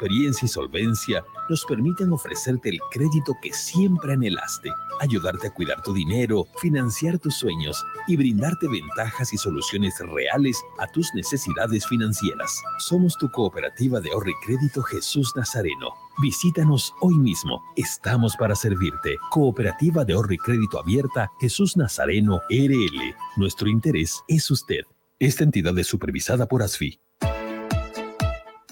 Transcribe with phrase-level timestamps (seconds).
[0.00, 5.92] experiencia y solvencia nos permiten ofrecerte el crédito que siempre anhelaste, ayudarte a cuidar tu
[5.92, 12.62] dinero, financiar tus sueños y brindarte ventajas y soluciones reales a tus necesidades financieras.
[12.78, 15.92] Somos tu cooperativa de ahorro y crédito Jesús Nazareno.
[16.22, 17.60] Visítanos hoy mismo.
[17.76, 19.18] Estamos para servirte.
[19.30, 23.14] Cooperativa de ahorro y crédito abierta Jesús Nazareno RL.
[23.36, 24.84] Nuestro interés es usted.
[25.18, 26.98] Esta entidad es supervisada por ASFI.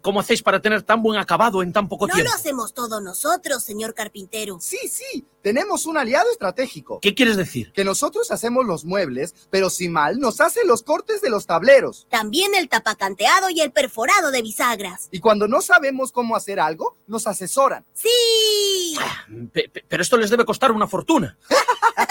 [0.00, 2.30] cómo hacéis para tener tan buen acabado en tan poco no tiempo?
[2.30, 4.58] lo hacemos todos nosotros, señor carpintero.
[4.60, 5.24] Sí, sí.
[5.42, 6.98] Tenemos un aliado estratégico.
[7.00, 7.72] ¿Qué quieres decir?
[7.72, 12.06] Que nosotros hacemos los muebles, pero Simal nos hace los cortes de los tableros.
[12.10, 15.08] También el tapacanteado y el perforado de bisagras.
[15.10, 17.86] Y cuando no sabemos cómo hacer algo, nos asesoran.
[17.94, 18.96] ¡Sí!
[19.52, 21.38] Pe- pero esto les debe costar una fortuna.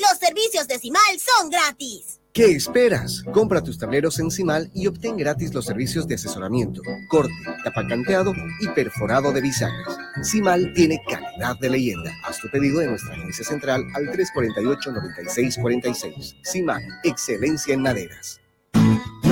[0.00, 2.20] Los servicios de Simal son gratis.
[2.32, 3.22] ¿Qué esperas?
[3.34, 6.80] Compra tus tableros en Cimal y obtén gratis los servicios de asesoramiento,
[7.10, 7.34] corte,
[7.64, 9.98] tapacanteado y perforado de bisagras.
[10.22, 12.10] Cimal tiene calidad de leyenda.
[12.24, 16.36] Haz tu pedido en nuestra agencia central al 348-9646.
[16.44, 18.39] Cimal, excelencia en maderas.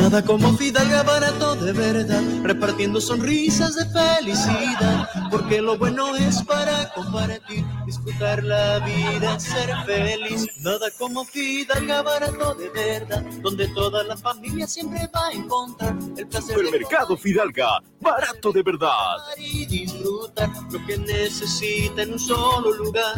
[0.09, 6.91] Nada como Fidalga barato de verdad, repartiendo sonrisas de felicidad, porque lo bueno es para
[6.95, 10.47] compartir, disfrutar la vida, ser feliz.
[10.61, 16.27] Nada como Fidalga barato de verdad, donde toda la familia siempre va a encontrar el
[16.27, 19.19] placer de Supermercado Fidalga, barato de verdad.
[19.37, 23.15] y disfrutar lo que necesita en un solo lugar.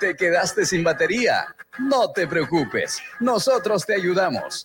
[0.00, 1.54] ¿Te quedaste sin batería?
[1.78, 4.64] No te preocupes, nosotros te ayudamos.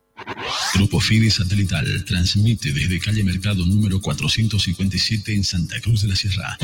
[0.73, 6.57] Grupo FIDE Satelital transmite desde calle Mercado número 457 en Santa Cruz de la Sierra.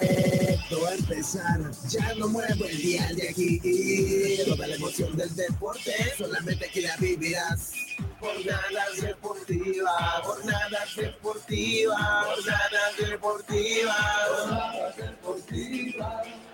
[0.00, 3.60] Esto va a empezar, ya no muevo el día de aquí.
[4.46, 7.87] Toda la emoción del deporte, solamente aquí la vivirás.
[8.20, 16.47] Jornadas deportivas, jornadas deportivas, jornadas deportivas, jornadas deportivas.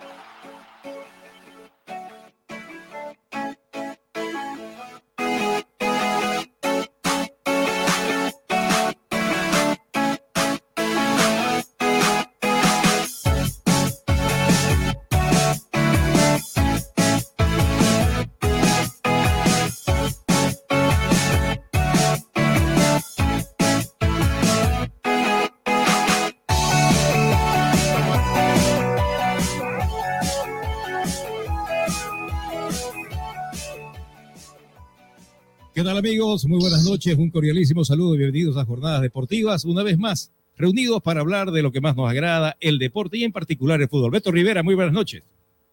[36.05, 36.45] Amigos?
[36.45, 41.01] Muy buenas noches, un cordialísimo saludo y bienvenidos a Jornadas Deportivas, una vez más, reunidos
[41.01, 44.11] para hablar de lo que más nos agrada, el deporte y en particular el fútbol.
[44.11, 45.23] Beto Rivera, muy buenas noches.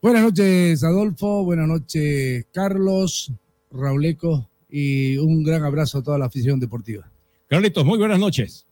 [0.01, 3.31] Buenas noches, Adolfo, buenas noches, Carlos,
[3.71, 7.07] Rauleco y un gran abrazo a toda la afición deportiva.
[7.47, 8.65] Carlitos, muy buenas noches.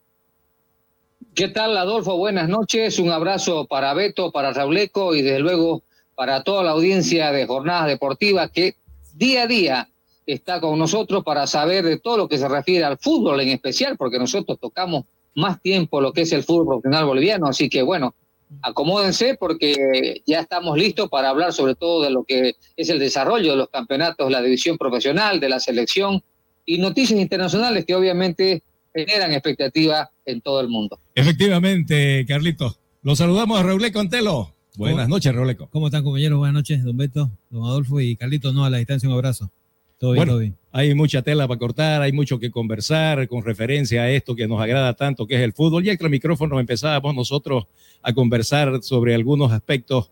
[1.35, 2.17] ¿Qué tal, Adolfo?
[2.17, 5.83] Buenas noches, un abrazo para Beto, para Rauleco y desde luego
[6.15, 8.77] para toda la audiencia de Jornadas Deportivas que
[9.13, 9.90] día a día
[10.25, 13.97] está con nosotros para saber de todo lo que se refiere al fútbol en especial,
[13.97, 17.47] porque nosotros tocamos más tiempo lo que es el fútbol profesional boliviano.
[17.47, 18.15] Así que bueno,
[18.61, 23.51] acomódense porque ya estamos listos para hablar sobre todo de lo que es el desarrollo
[23.51, 26.21] de los campeonatos, la división profesional, de la selección
[26.65, 28.63] y noticias internacionales que obviamente
[28.93, 30.99] generan expectativa en todo el mundo.
[31.15, 32.75] Efectivamente, Carlito.
[33.03, 34.53] Los saludamos a Raúl Contelo.
[34.77, 35.55] Buenas noches, Raúl.
[35.69, 36.37] ¿Cómo están, compañeros?
[36.37, 38.53] Buenas noches, don Beto, don Adolfo y Carlito.
[38.53, 39.51] No, a la distancia, un abrazo.
[40.01, 40.57] Todo bien, bueno, todo bien.
[40.71, 44.59] hay mucha tela para cortar, hay mucho que conversar con referencia a esto que nos
[44.59, 45.85] agrada tanto, que es el fútbol.
[45.85, 47.65] Y entre micrófonos empezábamos nosotros
[48.01, 50.09] a conversar sobre algunos aspectos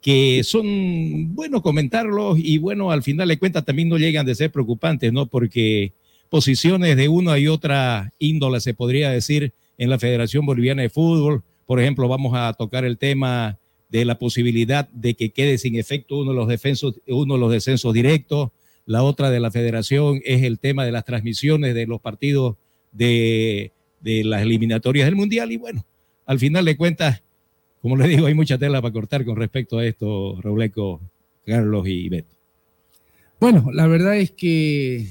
[0.00, 4.50] que son buenos comentarlos y bueno, al final de cuentas también no llegan de ser
[4.50, 5.26] preocupantes, ¿no?
[5.26, 5.92] Porque
[6.30, 11.42] posiciones de una y otra índole, se podría decir, en la Federación Boliviana de Fútbol.
[11.66, 13.58] Por ejemplo, vamos a tocar el tema
[13.90, 17.52] de la posibilidad de que quede sin efecto uno de los, defensos, uno de los
[17.52, 18.48] descensos directos.
[18.86, 22.56] La otra de la federación es el tema de las transmisiones de los partidos
[22.92, 25.50] de, las eliminatorias del Mundial.
[25.50, 25.84] Y bueno,
[26.24, 27.22] al final de cuentas,
[27.82, 31.00] como les digo, hay mucha tela para cortar con respecto a esto, Rauleco,
[31.44, 32.34] Carlos y Beto.
[33.40, 35.08] Bueno, la verdad es que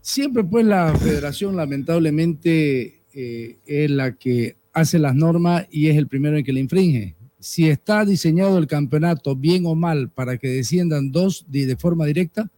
[0.00, 6.08] siempre pues la federación lamentablemente eh, es la que hace las normas y es el
[6.08, 7.14] primero en que le infringe.
[7.44, 12.06] Si está diseñado el campeonato bien o mal para que desciendan dos de, de forma
[12.06, 12.50] directa,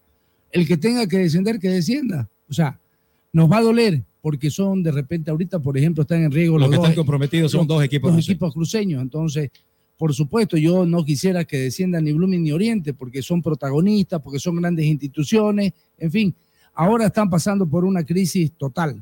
[0.53, 2.29] el que tenga que descender, que descienda.
[2.49, 2.79] O sea,
[3.33, 6.69] nos va a doler porque son de repente ahorita, por ejemplo, están en riesgo Los
[6.69, 8.29] los, que dos, están comprometidos son dos equipos dos cruceños.
[8.29, 9.03] equipos cruceños.
[9.03, 9.51] Entonces,
[9.99, 14.39] por supuesto, yo no quisiera que desciendan ni Blooming ni Oriente porque son protagonistas, porque
[14.39, 16.35] son grandes instituciones, en fin,
[16.75, 19.01] ahora están pasando por una crisis total.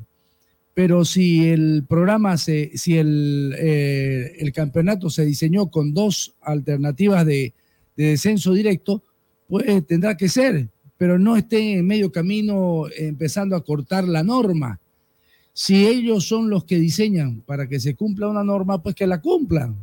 [0.75, 7.53] Pero si el programa, se, si el, eh, campeonato se diseñó con dos alternativas de,
[7.95, 9.01] de descenso directo,
[9.47, 14.79] pues tendrá que ser, pero no estén en medio camino empezando a cortar la norma.
[15.53, 19.21] Si ellos son los que diseñan para que se cumpla una norma, pues que la
[19.21, 19.75] cumplan.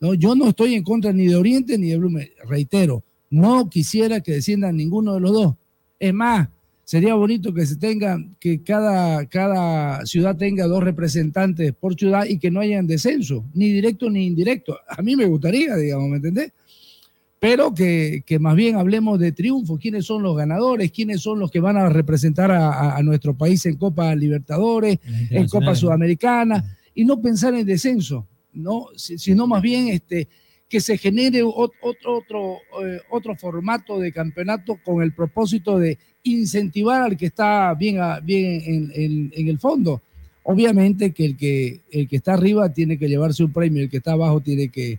[0.00, 0.14] ¿no?
[0.14, 2.32] Yo no estoy en contra ni de Oriente ni de Blume.
[2.48, 5.54] Reitero, no quisiera que desciendan ninguno de los dos.
[6.00, 6.48] Es más,
[6.84, 12.38] sería bonito que se tenga, que cada, cada ciudad tenga dos representantes por ciudad y
[12.38, 14.78] que no hayan descenso, ni directo ni indirecto.
[14.88, 16.52] A mí me gustaría, digamos, ¿me entendés?
[17.44, 21.50] pero que, que más bien hablemos de triunfo, quiénes son los ganadores, quiénes son los
[21.50, 24.98] que van a representar a, nuestro país en Copa Libertadores,
[25.28, 25.74] en Copa.
[25.74, 28.86] Sudamericana, y no pensar en descenso, ¿no?
[28.96, 30.26] Si- sino más bien este,
[30.74, 35.98] que se genere ot- otro, otro, eh, otro formato de campeonato con el propósito de
[36.24, 40.02] incentivar al que está bien, bien en, en- en el fondo.
[40.42, 43.98] Obviamente que el, que el que está arriba tiene que llevarse un premio, el que
[43.98, 44.98] está abajo tiene que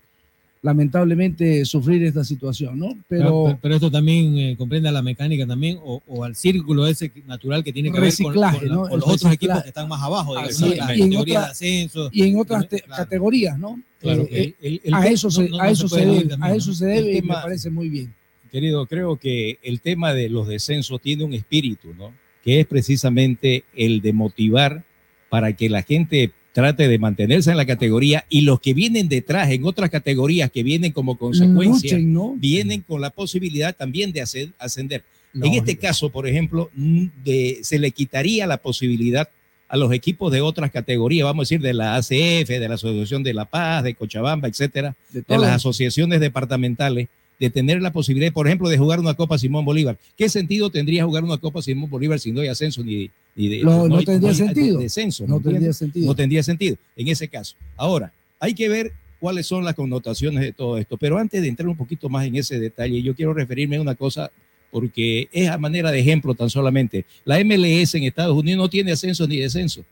[0.65, 2.97] lamentablemente sufrir esta situación, ¿no?
[3.07, 6.87] Pero, Pero pero esto también eh, comprende a la mecánica también o, o al círculo
[6.87, 8.81] ese natural que tiene que ver con, Reciclaje, con la- ¿no?
[8.83, 11.45] con El los otros equipos que están más abajo, digamos, las Y en otra- de
[11.47, 12.09] ascenso.
[12.11, 13.79] y en otras te- categorías, ¿no?
[13.99, 16.73] Claro, Eh, el- el- a eso se, no- a eso se debe, también, a eso
[16.73, 18.13] se debe y me parece muy bien.
[18.51, 22.13] Querido, creo que el tema de los descensos tiene un espíritu, ¿no?
[22.43, 24.83] Que es precisamente el de motivar
[25.29, 29.51] para que la gente trate de mantenerse en la categoría y los que vienen detrás
[29.51, 32.33] en otras categorías que vienen como consecuencia, Luchen, ¿no?
[32.37, 35.03] vienen con la posibilidad también de hacer- ascender.
[35.33, 39.27] No, en este caso, por ejemplo, mm, de- se le quitaría la posibilidad
[39.67, 43.21] a los equipos de otras categorías, vamos a decir, de la ACF, de la Asociación
[43.21, 48.47] de La Paz, de Cochabamba, etcétera, De las asociaciones departamentales, de tener la posibilidad, por
[48.47, 49.97] ejemplo, de jugar una Copa Simón Bolívar.
[50.17, 53.61] ¿Qué sentido tendría jugar una Copa Simón Bolívar si no hay ascenso ni, ni de,
[53.61, 54.79] No, tendría hay sentido.
[54.79, 55.25] descenso?
[55.27, 56.07] No ¿me tendría sentido.
[56.07, 57.55] No tendría sentido en ese caso.
[57.75, 60.97] Ahora, hay que ver cuáles son las connotaciones de todo esto.
[60.97, 63.95] Pero antes de entrar un poquito más en ese detalle, yo quiero referirme a una
[63.95, 64.31] cosa
[64.71, 67.05] porque es a manera de ejemplo tan solamente.
[67.23, 69.83] La MLS en Estados Unidos no tiene ascenso ni descenso.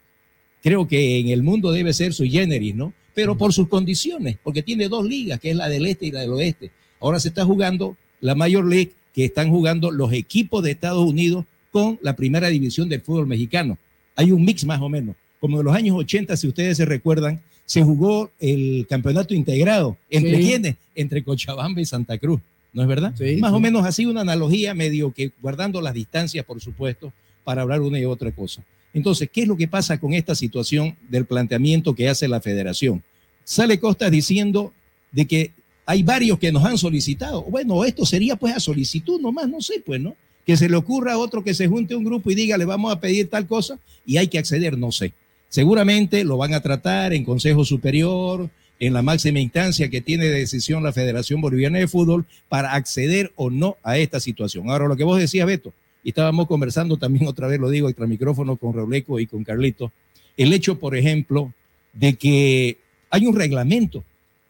[0.61, 2.93] Creo que en el mundo debe ser su generis, ¿no?
[3.13, 6.21] Pero por sus condiciones, porque tiene dos ligas, que es la del este y la
[6.21, 6.71] del oeste.
[7.03, 11.43] Ahora se está jugando la Major League, que están jugando los equipos de Estados Unidos
[11.69, 13.77] con la primera división del fútbol mexicano.
[14.15, 15.17] Hay un mix más o menos.
[15.41, 19.97] Como en los años 80, si ustedes se recuerdan, se jugó el campeonato integrado.
[20.09, 20.43] ¿Entre Sí.
[20.47, 20.75] quiénes?
[20.95, 22.39] Entre Cochabamba y Santa Cruz.
[22.71, 23.13] ¿No es verdad?
[23.17, 23.57] Sí, más sí.
[23.57, 27.11] o menos así una analogía medio que guardando las distancias, por supuesto,
[27.43, 28.63] para hablar una y otra cosa.
[28.93, 33.03] Entonces, ¿qué es lo que pasa con esta situación del planteamiento que hace la federación?
[33.43, 34.71] Sale Costas diciendo
[35.11, 35.51] de que
[35.85, 37.43] hay varios que nos han solicitado.
[37.43, 40.15] Bueno, esto sería pues a solicitud nomás, no sé, pues, ¿no?
[40.45, 42.91] Que se le ocurra a otro que se junte un grupo y diga, le vamos
[42.91, 45.13] a pedir tal cosa y hay que acceder, no sé.
[45.49, 48.49] Seguramente lo van a tratar en Consejo Superior,
[48.79, 53.31] en la máxima instancia que tiene de decisión la Federación Boliviana de Fútbol para acceder
[53.35, 54.69] o no a esta situación.
[54.69, 55.73] Ahora, lo que vos decías, Beto,
[56.03, 59.91] y estábamos conversando también otra vez, lo digo, extra micrófono con Reuleco y con Carlito,
[60.35, 61.53] el hecho, por ejemplo,
[61.93, 62.77] de que
[63.09, 64.03] hay un reglamento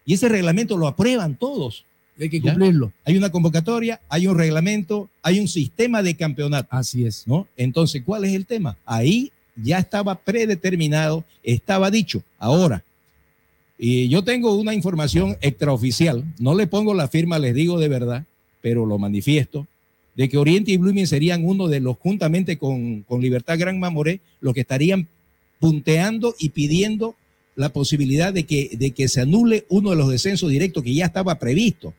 [0.05, 1.85] y ese reglamento lo aprueban todos.
[2.19, 2.51] Hay que ¿ya?
[2.51, 2.91] cumplirlo.
[3.05, 6.67] Hay una convocatoria, hay un reglamento, hay un sistema de campeonato.
[6.71, 7.27] Así es.
[7.27, 7.47] ¿no?
[7.57, 8.77] Entonces, ¿cuál es el tema?
[8.85, 12.23] Ahí ya estaba predeterminado, estaba dicho.
[12.37, 12.83] Ahora,
[13.77, 18.25] y yo tengo una información extraoficial, no le pongo la firma, les digo de verdad,
[18.61, 19.67] pero lo manifiesto,
[20.15, 24.21] de que Oriente y Blooming serían uno de los, juntamente con, con Libertad Gran Mamoré,
[24.41, 25.07] los que estarían
[25.59, 27.15] punteando y pidiendo
[27.55, 31.05] la posibilidad de que, de que se anule uno de los descensos directos que ya
[31.05, 31.93] estaba previsto.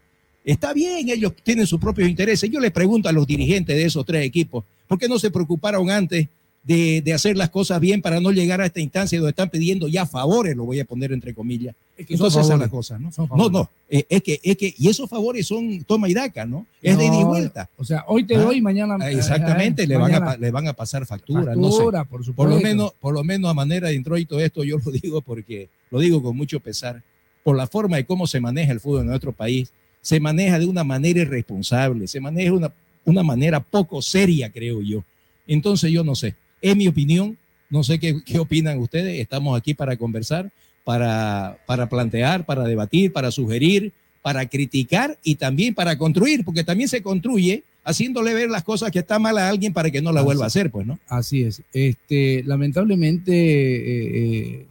[0.44, 2.50] Está bien, ellos tienen sus propios intereses.
[2.50, 5.90] Yo les pregunto a los dirigentes de esos tres equipos, ¿por qué no se preocuparon
[5.90, 6.28] antes
[6.64, 9.86] de, de hacer las cosas bien para no llegar a esta instancia donde están pidiendo
[9.86, 11.74] ya favores, lo voy a poner entre comillas?
[11.96, 12.70] Es que Entonces esa es la favores.
[12.70, 13.10] cosa, ¿no?
[13.36, 16.66] No, no, eh, es que, es que, y esos favores son toma y daca, ¿no?
[16.82, 17.68] Es de ida y No, vuelta.
[17.76, 18.40] O sea, hoy te ¿Ah?
[18.42, 18.96] doy, mañana.
[18.98, 20.36] Ah, Exactamente, eh, le, van a, mañana.
[20.38, 21.76] le van a pasar factura, no sé.
[21.78, 22.54] Factura, por Por supuesto.
[22.56, 26.00] lo menos, por lo menos a manera de introito esto, yo lo digo porque lo
[26.00, 27.02] digo con mucho pesar,
[27.42, 30.64] por la forma de cómo se maneja el fútbol en nuestro país, se maneja de
[30.66, 32.72] una manera irresponsable, se maneja de una,
[33.04, 35.04] una manera poco seria, creo yo.
[35.46, 37.36] Entonces yo no sé, es mi opinión,
[37.68, 40.50] no sé qué, qué opinan ustedes, estamos aquí para conversar,
[40.82, 43.92] para, para plantear, para debatir, para sugerir,
[44.22, 49.00] para criticar y también para construir, porque también se construye haciéndole ver las cosas que
[49.00, 50.98] está mal a alguien para que no la vuelva a hacer, pues, ¿no?
[51.06, 51.62] Así es.
[51.74, 54.66] Este, lamentablemente, eh, eh,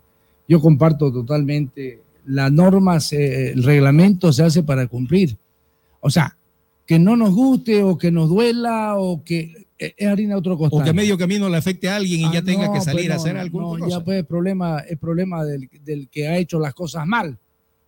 [0.47, 5.37] yo comparto totalmente las normas, eh, el reglamento se hace para cumplir.
[5.99, 6.35] O sea,
[6.85, 10.81] que no nos guste o que nos duela o que eh, es harina otro costal.
[10.81, 12.81] O que a medio camino le afecte a alguien y Ah, ya tenga no, que
[12.81, 13.89] salir pues a no, hacer alguna no, cosa.
[13.89, 17.37] ya pues el problema, el problema del, del que ha hecho las cosas mal.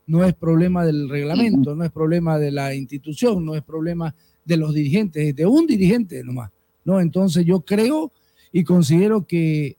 [0.07, 4.13] No es problema del reglamento, no es problema de la institución, no es problema
[4.45, 6.51] de los dirigentes, es de un dirigente nomás.
[6.83, 7.01] ¿no?
[7.01, 8.11] Entonces yo creo
[8.51, 9.77] y considero que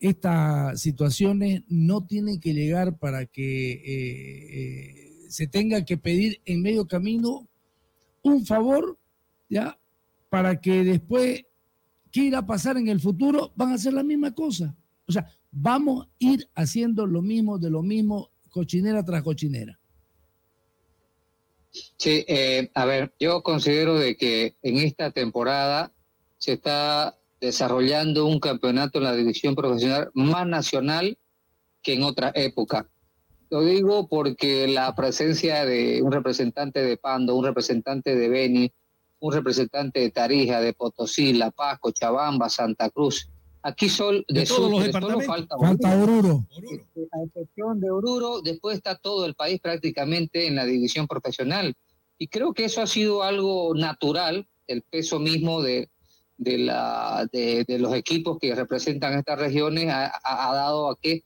[0.00, 6.62] estas situaciones no tienen que llegar para que eh, eh, se tenga que pedir en
[6.62, 7.46] medio camino
[8.26, 8.98] un favor,
[9.48, 9.78] ¿ya?
[10.28, 11.44] Para que después,
[12.10, 13.52] ¿qué irá a pasar en el futuro?
[13.56, 14.76] Van a hacer la misma cosa.
[15.06, 19.78] O sea, vamos a ir haciendo lo mismo de lo mismo, cochinera tras cochinera.
[21.70, 25.92] Sí, eh, a ver, yo considero de que en esta temporada
[26.38, 31.18] se está desarrollando un campeonato en la división profesional más nacional
[31.82, 32.88] que en otra época.
[33.50, 38.72] Lo digo porque la presencia de un representante de Pando, un representante de Beni,
[39.20, 43.28] un representante de Tarija, de Potosí, La Paz, Cochabamba, Santa Cruz.
[43.62, 45.26] Aquí sol, De de, todos los solo departamentos.
[45.26, 46.46] falta Falta Oruro.
[47.12, 51.74] a excepción de Oruro, después está todo el país prácticamente en la división profesional.
[52.18, 55.88] Y creo que eso ha sido algo natural, el peso mismo de,
[56.36, 61.22] de, la, de, de los equipos que representan estas regiones ha- ha dado a que,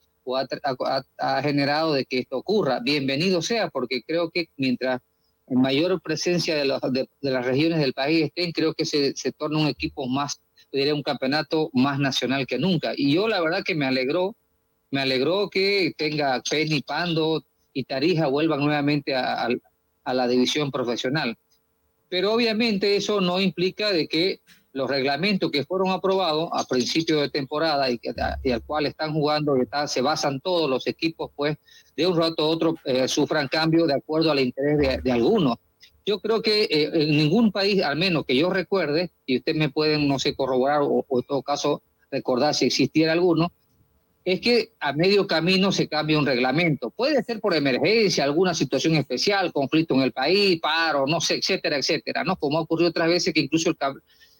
[1.17, 2.79] ha, generado de que esto ocurra.
[2.81, 5.01] Bienvenido sea, porque creo que mientras
[5.47, 9.59] mayor presencia de, los- de, las regiones del país estén, creo que se, se torna
[9.59, 10.39] un equipo más,
[10.71, 12.93] diría un campeonato más nacional que nunca.
[12.95, 14.35] Y yo la verdad que me alegró
[14.93, 19.49] me alegró que tenga Penny, Pando y Tarija vuelvan nuevamente a, a-
[20.03, 21.37] a la división profesional.
[22.09, 24.41] Pero obviamente eso no implica de que
[24.73, 28.13] los reglamentos que fueron aprobados a principio de temporada y, que,
[28.43, 31.57] y al cual están jugando, está- se basan todos los equipos, pues
[31.95, 35.57] de un rato a otro eh, sufran cambio de acuerdo al interés de, de algunos.
[36.05, 39.69] Yo creo que eh, en ningún país, al menos que yo recuerde, y ustedes me
[39.69, 43.51] pueden, no sé, corroborar o, o en todo caso recordar si existiera alguno,
[44.23, 46.91] es que a medio camino se cambia un reglamento.
[46.91, 51.77] Puede ser por emergencia, alguna situación especial, conflicto en el país, paro, no sé, etcétera,
[51.77, 52.35] etcétera, ¿no?
[52.35, 53.77] Como ha ocurrido otras veces que incluso el,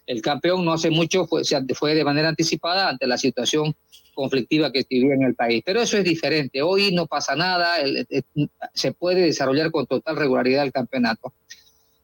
[0.05, 1.43] el campeón no hace mucho fue,
[1.75, 3.75] fue de manera anticipada ante la situación
[4.13, 5.63] conflictiva que vivía en el país.
[5.65, 6.61] Pero eso es diferente.
[6.61, 11.33] Hoy no pasa nada, el- el- se puede desarrollar con total regularidad el campeonato.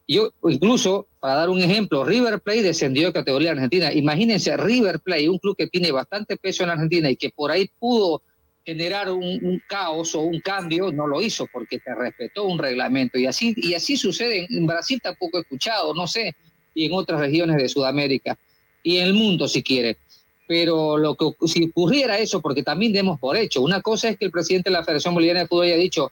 [0.07, 3.91] Yo, incluso, para dar un ejemplo, River Plate descendió de categoría en Argentina.
[3.91, 7.69] Imagínense, River Plate, un club que tiene bastante peso en Argentina y que por ahí
[7.77, 8.21] pudo
[8.65, 13.17] generar un, caos o un cambio, no lo hizo porque respetó un reglamento.
[13.19, 14.47] Y así, y así sucede.
[14.49, 16.33] En Brasil tampoco he escuchado, no sé,
[16.77, 18.37] y en otras regiones de Sudamérica
[18.83, 19.97] y en el mundo, si quiere.
[20.47, 24.25] Pero lo que si ocurriera eso, porque también demos por hecho, una cosa es que
[24.25, 26.11] el presidente de la Federación Boliviana de Fútbol haya dicho,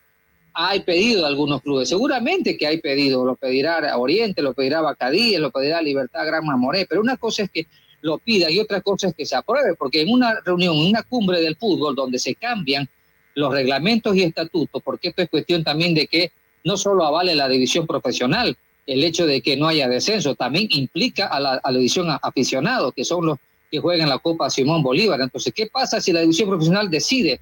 [0.53, 4.81] hay pedido a algunos clubes, seguramente que hay pedido, lo pedirá a Oriente, lo pedirá
[4.81, 7.67] Bacadíes, lo pedirá Libertad Gran Mamoré, pero una cosa es que
[8.01, 11.03] lo pida y otra cosa es que se apruebe, porque en una reunión, en una
[11.03, 12.89] cumbre del fútbol donde se cambian
[13.35, 16.31] los reglamentos y estatutos, porque esto es cuestión también de que
[16.63, 21.27] no solo avale la división profesional, el hecho de que no haya descenso, también implica
[21.27, 23.37] a la, a la división a- aficionados, que son los
[23.71, 25.19] que juegan la Copa Simón Bolívar.
[25.21, 27.39] Entonces, ¿qué pasa si la división profesional decide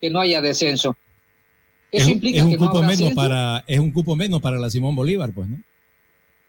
[0.00, 0.96] que no haya descenso?
[1.92, 3.16] Es, Eso implica es un que no cupo habrá menos ascenso.
[3.16, 5.58] para es un cupo menos para la Simón Bolívar, pues, ¿no?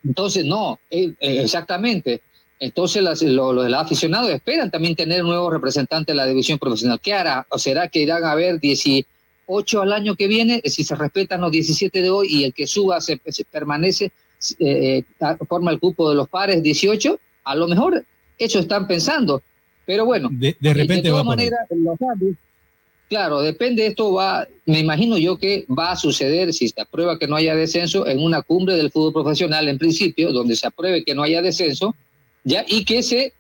[0.06, 2.22] Entonces, no, eh, eh, exactamente.
[2.60, 7.00] Entonces, las- lo- los, aficionados esperan también tener un nuevo representante de la división profesional.
[7.02, 7.46] ¿Qué hará?
[7.50, 10.62] ¿O será que irán a haber 18 al año que viene?
[10.66, 14.12] Si se respetan los 17 de hoy y el que suba se, se permanece,
[14.60, 15.04] eh,
[15.48, 18.04] forma el cupo de los pares 18, a lo mejor
[18.38, 19.42] eso están pensando.
[19.86, 22.36] Pero bueno, De, de repente va todas maneras, los cambios,
[23.10, 27.28] claro, depende, esto va, me imagino yo que va a suceder si se aprueba que
[27.28, 31.16] no haya descenso en una cumbre del fútbol profesional en principio, donde se apruebe que
[31.16, 31.96] no haya descenso,
[32.44, 33.34] ya, y que se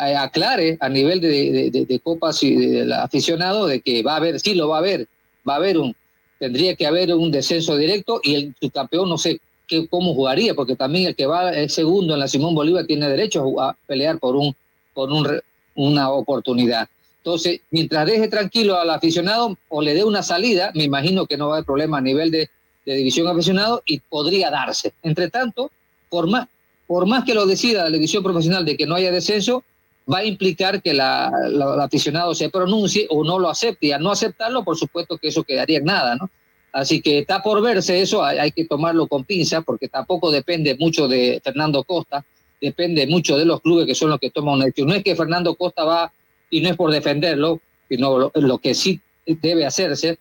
[0.00, 4.02] eh, aclare a nivel de, de- de- de copas y de- del aficionado de que
[4.04, 5.08] va a haber, sí lo va a haber,
[5.48, 5.96] va a haber un,
[6.38, 10.74] tendría que haber un descenso directo y el subcampeón no sé qué, cómo jugaría, porque
[10.74, 14.34] también el que va el segundo en la Simón Bolívar tiene derecho a, pelear por
[14.34, 14.56] un,
[14.94, 15.40] por un,
[15.76, 16.88] una oportunidad.
[17.18, 21.48] Entonces, mientras deje tranquilo al aficionado o le dé una salida, me imagino que no
[21.48, 22.48] va a haber problema a nivel de,
[22.86, 24.94] de división aficionado y podría darse.
[25.02, 25.70] Entre tanto,
[26.08, 26.48] por más,
[26.86, 29.62] por más que lo decida la división profesional de que no haya descenso,
[30.10, 33.88] va a implicar que la- el aficionado se pronuncie o no lo acepte.
[33.88, 36.30] Y al no aceptarlo, por supuesto que eso quedaría en nada, ¿no?
[36.78, 41.08] Así que está por verse eso, hay, que tomarlo con pinzas porque tampoco depende mucho
[41.08, 42.24] de Fernando Costa,
[42.60, 44.88] depende mucho de los clubes que son los que toman una decisión.
[44.88, 46.12] No es que Fernando Costa va,
[46.50, 50.18] y no es por defenderlo, sino lo, que sí debe hacerse,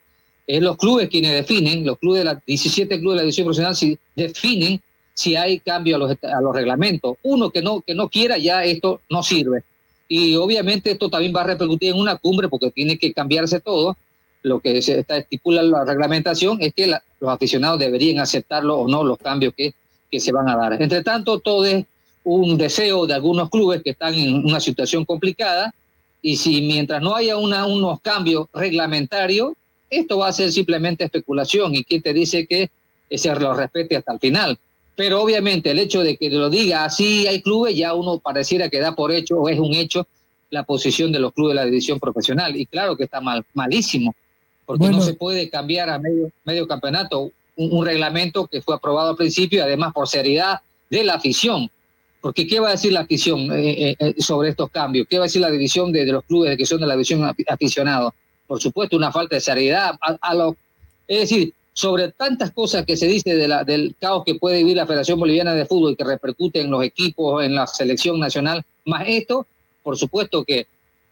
[0.48, 3.76] es los clubes quienes definen, los clubes de la 17 clubes de la división profesional
[3.76, 4.82] si definen
[5.14, 7.18] si hay cambio a los, a los reglamentos.
[7.22, 9.64] Uno que no, que no quiera, ya esto no sirve.
[10.08, 13.96] Y obviamente esto también va a repercutir en una cumbre porque tiene que cambiarse todo.
[14.48, 19.04] Lo que se está, estipula la reglamentación es que los aficionados deberían aceptarlo o no
[19.04, 19.74] los cambios que,
[20.10, 20.82] que se van a dar.
[20.82, 21.86] Entre tanto, todo es
[22.24, 25.74] un deseo de algunos clubes que están en una situación complicada
[26.22, 29.54] y si mientras no haya unos cambios reglamentarios,
[29.90, 32.70] esto va a ser simplemente especulación y quién te dice que
[33.18, 34.60] se lo respete hasta el final.
[34.96, 38.80] Pero obviamente el hecho de que lo diga así hay clubes, ya uno pareciera que
[38.80, 40.08] da por hecho o es un hecho
[40.50, 42.56] la posición de los clubes de la división profesional.
[42.56, 44.16] Y claro que está mal, malísimo,
[44.68, 44.98] porque Bueno.
[44.98, 49.16] no se puede cambiar a medio, medio campeonato un, un reglamento que fue aprobado al
[49.16, 50.60] principio además por seriedad
[50.92, 51.72] de la afición.
[52.22, 55.08] Porque ¿qué va a decir la afición eh, eh, eh, sobre estos cambios?
[55.10, 57.22] ¿Qué va a decir la división de, de los clubes que son de la división
[57.22, 58.12] afi- aficionados?
[58.46, 59.96] Por supuesto, una falta de seriedad.
[60.02, 60.56] A, a lo,
[61.08, 64.76] es decir, sobre tantas cosas que se dice de la, del caos que puede vivir
[64.78, 68.64] la Federación Boliviana de Fútbol y que repercute en los equipos, en la selección nacional,
[68.86, 69.46] más esto,
[69.84, 70.66] por supuesto que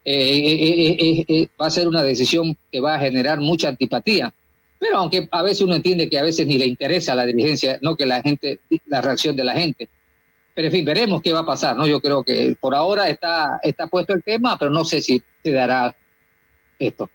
[0.08, 3.68] eh, eh, eh, eh, eh, va a ser una decisión que va a generar mucha
[3.68, 4.32] antipatía.
[4.78, 7.96] Pero aunque a veces uno entiende que a veces ni le interesa la dirigencia, no
[7.96, 9.88] que la gente, la reacción de la gente.
[10.54, 11.88] Pero en fin, veremos qué va a pasar, ¿no?
[11.88, 15.50] Yo creo que por ahora está, está puesto el tema, pero no sé si se
[15.50, 15.96] dará
[16.78, 17.10] esto.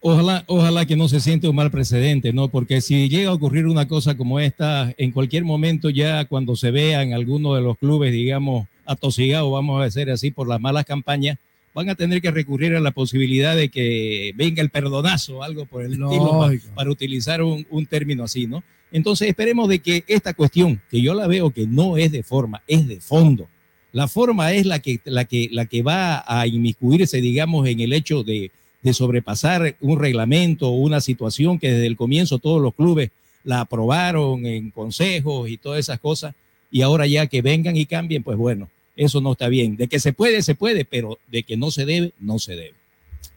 [0.00, 2.48] Ojalá, ojalá que no se siente un mal precedente, ¿no?
[2.48, 6.70] Porque si llega a ocurrir una cosa como esta, en cualquier momento ya cuando se
[6.70, 11.36] vean algunos de los clubes, digamos, atosigados, vamos a decir así, por las malas campañas,
[11.78, 15.84] van a tener que recurrir a la posibilidad de que venga el perdonazo, algo por
[15.84, 18.64] el estilo, para utilizar un, un término así, ¿no?
[18.90, 22.62] Entonces esperemos de que esta cuestión, que yo la veo que no es de forma,
[22.66, 23.46] es de fondo.
[23.92, 27.92] La forma es la que, la que, la que va a inmiscuirse, digamos, en el
[27.92, 28.50] hecho de,
[28.82, 33.10] de sobrepasar un reglamento o una situación que desde el comienzo todos los clubes
[33.44, 36.34] la aprobaron en consejos y todas esas cosas,
[36.72, 39.76] y ahora ya que vengan y cambien, pues bueno, eso no está bien.
[39.76, 42.74] De que se puede, se puede, pero de que no se debe, no se debe.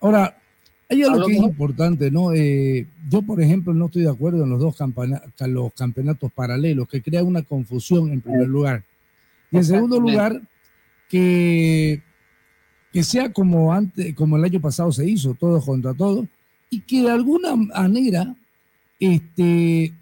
[0.01, 0.35] Ahora,
[0.89, 2.33] hay algo que es importante, ¿no?
[2.33, 4.75] Eh, yo, por ejemplo, no estoy de acuerdo en los dos
[5.47, 8.83] los campeonatos paralelos, que crea una confusión en primer lugar.
[9.51, 10.41] Y en segundo lugar,
[11.07, 12.01] que,
[12.91, 16.25] que sea como antes, como el año pasado se hizo, todos contra todos,
[16.71, 18.35] y que de alguna manera
[18.99, 19.93] este,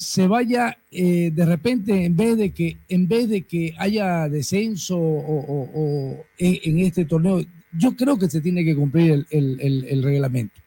[0.00, 4.96] se vaya eh, de repente en vez de que en vez de que haya descenso
[4.98, 7.44] o, o en, este torneo
[7.78, 10.58] yo creo que se tiene que cumplir el, reglamento.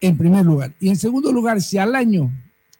[0.00, 0.72] En primer lugar.
[0.78, 2.30] Y en segundo lugar si al año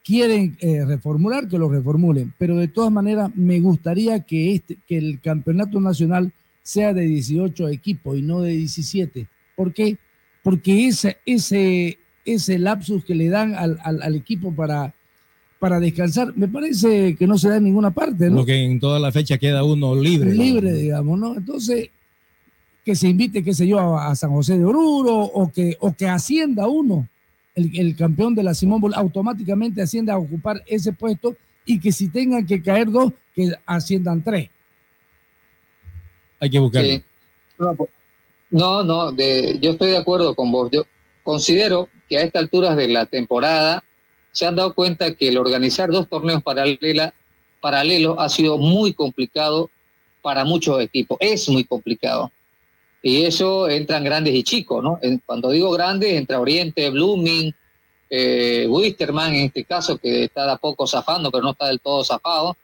[0.05, 2.33] quieren eh, reformular que lo reformulen.
[2.39, 7.67] Pero de todas maneras me gustaría que este que el campeonato nacional sea de 18
[7.71, 9.99] equipos y no de 17 ¿por qué?
[10.45, 14.95] porque ese ese ese lapsus que le dan al- al equipo para
[15.59, 18.37] para descansar, me parece que no se da en ninguna parte, ¿no?
[18.37, 20.31] Lo que en toda la fecha queda uno libre.
[20.31, 20.43] ¿no?
[20.43, 21.35] Libre, digamos, ¿no?
[21.37, 21.89] Entonces,
[22.85, 25.93] que se invite, qué sé yo, a, a San José de Oruro o que, o
[25.95, 27.09] que ascienda uno,
[27.55, 31.91] el, el campeón de la Simón Bolívar, automáticamente ascienda a ocupar ese puesto y que
[31.91, 34.51] si tengan que caer dos, que asciendan tres.
[36.39, 36.89] Hay que buscarlo.
[36.91, 37.03] Sí.
[37.59, 37.91] No, pues,
[38.51, 40.71] No, no, de- yo estoy de acuerdo con vos.
[40.71, 40.83] Yo
[41.23, 43.83] considero que a estas alturas de la temporada
[44.37, 49.71] se han dado cuenta que el organizar dos torneos paralelos ha sido muy complicado
[50.21, 51.17] para muchos equipos.
[51.23, 52.31] Es muy complicado.
[53.03, 55.01] Y eso entran grandes y chicos, ¿no?
[55.25, 57.55] Cuando digo grandes, entra Oriente, Blooming,
[58.11, 61.81] eh, Wisterman en este caso, que está de a poco zafando, pero no está del
[61.81, 62.59] todo zafado.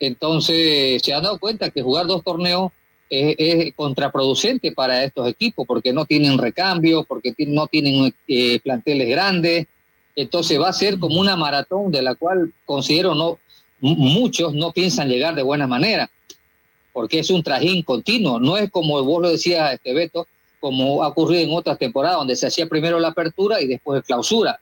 [0.00, 2.72] Entonces, se han dado cuenta que jugar dos torneos
[3.10, 9.66] es, contraproducente para estos equipos porque no tienen recambio, porque no tienen eh, planteles grandes.
[10.16, 13.38] Entonces va a ser como una maratón de la cual considero no
[13.80, 16.10] mu- muchos no piensan llegar de buena manera,
[16.92, 18.38] porque es un trajín continuo.
[18.38, 20.26] No es como vos lo decías, este Beto,
[20.60, 24.58] como ha ocurrido en otras temporadas donde se hacía primero la apertura y después clausura.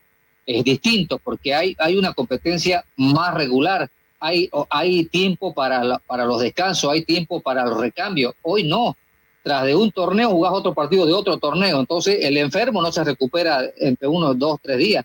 [0.47, 3.89] Es distinto porque hay, hay una competencia más regular
[4.25, 8.35] hay, hay tiempo para, la- para los descansos, hay tiempo para los recambios.
[8.43, 8.97] Hoy no.
[9.43, 11.81] Tras de un torneo jugás otro partido de otro torneo.
[11.81, 15.05] Entonces el enfermo no se recupera entre unos dos, tres días.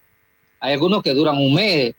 [0.60, 1.94] Hay algunos que duran un mes,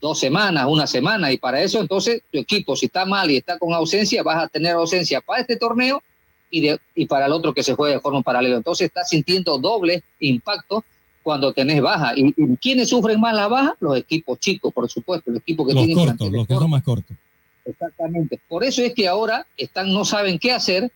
[0.00, 1.32] dos semanas, una semana.
[1.32, 4.48] Y para eso entonces tu equipo, si está mal y está con ausencia, vas a
[4.48, 6.02] tener ausencia para este torneo
[6.50, 8.56] y, de, y para el otro que se juegue de forma paralela.
[8.56, 10.84] Entonces estás sintiendo doble impacto
[11.22, 12.12] cuando tenés baja.
[12.16, 13.76] ¿Y, y quiénes sufren más la baja?
[13.80, 16.82] Los equipos chicos, por supuesto, los equipos que Los tienen cortos, los que son más
[16.82, 17.16] cortos.
[17.64, 18.40] Exactamente.
[18.48, 20.92] Por eso es que ahora están, no saben qué hacer,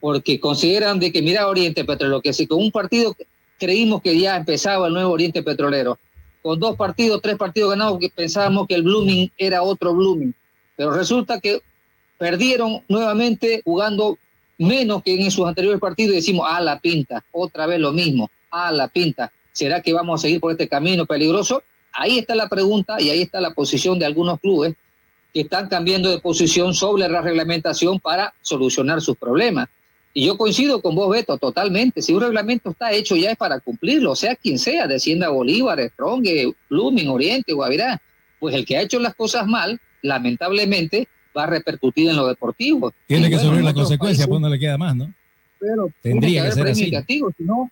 [0.00, 3.16] porque consideran de que, mira, Oriente Petrolero, que si con un partido
[3.58, 5.98] creímos que ya empezaba el nuevo Oriente Petrolero,
[6.42, 10.34] con dos partidos, tres partidos ganados, que pensábamos que el Blooming era otro Blooming,
[10.76, 11.60] pero resulta que
[12.18, 14.18] perdieron nuevamente jugando
[14.58, 18.30] menos que en sus anteriores partidos y decimos, ah, la pinta, otra vez lo mismo,
[18.50, 21.62] ah, la pinta, ¿será que vamos a seguir por este camino peligroso?
[21.92, 24.74] Ahí está la pregunta y ahí está la posición de algunos clubes
[25.32, 29.68] que están cambiando de posición sobre la reglamentación para solucionar sus problemas.
[30.18, 32.02] Y yo coincido con vos, Beto, totalmente.
[32.02, 36.26] Si un reglamento está hecho ya es para cumplirlo, sea quien sea, descienda Bolívar, Strong,
[36.68, 38.02] Blooming, Oriente, Guavirá.
[38.40, 42.92] Pues el que ha hecho las cosas mal, lamentablemente, va a repercutir en lo deportivo.
[43.06, 45.14] Tiene Y que bueno, sufrir en la consecuencia, pues no le queda más, ¿no?
[45.60, 46.90] pero Tendría tiene que ser así.
[46.90, 47.70] castigo, si no,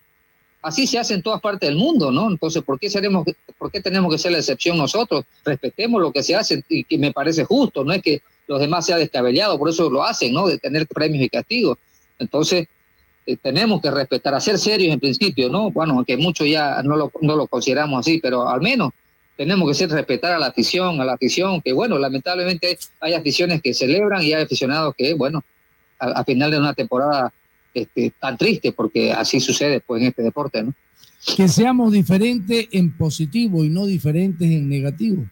[0.61, 2.29] Así se hace en todas partes del mundo, ¿no?
[2.29, 3.25] Entonces, ¿por qué, seremos,
[3.57, 5.25] ¿por qué tenemos que ser la excepción nosotros?
[5.43, 8.85] Respetemos lo que se hace y que me parece justo, no es que los demás
[8.85, 10.47] sea descabellado, por eso lo hacen, ¿no?
[10.47, 11.77] De tener premios y castigos.
[12.19, 12.67] Entonces,
[13.25, 15.69] eh, tenemos que respetar, a ser serios en principio, ¿no?
[15.71, 18.91] Bueno, aunque muchos ya no lo, no lo consideramos así, pero al menos
[19.35, 23.61] tenemos que ser respetar a la afición, a la afición, que bueno, lamentablemente hay aficiones
[23.61, 25.43] que celebran y hay aficionados que, bueno,
[25.99, 27.31] al final de una temporada
[27.73, 30.73] este, tan triste, porque así sucede pues en este deporte, ¿no?
[31.35, 35.25] Que seamos diferentes en positivo y no diferentes en negativo.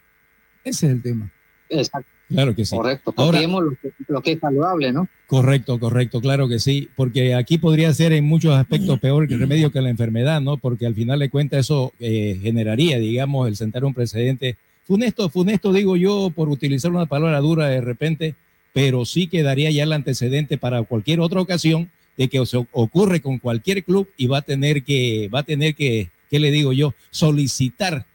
[0.62, 1.32] Ese es el tema.
[1.68, 2.10] Exacto.
[2.28, 2.76] Claro que sí.
[2.76, 3.14] Correcto.
[3.16, 5.08] Ahora- lo que, lo que es saludable, ¿no?
[5.26, 9.40] Correcto, correcto, claro que sí, porque aquí podría ser en muchos aspectos peor que el
[9.40, 10.56] remedio que la enfermedad, ¿no?
[10.56, 15.72] Porque al final de cuentas eso eh, generaría, digamos, el sentar un precedente funesto, funesto
[15.72, 18.34] digo yo por utilizar una palabra dura de repente,
[18.72, 23.38] pero sí quedaría ya el antecedente para cualquier otra ocasión de que se ocurre con
[23.38, 26.94] cualquier club y va a tener que, va a tener que, ¿qué le digo yo?
[27.10, 28.06] Solicitar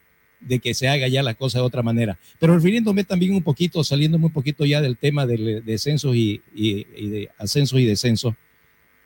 [0.42, 2.18] de que se haga ya la cosa de otra manera.
[2.40, 6.86] Pero refiriéndome también un poquito, saliéndome un poquito ya del tema del descenso y, y-
[6.98, 8.36] y de ascenso y descenso,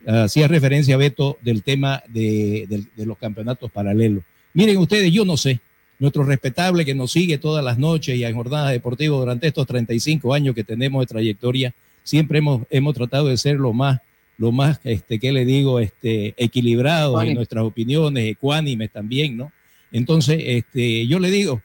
[0.06, 4.22] hacía referencia, Beto, del tema de, de los campeonatos paralelos.
[4.54, 5.60] Miren ustedes, yo no sé,
[5.98, 10.32] nuestro respetable que nos sigue todas las noches y en jornadas deportivas durante estos 35
[10.34, 14.00] años que tenemos de trayectoria, siempre hemos, hemos tratado de ser lo más,
[14.38, 15.80] lo más, este, ¿qué le digo?
[15.80, 19.50] Este, equilibrados en nuestras opiniones, ecuánimes también, ¿no?
[19.92, 21.62] Entonces, este, yo le digo,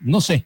[0.00, 0.44] no sé,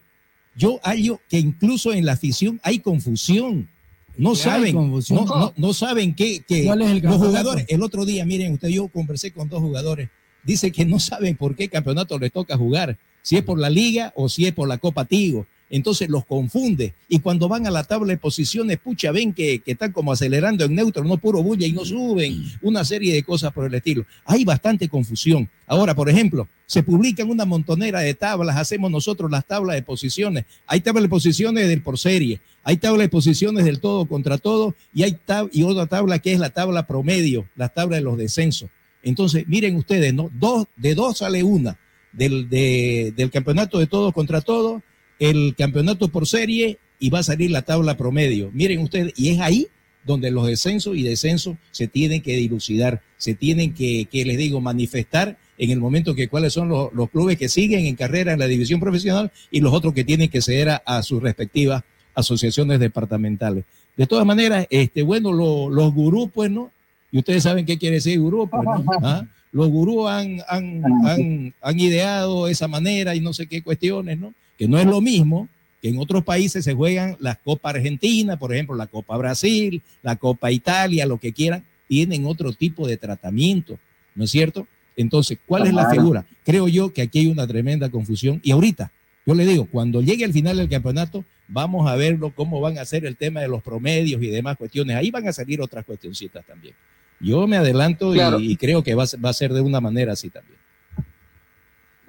[0.56, 3.68] yo hallo que incluso en la afición hay confusión.
[4.16, 5.24] No Que saben, confusión.
[5.24, 7.66] no, no- no saben qué, qué- ¿Cuál es el los jugadores.
[7.68, 10.08] El otro día, miren, usted yo conversé con dos jugadores.
[10.42, 14.12] Dice que no saben por qué campeonato les toca jugar, si es por la liga
[14.16, 15.46] o si es por la Copa Tigo.
[15.70, 16.94] Entonces los confunde.
[17.08, 20.64] Y cuando van a la tabla de posiciones, pucha, ven que, que están como acelerando
[20.64, 22.42] en neutro, no puro bulla y no suben.
[22.62, 24.06] Una serie de cosas por el estilo.
[24.24, 25.48] Hay bastante confusión.
[25.66, 30.44] Ahora, por ejemplo, se publican una montonera de tablas, hacemos nosotros las tablas de posiciones.
[30.66, 34.74] Hay tablas de posiciones del por serie, hay tablas de posiciones del todo contra todo
[34.94, 38.16] y hay tab- y otra tabla que es la tabla promedio, la tabla de los
[38.16, 38.70] descensos.
[39.02, 40.30] Entonces, miren ustedes, ¿no?
[40.32, 41.78] Dos, de dos sale una,
[42.12, 44.82] del, de- del campeonato de todos contra todos,
[45.18, 48.50] el campeonato por serie y va a salir la tabla promedio.
[48.52, 49.68] Miren ustedes, y es ahí
[50.04, 54.60] donde los descensos y descensos se tienen que dilucidar, se tienen que, que les digo,
[54.60, 58.38] manifestar en el momento que cuáles son los, los clubes que siguen en carrera en
[58.38, 61.82] la división profesional y los otros que tienen que ceder a, a sus respectivas
[62.14, 63.64] asociaciones departamentales.
[63.96, 66.70] De todas maneras, este, bueno, lo- los gurús, pues, ¿no?
[67.10, 68.84] Y ustedes saben qué quiere decir gurú, pues, ¿no?
[69.02, 69.26] ¿Ah?
[69.50, 74.34] Los gurús han, han, han, han ideado esa manera y no sé qué cuestiones, ¿no?
[74.58, 75.48] Que no es lo mismo
[75.80, 80.16] que en otros países se juegan la Copa Argentina, por ejemplo, la Copa Brasil, la
[80.16, 83.78] Copa Italia, lo que quieran, tienen otro tipo de tratamiento,
[84.16, 84.66] ¿no es cierto?
[84.96, 86.26] Entonces, ¿cuál es la figura?
[86.44, 88.90] Creo yo que aquí hay una tremenda confusión y ahorita,
[89.24, 92.80] yo le digo, cuando llegue al final del campeonato, vamos a verlo cómo van a
[92.80, 94.96] hacer el tema de los promedios y demás cuestiones.
[94.96, 96.74] Ahí van a salir otras cuestioncitas también.
[97.20, 98.40] Yo me adelanto y- Claro.
[98.40, 100.58] y, creo que va a, ser- va a ser de una manera así también.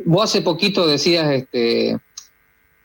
[0.05, 1.97] Vos hace poquito decías, este,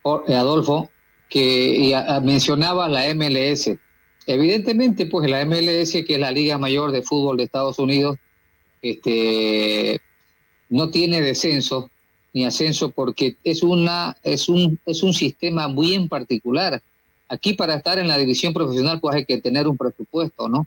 [0.04, 0.90] Adolfo,
[1.28, 3.78] que y a- a- mencionabas la MLS.
[4.26, 8.16] Evidentemente, pues la MLS, que es la Liga Mayor de Fútbol de Estados Unidos,
[8.82, 10.00] este,
[10.68, 11.90] no tiene descenso
[12.32, 16.82] ni ascenso porque es, una, es, un, es un sistema bien particular.
[17.28, 20.66] Aquí para estar en la división profesional pues hay que tener un presupuesto, ¿no?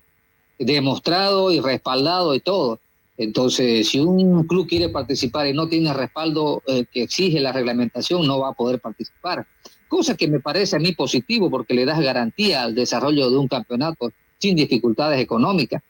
[0.57, 2.79] Demostrado y respaldado y todo.
[3.17, 8.27] Entonces, si un club quiere participar y no tiene respaldo eh, que exige la reglamentación,
[8.27, 9.47] no va a poder participar.
[9.87, 13.47] Cosa que me parece a mí positivo porque le das garantía al desarrollo de un
[13.47, 15.81] campeonato sin dificultades económicas.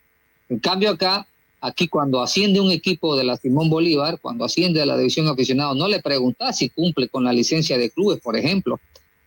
[0.48, 1.28] En cambio acá,
[1.60, 5.76] aquí cuando asciende un equipo de la Simón Bolívar, cuando asciende a la división aficionado,
[5.76, 8.80] no le preguntas si cumple con la licencia de clubes, por ejemplo.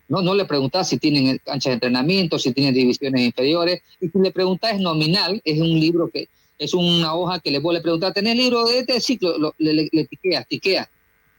[0.08, 3.82] No, no le preguntas si tienen canchas de entrenamiento, si tienen divisiones inferiores.
[4.00, 6.28] Y si le preguntas es nominal, es un libro que
[6.60, 9.38] es una hoja que le vos le preguntas, ¿tenés libro de este ciclo?
[9.38, 10.08] Lo- le, le, le.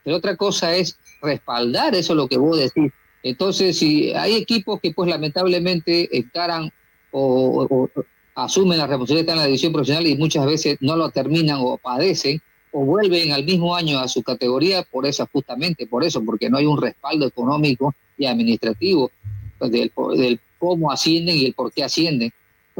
[0.03, 2.91] Pero otra cosa es respaldar eso lo que vos decís.
[3.21, 6.71] Entonces, si hay equipos que pues lamentablemente encaran
[7.11, 7.87] o,
[8.33, 12.41] asumen la responsabilidad en la división profesional y muchas veces no lo terminan o padecen
[12.71, 16.57] o vuelven al mismo año a su categoría por eso, justamente por eso, porque no
[16.57, 19.11] hay un respaldo económico y administrativo
[19.59, 22.31] del cómo ascienden y el por qué ascienden.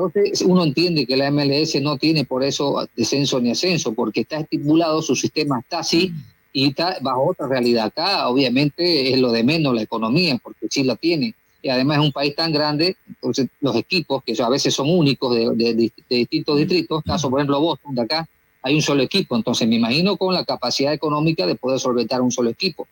[0.07, 4.37] Entonces uno entiende que la MLS no tiene por eso descenso ni ascenso, porque está
[4.39, 6.11] estipulado, su sistema está así
[6.53, 7.85] y está bajo otra realidad.
[7.85, 11.33] Acá obviamente es lo de menos la economía, porque sí la tiene.
[11.63, 15.35] Y además es un país tan grande, entonces los equipos, que a veces son únicos
[15.35, 18.27] de, de- de distintos distritos, caso por ejemplo Boston de acá,
[18.63, 19.35] hay un solo equipo.
[19.35, 22.87] Entonces me imagino con la capacidad económica de poder solventar un solo equipo.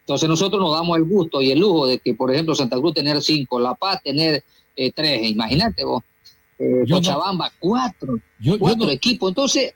[0.00, 2.94] Entonces nosotros nos damos el gusto y el lujo de que, por ejemplo, Santa Cruz
[2.94, 4.42] tener cinco, La Paz tener
[4.76, 6.02] eh, tres, imagínate vos,
[6.62, 8.18] eh, Cochabamba cuatro,
[8.58, 9.30] cuatro equipos.
[9.30, 9.74] Entonces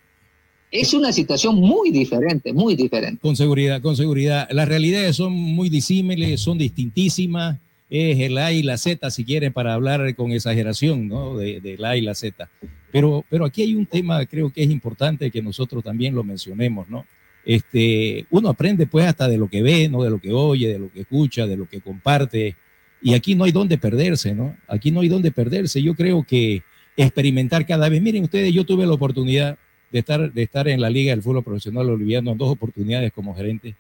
[0.71, 3.21] es una situación muy diferente, muy diferente.
[3.21, 4.49] Con seguridad, con seguridad.
[4.51, 7.59] Las realidades son muy disímiles, son distintísimas.
[7.89, 11.37] Es el A y la Z, si quieren, para hablar con exageración, ¿no?
[11.37, 12.49] De, del A y la Z.
[12.91, 16.89] Pero, pero aquí hay un tema, creo que es importante que nosotros también lo mencionemos,
[16.89, 17.07] ¿no?
[17.45, 20.03] Este, uno aprende pues hasta de lo que ve, ¿no?
[20.03, 22.57] De lo que oye, de lo que escucha, de lo que comparte.
[23.01, 24.57] Y aquí no hay dónde perderse, ¿no?
[24.67, 25.81] Aquí no hay dónde perderse.
[25.81, 26.65] Yo creo que
[26.97, 28.01] experimentar cada vez.
[28.01, 29.59] Miren ustedes, yo tuve la oportunidad
[29.91, 33.35] de estar, de estar en la Liga del Fútbol Profesional Boliviano en dos oportunidades como
[33.35, 33.75] gerente.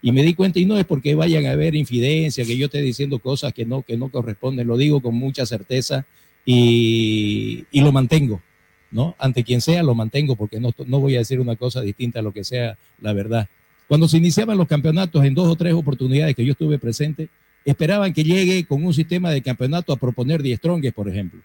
[0.00, 2.82] Y me di cuenta, y no es porque vayan a haber infidencia, que yo esté
[2.82, 6.06] diciendo cosas que no, que no corresponden, lo digo con mucha certeza
[6.44, 8.42] y, y lo mantengo,
[8.90, 9.14] ¿no?
[9.18, 12.22] Ante quien sea, lo mantengo porque no, no voy a decir una cosa distinta a
[12.22, 13.48] lo que sea la verdad.
[13.86, 17.28] Cuando se iniciaban los campeonatos en dos o tres oportunidades que yo estuve presente,
[17.64, 21.40] esperaban que llegue con un sistema de campeonato a proponer 10 tronques, por ejemplo.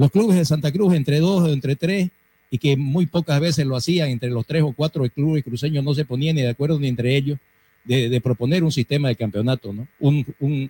[0.00, 2.08] Los clubes de Santa Cruz, entre dos o entre tres,
[2.50, 5.92] y que muy pocas veces lo hacían entre los tres o cuatro clubes cruceños, no
[5.92, 7.38] se ponían ni de acuerdo ni entre ellos
[7.84, 9.86] de, proponer un sistema de campeonato, ¿no?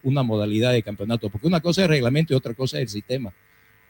[0.03, 2.89] una modalidad de campeonato, porque una cosa es el reglamento y otra cosa es el
[2.89, 3.33] sistema.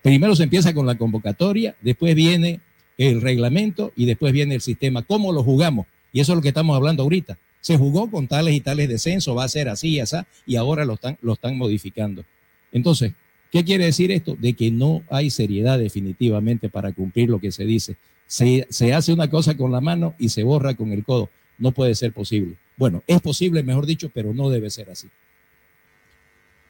[0.03, 2.61] Primero se empieza con la convocatoria, después viene
[2.99, 5.01] el reglamento y después viene el sistema.
[5.05, 5.87] ¿Cómo lo jugamos?
[6.13, 7.39] Y eso es lo que estamos hablando ahorita.
[7.63, 10.85] Se jugó con tales y tales descensos, va a ser así y así, y ahora
[10.85, 12.27] lo están, lo están modificando.
[12.73, 13.15] Entonces,
[13.51, 14.37] ¿Qué quiere decir esto?
[14.39, 17.97] De que no hay seriedad definitivamente para cumplir lo que se dice.
[18.27, 21.29] Se, hace una cosa con la mano y se borra con el codo.
[21.59, 22.57] No puede ser posible.
[22.77, 25.09] Bueno, es posible, mejor dicho, pero no debe ser así.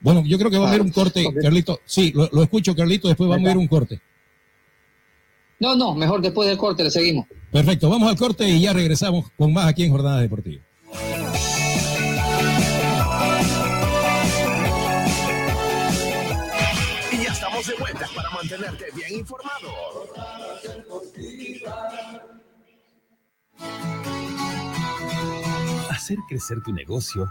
[0.01, 1.81] Bueno, yo creo que va a haber un corte, Carlito.
[1.85, 4.01] Sí, lo, escucho, Carlito, después va a haber un corte.
[5.59, 7.27] No, no, mejor después del corte le seguimos.
[7.53, 10.62] Perfecto, vamos al corte y ya regresamos con más aquí en Jornada Deportiva.
[18.40, 19.70] Mantenerte bien informado.
[25.90, 27.31] Hacer crecer tu negocio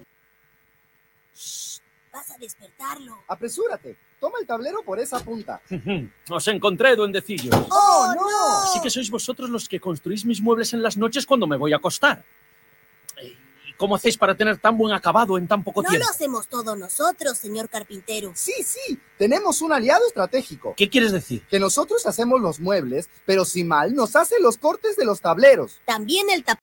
[2.41, 3.19] Despertarlo.
[3.27, 3.95] Apresúrate.
[4.19, 5.61] Toma el tablero por esa punta.
[6.29, 7.53] Os encontré, duendecillos.
[7.69, 8.63] ¡Oh, no!
[8.63, 11.71] Así que sois vosotros los que construís mis muebles en las noches cuando me voy
[11.73, 12.25] a acostar.
[13.21, 13.37] Eh,
[13.69, 16.05] ¿Y cómo hacéis para tener tan buen acabado en tan poco No tiempo?
[16.07, 18.31] lo hacemos todos nosotros, señor carpintero.
[18.35, 18.99] Sí, sí.
[19.19, 20.73] Tenemos un aliado estratégico.
[20.75, 21.43] ¿Qué quieres decir?
[21.47, 25.79] Que nosotros hacemos los muebles, pero si mal nos hace los cortes de los tableros.
[25.85, 26.57] También el tap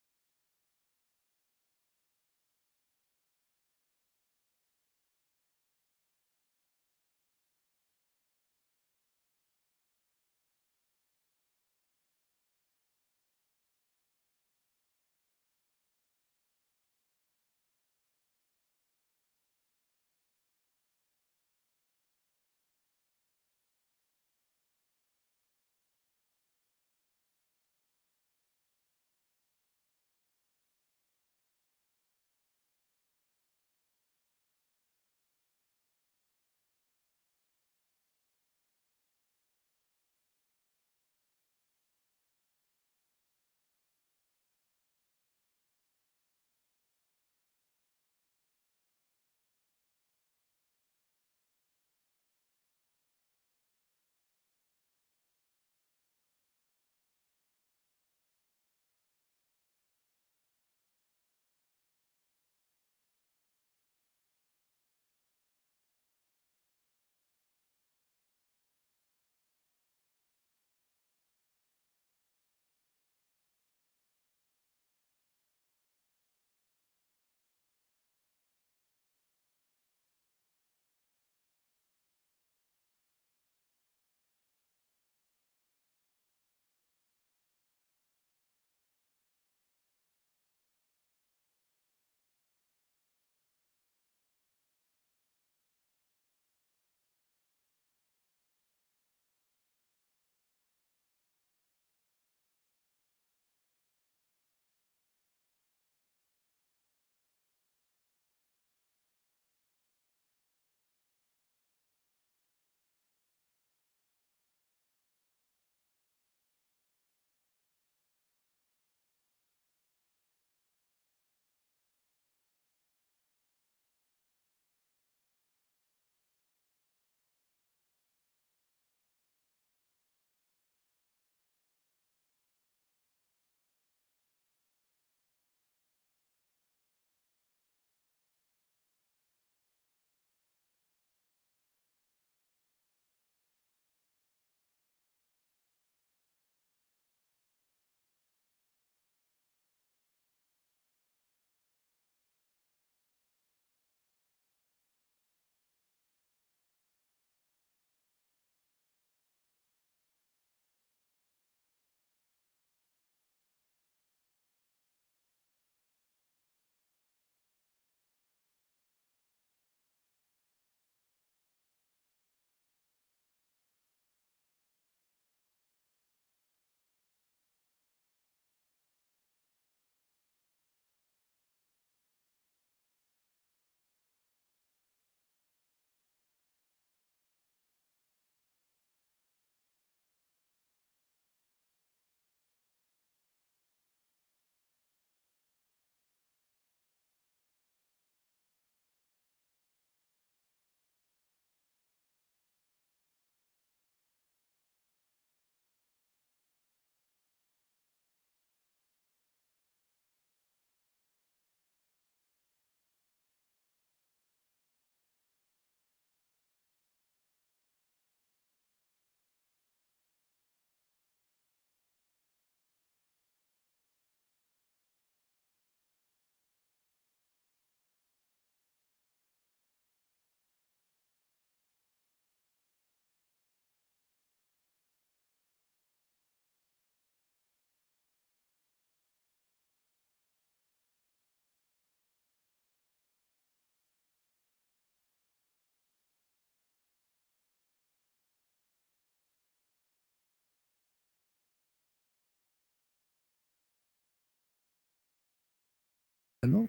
[256.51, 256.69] ¿no?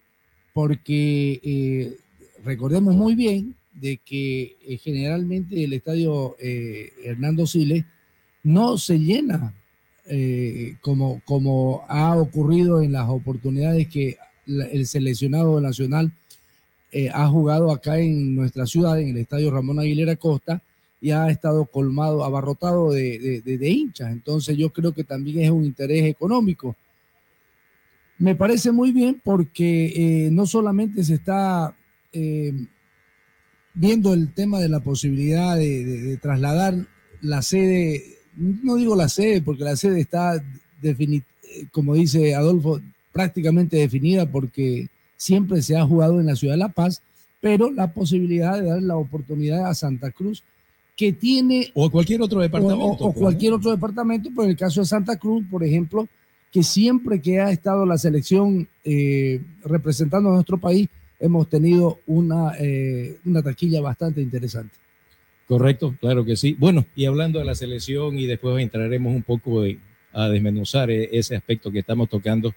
[0.54, 1.96] Porque eh,
[2.44, 7.86] recordemos muy bien de que eh, generalmente el estadio eh, Hernando Siles
[8.44, 9.54] no se llena
[10.82, 14.18] como, como ha ocurrido en las oportunidades que
[14.48, 16.12] el seleccionado nacional
[17.14, 20.64] ha jugado acá en nuestra ciudad, en el estadio Ramón Aguilera Costa,
[21.00, 24.12] y ha estado colmado, abarrotado de- de hinchas.
[24.12, 26.76] Entonces yo creo que también es un interés económico.
[28.20, 31.76] Me parece muy bien porque eh, no solamente se está
[32.14, 32.54] eh,
[33.74, 36.76] viendo el tema de la posibilidad de, de- de trasladar
[37.22, 38.04] la sede,
[38.36, 40.44] no digo la sede, porque la sede está,
[40.82, 42.82] defini- eh, como dice Adolfo,
[43.14, 47.02] prácticamente definida porque siempre se ha jugado en la ciudad de La Paz,
[47.42, 50.44] pero la posibilidad de dar la oportunidad a Santa Cruz,
[50.98, 51.72] que tiene...
[51.74, 52.84] O cualquier otro departamento.
[52.86, 56.08] O, o pues, cualquier otro departamento, pero en el caso de Santa Cruz, por ejemplo,
[56.52, 60.88] que siempre que ha estado la selección eh, representando a nuestro país,
[61.20, 64.74] hemos tenido una, eh, una taquilla bastante interesante.
[65.48, 66.56] Correcto, claro que sí.
[66.58, 69.80] Bueno, y hablando de la selección y después entraremos un poco de-
[70.14, 72.54] a desmenuzar eh, ese aspecto que estamos tocando.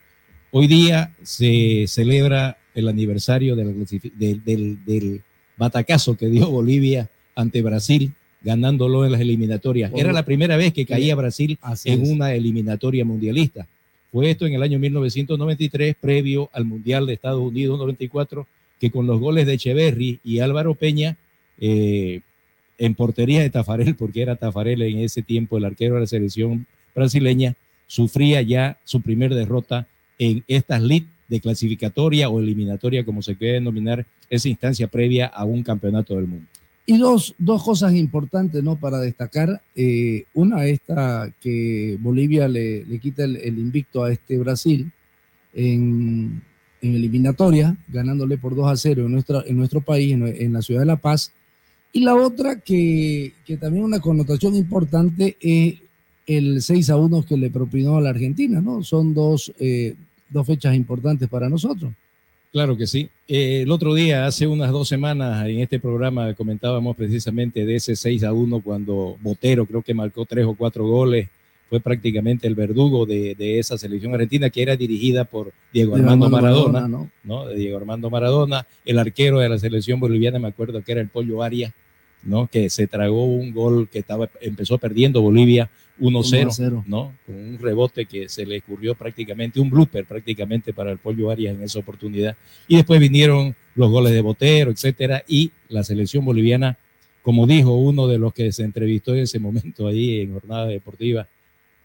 [0.50, 5.22] Hoy día se celebra el aniversario de la clasifi- del, del- del
[5.56, 8.12] batacazo que dio Bolivia ante Brasil,
[8.42, 9.92] ganándolo en las eliminatorias.
[9.94, 13.66] Era la primera vez que caía Brasil en una eliminatoria mundialista.
[14.12, 18.46] Fue esto en el año 1993, previo al Mundial de Estados Unidos 94,
[18.78, 21.16] que con los goles de Echeverry y Álvaro Peña,
[21.58, 22.20] eh,
[22.76, 26.66] en portería de Tafarel, porque era Tafarel en ese tiempo el arquero de la selección
[26.94, 27.54] brasileña,
[27.86, 29.88] sufría ya su primer derrota
[30.18, 35.44] en estas league de clasificatoria o eliminatoria, como se quiere denominar, esa instancia previa a
[35.44, 36.46] un campeonato del mundo.
[36.84, 38.76] Y dos, dos cosas importantes ¿no?
[38.76, 39.62] para destacar.
[39.76, 44.90] Eh, una, esta que Bolivia le, le quita el, el invicto a este Brasil
[45.54, 46.42] en,
[46.80, 50.62] en eliminatoria, ganándole por 2 a 0 en, nuestra, en nuestro país, en, en la
[50.62, 51.32] ciudad de La Paz.
[51.92, 55.74] Y la otra, que, que también una connotación importante, es
[56.26, 58.60] el 6 a 1 que le propinó a la Argentina.
[58.60, 58.82] ¿no?
[58.82, 59.94] Son dos, eh,
[60.30, 61.92] dos fechas importantes para nosotros.
[62.52, 63.08] Claro que sí.
[63.26, 67.96] Eh, el otro día, hace unas dos semanas, en este programa comentábamos precisamente de ese
[67.96, 71.28] 6 a 1 cuando Botero creo que marcó tres o cuatro goles.
[71.70, 75.96] Fue prácticamente el verdugo de, de esa selección argentina que era dirigida por Diego Diego
[75.96, 77.46] Armando Maradona, Maradona, ¿no?
[77.46, 81.08] De Diego Armando Maradona, el arquero de la selección boliviana, me acuerdo que era el
[81.08, 81.72] Pollo Arias,
[82.22, 82.48] ¿no?
[82.48, 85.70] Que se tragó un gol que estaba, empezó perdiendo Bolivia
[86.00, 86.84] 1-0, 1-0.
[86.86, 87.14] ¿no?
[87.26, 91.54] Con un rebote que se le ocurrió prácticamente, un blooper prácticamente para el Pollo Arias
[91.54, 92.36] en esa oportunidad.
[92.68, 96.78] Y después vinieron los goles de Botero, etcétera, y la selección boliviana,
[97.22, 101.28] como dijo uno de los que se entrevistó en ese momento ahí en Jornada Deportiva,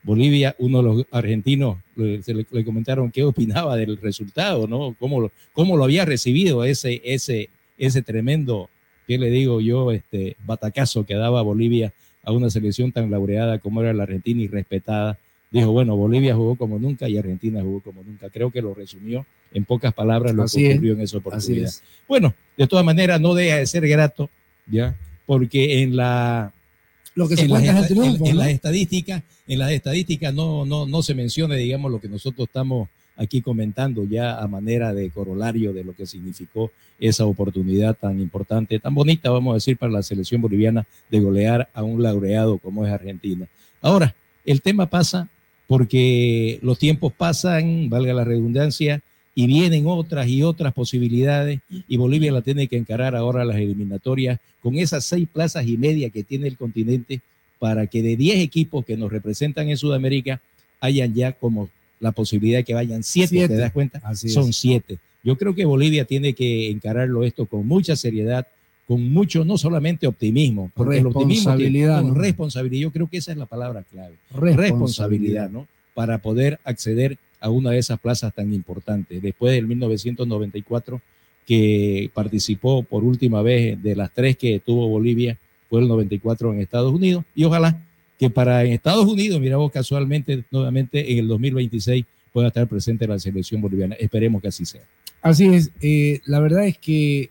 [0.03, 1.79] Bolivia, uno de los argentinos,
[2.21, 4.95] se le, le comentaron qué opinaba del resultado, ¿no?
[4.97, 8.69] Cómo lo, cómo lo había recibido ese, ese, ese tremendo,
[9.05, 9.91] ¿qué le digo yo?
[9.91, 11.93] Este batacazo que daba Bolivia
[12.27, 15.17] a una selección tan laureada como era la Argentina y respetada.
[15.49, 18.29] Dijo, bueno, Bolivia jugó como nunca y Argentina jugó como nunca.
[18.29, 21.67] Creo que lo resumió en pocas palabras lo Así que es, ocurrió en esa oportunidad.
[21.69, 21.81] es.
[22.05, 24.29] Bueno, de todas maneras, no deja de ser grato,
[24.69, 24.93] ¿ya?
[25.25, 26.51] Porque en la,
[27.15, 28.39] Lo que se en las, cuenta es el en- triunfo, en ¿no?
[28.41, 32.89] las estadísticas, en las estadísticas no, no, no se menciona, digamos, lo que nosotros estamos
[33.17, 38.79] aquí comentando ya a manera de corolario de lo que significó esa oportunidad tan importante,
[38.79, 42.85] tan bonita, vamos a decir, para la selección boliviana de golear a un laureado como
[42.85, 43.47] es Argentina.
[43.81, 44.15] Ahora,
[44.45, 45.27] el tema pasa
[45.67, 49.01] porque los tiempos pasan, valga la redundancia,
[49.37, 54.39] y vienen otras y otras posibilidades y Bolivia la tiene que encarar ahora las eliminatorias
[54.63, 57.21] con esas seis plazas y media que tiene el continente
[57.59, 60.41] para que de 10 equipos que nos representan en Sudamérica
[60.79, 63.55] hayan ya como la posibilidad de que vayan siete, Siete.
[63.55, 63.99] ¿te das cuenta?
[64.03, 64.55] Así Son es.
[64.57, 64.97] siete.
[65.23, 68.47] Yo creo que Bolivia tiene que encararlo esto con mucha seriedad,
[68.87, 72.13] con mucho, no solamente optimismo, porque el optimismo tiene- ¿no?
[72.13, 74.15] responsabilidad, yo creo que esa es la palabra clave.
[74.31, 74.61] Responsabilidad.
[74.69, 75.67] Responsabilidad, ¿no?
[75.93, 79.21] Para poder acceder a una de esas plazas tan importantes.
[79.21, 81.01] Después del 1994,
[81.45, 85.37] que participó por última vez de las tres que tuvo Bolivia,
[85.69, 87.81] fue el 94 en Estados Unidos, y ojalá
[88.17, 93.07] que para en Estados Unidos, mira vos casualmente, nuevamente en el 2026 pueda estar presente
[93.07, 93.95] la selección boliviana.
[93.95, 94.81] Esperemos que así sea.
[95.21, 97.29] Así es, eh, la verdad es que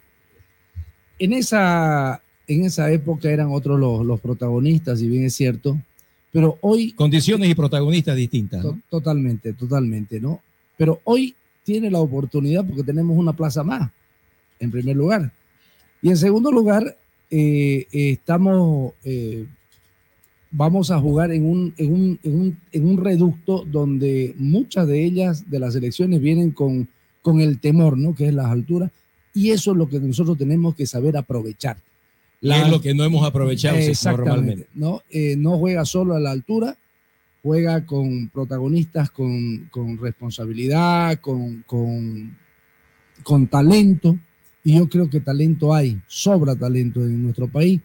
[1.19, 5.79] en esa, en esa época eran otros los, los protagonistas, si bien es cierto,
[6.33, 6.93] pero hoy...
[6.93, 8.63] Condiciones y protagonistas distintas.
[8.65, 8.73] ¿no?
[8.73, 10.41] To- Totalmente, totalmente, ¿no?
[10.77, 11.35] Pero hoy
[11.65, 13.91] tiene la oportunidad porque tenemos una plaza más,
[14.61, 15.33] en primer lugar.
[16.03, 16.97] Y en segundo lugar,
[17.31, 19.47] eh, eh, estamos, eh,
[20.57, 25.05] vamos a jugar en un, en, un, en, un, en un reducto donde muchas de
[25.05, 26.89] ellas, de las elecciones, vienen con,
[27.21, 28.15] con el temor, ¿no?
[28.15, 28.91] Que es las alturas.
[29.35, 31.77] Y eso es lo que nosotros tenemos que saber aprovechar.
[32.41, 34.67] Y es lo que no hemos aprovechado normalmente.
[34.75, 35.03] ¿no?
[35.11, 36.77] Eh, no juega solo a la altura,
[37.43, 42.35] juega con protagonistas con, con responsabilidad, con, con,
[43.23, 44.19] con talento.
[44.65, 47.81] Y yo creo que talento hay, sobra talento en nuestro país.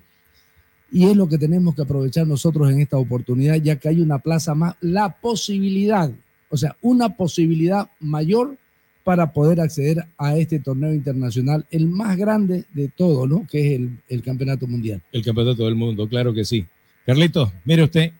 [0.91, 4.19] Y es lo que tenemos que aprovechar nosotros en esta oportunidad, ya que hay una
[4.19, 6.11] plaza más, la posibilidad,
[6.49, 8.57] o sea, una posibilidad mayor
[9.03, 13.47] para poder acceder a este torneo internacional, el más grande de todo, ¿no?
[13.49, 15.01] Que es el, el Campeonato Mundial.
[15.11, 16.65] El campeonato del mundo, claro que sí.
[17.05, 18.11] Carlito, mire usted,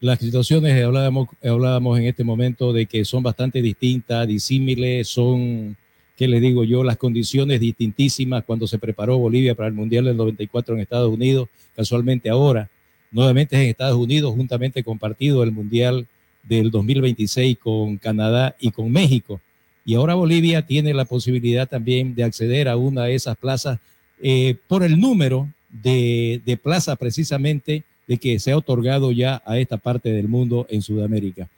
[0.00, 5.76] las situaciones hablábamos, hablábamos en este momento de que son bastante distintas, disímiles, son,
[6.16, 6.82] ¿qué les digo yo?
[6.82, 11.48] Las condiciones distintísimas cuando se preparó Bolivia para el Mundial del 94 en Estados Unidos,
[11.74, 12.68] casualmente ahora,
[13.10, 16.06] nuevamente en Estados Unidos, juntamente compartido el Mundial
[16.42, 19.40] del 2026 con Canadá y con México.
[19.84, 23.78] Y ahora Bolivia tiene la posibilidad también de acceder a una de esas plazas
[24.20, 29.58] eh, por el número de, de plazas precisamente de que se ha otorgado ya a
[29.58, 31.48] esta parte del mundo en Sudamérica.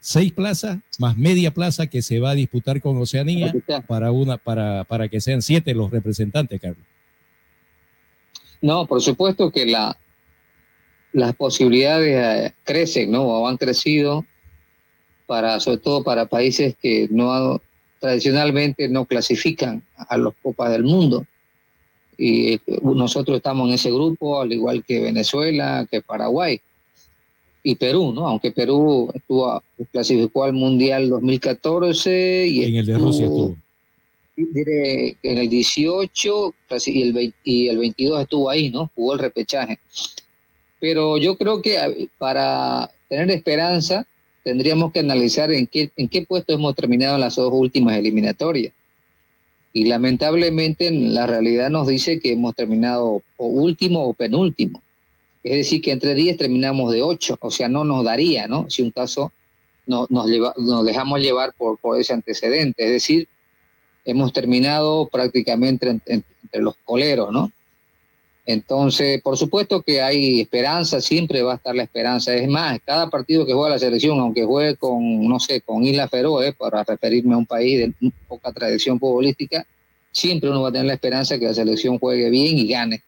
[0.00, 3.52] Seis plazas más media plaza que se va a disputar con Oceanía
[3.86, 6.86] para, una, para, para que sean siete los representantes, Carlos.
[8.62, 9.96] No, por supuesto que la,
[11.12, 13.24] las posibilidades eh, crecen, ¿no?
[13.24, 14.24] O han crecido
[15.26, 17.60] para, sobre todo para países que no
[18.00, 21.26] tradicionalmente no clasifican a los Copas del Mundo.
[22.16, 26.60] Y eh, nosotros estamos en ese grupo, al igual que Venezuela, que Paraguay
[27.62, 28.26] y Perú, ¿no?
[28.26, 33.56] Aunque Perú estuvo, clasificó al Mundial 2014 y En el de Rusia estuvo.
[34.36, 38.90] en el 18 casi- y el, 20 y el 22 estuvo ahí, ¿no?
[38.94, 39.78] Jugó el repechaje.
[40.80, 44.06] Pero yo creo que para tener esperanza
[44.42, 48.72] tendríamos que analizar en qué, en qué puesto hemos terminado en las dos últimas eliminatorias.
[49.72, 54.82] Y lamentablemente la realidad nos dice que hemos terminado o último o penúltimo.
[55.42, 58.68] Es decir, que entre 10 terminamos de 8, o sea, no nos daría, ¿no?
[58.68, 59.32] Si un caso
[59.86, 60.26] no- nos,
[60.84, 62.84] dejamos llevar por, ese antecedente.
[62.84, 63.26] Es decir,
[64.04, 67.50] hemos terminado prácticamente en- en- entre los coleros, ¿no?
[68.46, 72.34] Entonces, por supuesto que hay esperanza, siempre va a estar la esperanza.
[72.34, 76.08] Es más, cada partido que juega la selección, aunque juegue con, no sé, con Isla
[76.08, 79.64] Feroe, para referirme a un país de poca tradición futbolística,
[80.10, 83.02] siempre uno va a tener la esperanza que la selección juegue bien y gane,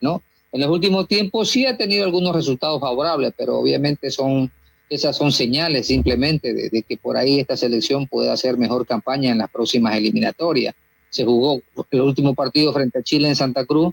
[0.00, 0.20] ¿no?
[0.56, 4.50] En los últimos tiempos sí ha tenido algunos resultados favorables, pero obviamente son
[4.88, 9.36] esas son señales simplemente de, que por ahí esta selección puede hacer mejor campaña en
[9.38, 10.74] las próximas eliminatorias.
[11.10, 13.92] Se jugó el último partido frente a Chile en Santa Cruz,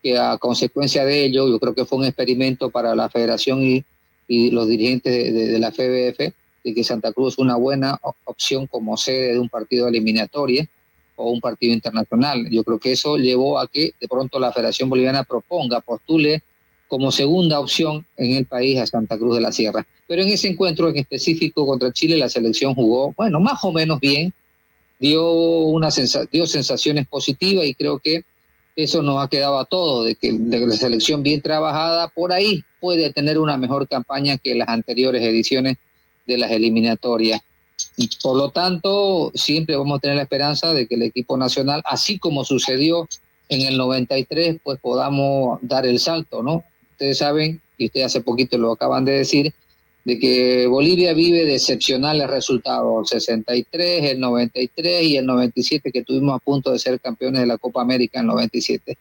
[0.00, 3.84] que a consecuencia de ello, yo creo que fue un experimento para la federación y,
[4.52, 6.32] los dirigentes de, de- la FBF,
[6.62, 10.68] de que Santa Cruz es una buena op- opción como sede de un partido eliminatoria
[11.18, 12.48] o un partido internacional.
[12.50, 16.42] Yo creo que eso llevó a que de pronto la Federación Boliviana proponga, postule
[16.86, 19.86] como segunda opción en el país a Santa Cruz de la Sierra.
[20.06, 24.00] Pero en ese encuentro en específico contra Chile, la selección jugó, bueno, más o menos
[24.00, 24.32] bien,
[24.98, 28.22] dio, una sensa- dio sensaciones positivas y creo que
[28.74, 32.62] eso nos ha quedado a todos, de que, de la selección bien trabajada por ahí
[32.80, 35.76] puede tener una mejor campaña que las anteriores ediciones
[36.26, 37.40] de las eliminatorias.
[38.22, 42.18] Por lo tanto, siempre vamos a tener la esperanza de que el equipo nacional, así
[42.18, 43.08] como sucedió
[43.48, 46.64] en el 93, pues podamos dar el salto, ¿no?
[46.92, 49.52] Ustedes saben, y ustedes hace poquito lo acaban de decir,
[50.04, 56.36] de que Bolivia vive de excepcionales resultados, 63, el 93 y el 97 que tuvimos
[56.36, 58.96] a punto de ser campeones de la Copa América en el 97.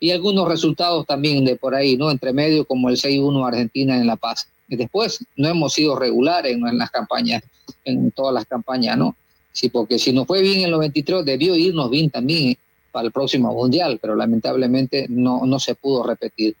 [0.00, 2.10] Y algunos resultados también de por ahí, ¿no?
[2.10, 4.48] Entre medio como el 6-1 Argentina en La Paz.
[4.68, 7.42] Después no hemos sido regulares en, en las campañas,
[7.84, 9.16] en todas las campañas, ¿no?
[9.52, 12.56] Sí, porque si nos fue bien en el 93, debió irnos bien también
[12.90, 16.56] para el próximo Mundial, pero lamentablemente no, no se pudo repetir.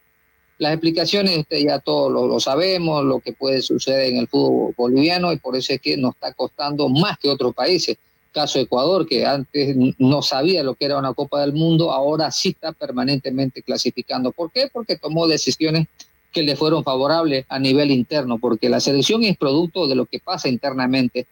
[0.58, 4.74] Las explicaciones este, ya todos lo, lo sabemos, lo que puede suceder en el fútbol
[4.76, 7.96] boliviano y por eso es que nos está costando más que otros países.
[8.32, 12.50] Caso Ecuador, que antes no sabía lo que era una Copa del Mundo, ahora sí
[12.50, 14.32] está permanentemente clasificando.
[14.32, 14.68] ¿Por qué?
[14.72, 15.86] Porque tomó decisiones
[16.34, 20.18] que le fueron favorables a nivel interno, porque la selección es producto de lo que
[20.18, 21.26] pasa internamente,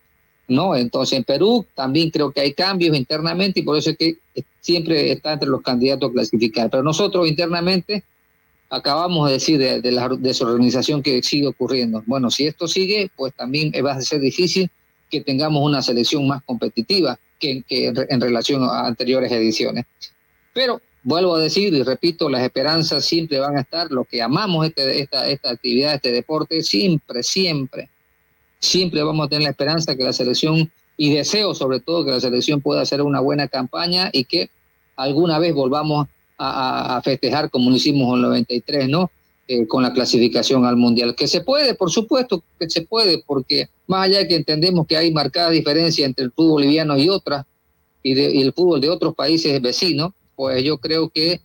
[0.48, 0.76] ¿no?
[0.76, 4.16] Entonces en Perú también creo que hay cambios internamente y por eso es que
[4.61, 6.70] siempre está entre los candidatos a clasificar.
[6.70, 8.05] Pero nosotros internamente
[8.70, 12.03] acabamos de decir de, de la desorganización que sigue ocurriendo.
[12.07, 14.70] Bueno, si esto sigue, pues también va a ser difícil
[15.11, 19.84] que tengamos una selección más competitiva que, que en, en relación a anteriores ediciones.
[20.55, 24.66] Pero vuelvo a decir y repito, las esperanzas siempre van a estar, los que amamos
[24.66, 27.90] este, esta, esta actividad, este deporte, siempre, siempre,
[28.59, 32.20] siempre vamos a tener la esperanza que la selección y deseo sobre todo que la
[32.20, 34.50] selección pueda hacer una buena campaña y que
[34.96, 36.07] alguna vez volvamos
[36.38, 39.11] a, festejar como lo hicimos en el 93, ¿no?
[39.46, 41.14] Eh, con la clasificación al Mundial.
[41.14, 44.96] Que se puede, por supuesto que se puede, porque más allá de que entendemos que
[44.96, 47.46] hay marcada diferencia entre el fútbol boliviano y otras,
[48.03, 50.12] y, y el fútbol de otros países vecinos,
[50.43, 51.40] pues yo creo que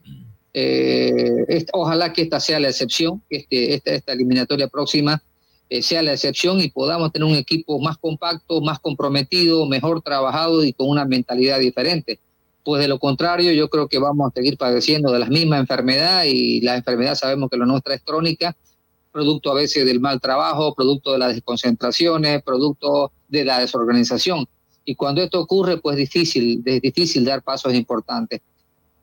[0.55, 5.21] eh, esta- ojalá que esta sea la excepción, que este, esta, esta eliminatoria próxima
[5.69, 10.63] eh, sea la excepción y podamos tener un equipo más compacto, más comprometido, mejor trabajado
[10.63, 12.19] y con una mentalidad diferente.
[12.63, 16.23] Pues de lo contrario, yo creo que vamos a seguir padeciendo de la misma enfermedad
[16.25, 18.57] y la enfermedad sabemos que la nuestra es crónica,
[19.11, 24.47] producto a veces del mal trabajo, producto de las desconcentraciones, producto de la desorganización.
[24.85, 28.41] Y cuando esto ocurre, pues difícil, es difícil dar pasos importantes.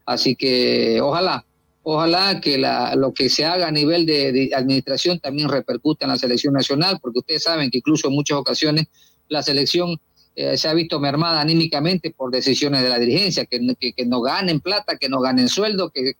[0.07, 1.45] Así que ojalá,
[1.83, 6.19] ojalá que la, lo que se haga a nivel de, administración también repercuta en la
[6.19, 8.87] selección nacional, porque ustedes saben que incluso en muchas ocasiones
[9.29, 9.99] la selección
[10.37, 14.97] eh, se ha visto mermada anímicamente por decisiones de la dirigencia, que, no- ganen plata,
[14.97, 16.15] que no ganen sueldo, que,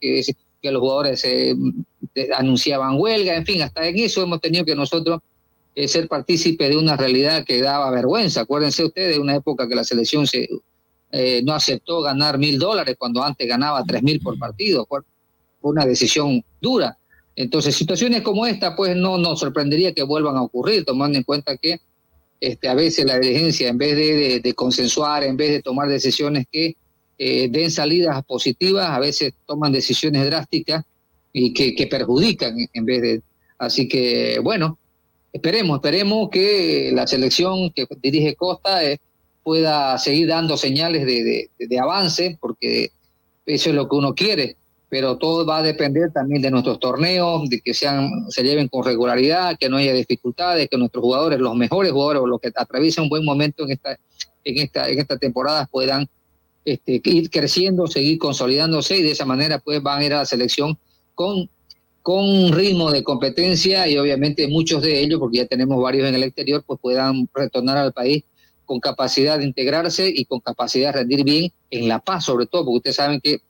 [0.63, 1.55] los jugadores eh,
[2.35, 5.21] anunciaban huelga, en fin, hasta en eso hemos tenido que nosotros
[5.75, 8.43] eh, ser partícipes de una realidad que daba vergüenza.
[8.43, 10.49] Acuérdense ustedes de una época que la selección se,
[11.17, 14.85] eh, no aceptó ganar mil dólares cuando antes ganaba tres mil por partido.
[14.89, 15.01] Fue
[15.61, 16.99] una decisión dura.
[17.37, 21.57] Entonces, situaciones como esta, pues no nos sorprendería que vuelvan a ocurrir, tomando en cuenta
[21.57, 21.81] que
[22.41, 26.75] este, a veces la dirigencia, en vez de, consensuar, en vez de tomar decisiones que
[27.17, 30.85] eh, den salidas positivas, a veces toman decisiones drásticas
[31.33, 33.23] y que, que perjudican en vez de...
[33.57, 34.79] Así que, bueno,
[35.33, 38.99] esperemos, esperemos que la selección que dirige Costa eh,
[39.45, 42.91] pueda seguir dando señales de, de- avance, porque
[43.47, 44.57] eso es lo que uno quiere,
[44.89, 48.85] pero todo va a depender también de nuestros torneos, de que sean, se lleven con
[48.85, 53.05] regularidad, que no haya dificultades, que nuestros jugadores, los mejores jugadores o los que atraviesen
[53.05, 53.99] un buen momento en esta,
[54.45, 56.09] en esta, en esta temporada puedan
[56.65, 60.25] este, ir creciendo, seguir consolidándose y de esa manera pues van a ir a la
[60.27, 60.79] selección
[61.15, 61.51] con,
[62.01, 66.15] con un ritmo de competencia y obviamente muchos de ellos, porque ya tenemos varios en
[66.15, 68.25] el exterior, pues puedan retornar al país
[68.65, 72.65] con capacidad de integrarse y con capacidad de rendir bien en La Paz sobre todo,
[72.65, 73.41] porque ustedes saben que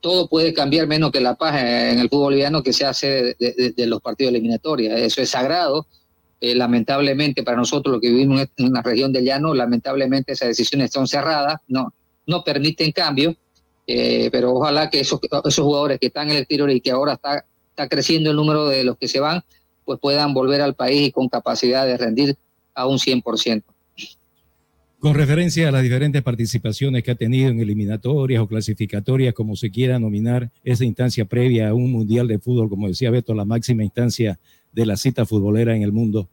[0.00, 3.86] todo puede cambiar menos que La Paz en el fútbol boliviano que se hace de,
[3.86, 4.98] los partidos eliminatorios.
[4.98, 5.86] Eso es sagrado.
[6.40, 10.90] Eh, lamentablemente para nosotros los que vivimos en una región del llano, lamentablemente esas decisiones
[10.90, 11.94] son cerradas, no,
[12.26, 13.36] no permiten cambio,
[13.86, 17.12] eh, pero ojalá que esos, esos jugadores que están en el exterior y que ahora
[17.12, 19.44] está, está creciendo el número de los que se van,
[19.84, 22.36] pues puedan volver al país y con capacidad de rendir
[22.74, 23.62] a un 100%.
[25.02, 29.68] Con referencia a las diferentes participaciones que ha tenido en eliminatorias o clasificatorias, como se
[29.68, 33.82] quiera nominar, esa instancia previa a un mundial de fútbol, como decía Beto, la máxima
[33.82, 34.38] instancia
[34.70, 36.28] de la cita futbolera en el mundo,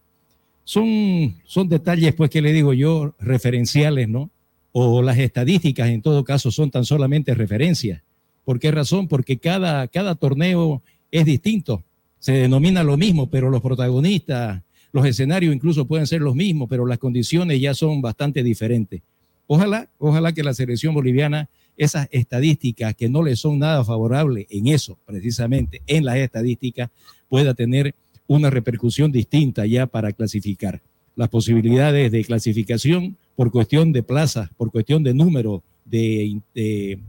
[0.62, 4.30] son, son detalles, pues, que le digo yo, referenciales, ¿no?
[4.70, 8.04] O las estadísticas, en todo caso, son tan solamente referencias.
[8.44, 9.08] ¿Por qué razón?
[9.08, 11.82] Porque cada, cada torneo es distinto,
[12.20, 14.62] se denomina lo mismo, pero los protagonistas,
[14.92, 19.02] los escenarios incluso pueden ser los mismos, pero las condiciones ya son bastante diferentes.
[19.46, 24.68] Ojalá, ojalá que la selección boliviana, esas estadísticas que no le son nada favorables en
[24.68, 26.90] eso, precisamente, en las estadísticas,
[27.28, 27.94] pueda tener
[28.26, 30.80] una repercusión distinta ya para clasificar.
[31.16, 37.00] Las posibilidades de clasificación por cuestión de plazas, por cuestión de número de, de,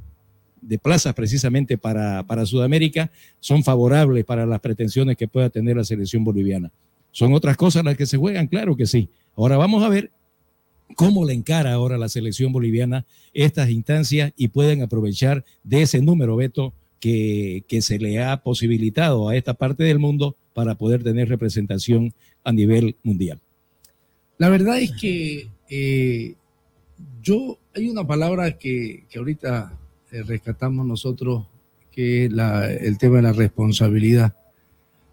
[0.61, 5.83] de plazas precisamente para, para Sudamérica, son favorables para las pretensiones que pueda tener la
[5.83, 6.71] selección boliviana.
[7.11, 8.47] ¿Son otras cosas las que se juegan?
[8.47, 9.09] Claro que sí.
[9.35, 10.11] Ahora vamos a ver
[10.95, 16.35] cómo le encara ahora la selección boliviana estas instancias y pueden aprovechar de ese número,
[16.35, 21.29] Beto, que, que se le ha posibilitado a esta parte del mundo para poder tener
[21.29, 23.39] representación a nivel mundial.
[24.37, 26.35] La verdad es que eh,
[27.21, 29.77] yo, hay una palabra que, que ahorita
[30.11, 31.45] eh, rescatamos nosotros,
[31.91, 34.35] que es el tema de la responsabilidad.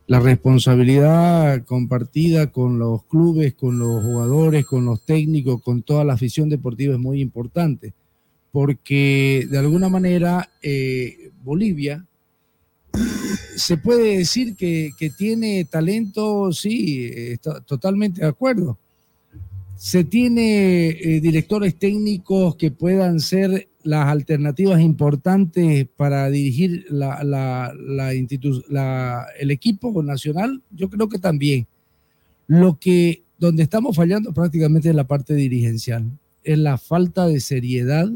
[0.08, 6.14] La responsabilidad compartida con los clubes, con los jugadores, con los técnicos, con toda la
[6.14, 7.92] afición deportiva es muy importante,
[8.50, 12.06] porque de alguna manera eh, Bolivia
[13.54, 17.36] se puede decir que, que tiene talento, sí, eh,
[17.66, 18.78] totalmente de acuerdo.
[19.78, 27.64] Se tiene eh, directores técnicos que puedan ser las alternativas importantes para dirigir la,
[29.38, 30.60] el equipo nacional.
[30.72, 31.68] Yo creo que también.
[32.48, 36.10] Lo que donde estamos fallando prácticamente es la parte dirigencial,
[36.42, 38.10] es la falta de seriedad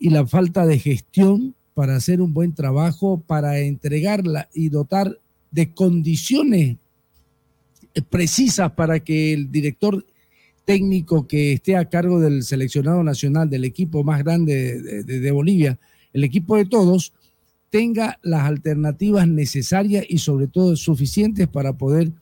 [0.00, 5.20] y la falta de gestión para hacer un buen trabajo, para entregarla y dotar
[5.52, 6.78] de condiciones
[8.10, 10.04] precisas para que el director
[10.64, 15.78] técnico que esté a cargo del seleccionado nacional, del equipo más grande de, Bolivia,
[16.12, 17.12] el equipo de todos,
[17.70, 22.12] tenga las alternativas necesarias y sobre todo suficientes para poder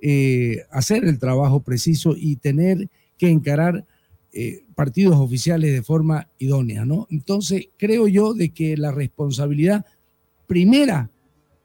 [0.00, 3.84] eh, hacer el trabajo preciso y tener que encarar
[4.32, 7.08] eh, partidos oficiales de forma idónea, ¿no?
[7.10, 9.84] Entonces, creo yo de que la responsabilidad
[10.46, 11.10] primera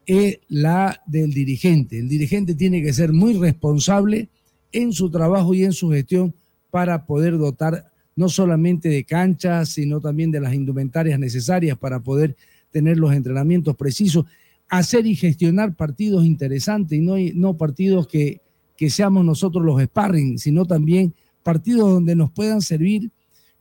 [0.06, 1.98] es la del dirigente.
[1.98, 4.28] El dirigente tiene que ser muy responsable
[4.74, 6.34] en su trabajo y en su gestión
[6.70, 12.36] para poder dotar no solamente de canchas, sino también de las indumentarias necesarias para poder
[12.70, 14.26] tener los entrenamientos precisos,
[14.68, 18.40] hacer y gestionar partidos interesantes y no, no partidos que,
[18.76, 23.10] que seamos nosotros los sparring, sino también partidos donde nos puedan servir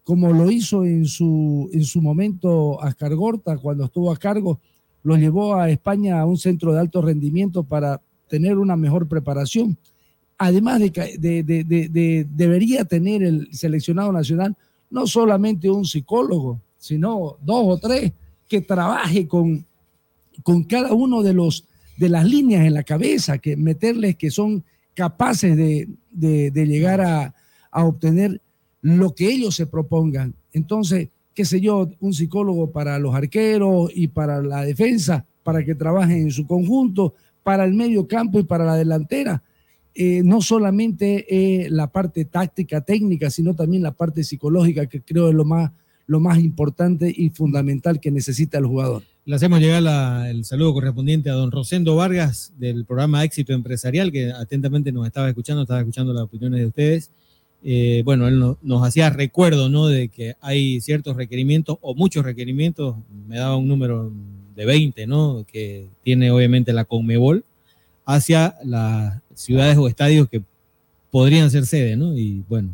[0.03, 4.59] como lo hizo en su, en su momento Ascar Gorta cuando estuvo a cargo,
[5.01, 9.77] lo llevó a España a un centro de alto rendimiento para tener una mejor preparación.
[10.47, 14.55] Además de que de- de- de- de- debería tener el seleccionado nacional
[14.89, 18.11] no solamente un psicólogo, sino dos o tres
[18.47, 19.65] que trabaje con,
[20.43, 21.65] con cada uno de los
[21.97, 24.63] de las líneas en la cabeza, que meterles que son
[24.95, 27.33] capaces de, de- de llegar a,
[27.71, 28.41] a obtener
[28.81, 30.33] lo que ellos se propongan.
[30.51, 35.75] Entonces, qué sé yo, un psicólogo para los arqueros y para la defensa, para que
[35.75, 37.13] trabajen en su conjunto,
[37.43, 39.41] para el medio campo y para la delantera.
[39.95, 45.29] Eh, no solamente eh, la parte táctica, técnica, sino también la parte psicológica, que creo
[45.29, 45.71] es lo más,
[46.07, 49.03] lo más importante y fundamental que necesita el jugador.
[49.25, 54.11] Le hacemos llegar la- el saludo correspondiente a don Rosendo Vargas del programa Éxito Empresarial,
[54.11, 57.09] que atentamente nos estaba escuchando, estaba escuchando las opiniones de ustedes.
[57.63, 59.87] Eh, bueno, él no- nos hacía recuerdo, ¿no?
[59.87, 62.97] De que hay ciertos requerimientos o muchos requerimientos,
[63.29, 64.11] me daba un número
[64.55, 65.45] de 20, ¿no?
[65.49, 67.45] Que tiene obviamente la Conmebol
[68.05, 70.41] hacia las ciudades o estadios que
[71.11, 72.17] podrían ser sede, ¿no?
[72.17, 72.69] Y bueno,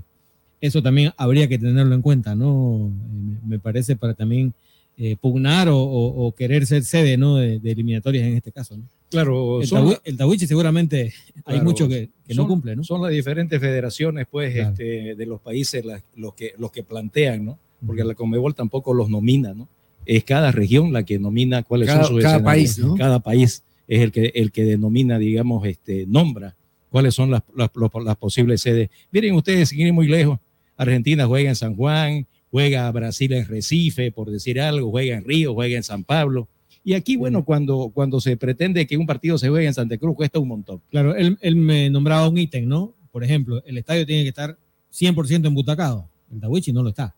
[0.61, 2.87] eso también habría que tenerlo en cuenta, ¿no?
[2.89, 4.53] Eh, Me, parece para también
[4.97, 7.37] eh, pugnar o, o- o querer ser sede, ¿no?
[7.37, 8.83] De, de eliminatorias en este caso, ¿no?
[9.09, 11.13] Claro, el, son- el Tawichi seguramente
[11.45, 12.83] hay mucho que, que no cumple, ¿no?
[12.83, 14.69] Son las diferentes federaciones, pues, Claro.
[14.71, 17.57] este, de los países las- los, que, los que plantean, ¿no?
[17.85, 19.67] Porque la Conmebol tampoco los nomina, ¿no?
[20.05, 22.75] Es cada región la que nomina cuáles Cada- son sus cada escenarios.
[22.75, 22.95] país, ¿no?
[22.95, 26.55] Cada país es el que, el que denomina, digamos, este, nombra
[26.89, 27.71] cuáles son las, las,
[28.05, 28.89] las posibles sedes.
[29.11, 30.39] Miren ustedes, sin ir muy lejos,
[30.77, 35.55] Argentina juega en San Juan, juega Brasil en Recife, por decir algo, juega en Río,
[35.55, 36.47] juega en San Pablo.
[36.83, 40.15] Y aquí, bueno, cuando, cuando se pretende que un partido se juegue en Santa Cruz,
[40.15, 40.81] cuesta un montón.
[40.89, 42.95] Claro, él, él me nombraba un ítem, ¿no?
[43.11, 44.57] Por ejemplo, el estadio tiene que estar
[44.93, 46.07] 100% embutacado.
[46.31, 47.15] El Tawichi no lo está.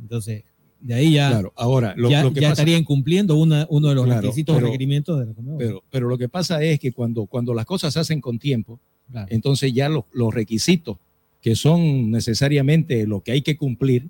[0.00, 0.44] Entonces,
[0.80, 3.88] de ahí ya, Claro, ahora, lo- ya, lo que ya pasa- estaría incumpliendo una- uno
[3.88, 5.58] de los Claro, requisitos o pero- requerimientos de la Conmebol.
[5.58, 8.78] Pero, pero lo que pasa es que cuando, cuando las cosas se hacen con tiempo,
[9.10, 9.26] Claro.
[9.30, 10.98] entonces ya los, los requisitos
[11.40, 14.08] que son necesariamente lo que hay que cumplir,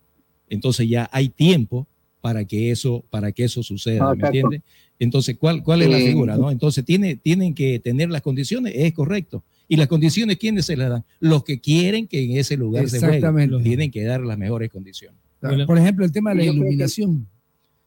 [0.49, 1.87] entonces ya hay tiempo
[2.21, 4.27] para que eso, para que eso suceda, Ah, ¿me exacto.
[4.39, 4.63] entiendes?
[4.99, 6.37] Entonces, ¿cuál, cuál es la figura?
[6.37, 6.51] ¿no?
[6.51, 9.45] Entonces, tiene, tienen que tener las condiciones, es correcto.
[9.69, 11.05] ¿Y las condiciones quiénes se las dan?
[11.21, 13.17] Los que quieren que en ese lugar se juegue.
[13.17, 13.63] Exactamente.
[13.63, 15.21] Tienen que dar las mejores condiciones.
[15.67, 17.27] Por ejemplo, el tema de la que- iluminación.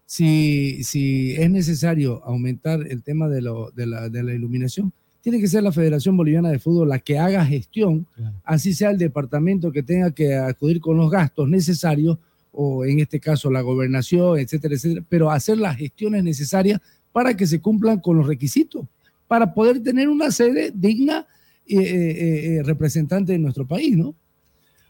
[0.06, 4.91] Si, si es necesario aumentar el tema de, lo- de la, de la iluminación,
[5.22, 8.08] tiene que ser la Federación Boliviana de Fútbol la que haga gestión,
[8.43, 12.18] así sea el departamento que tenga que acudir con los gastos necesarios,
[12.52, 16.82] o en este caso la gobernación, etcétera, etcétera, pero hacer las gestiones necesarias
[17.14, 18.86] para que se cumplan con los requisitos,
[19.28, 21.26] para poder tener una sede digna
[21.68, 24.14] eh, eh, eh, representante de nuestro país, ¿no?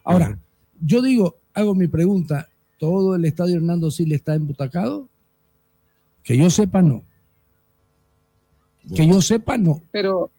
[0.04, 0.40] Ahora,
[0.82, 2.48] yo digo, hago mi pregunta,
[2.82, 5.08] ¿todo el estadio Hernando Siles está embutacado?
[6.24, 7.04] Que yo sepa, no.
[8.96, 9.82] Que yo sepa, no.
[9.92, 10.32] Pero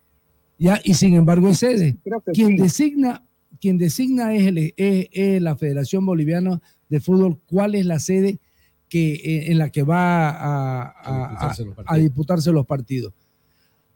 [0.58, 1.96] Ya, y sin embargo es sede.
[2.34, 2.56] Quien sí.
[2.62, 3.24] designa,
[3.60, 8.38] quien designa es, el- es- es la Federación Boliviana de Fútbol, cuál es la sede
[8.88, 11.96] que, eh, en la que va a, a- disputarse los a- partidos.
[11.98, 13.12] a disputarse los partidos.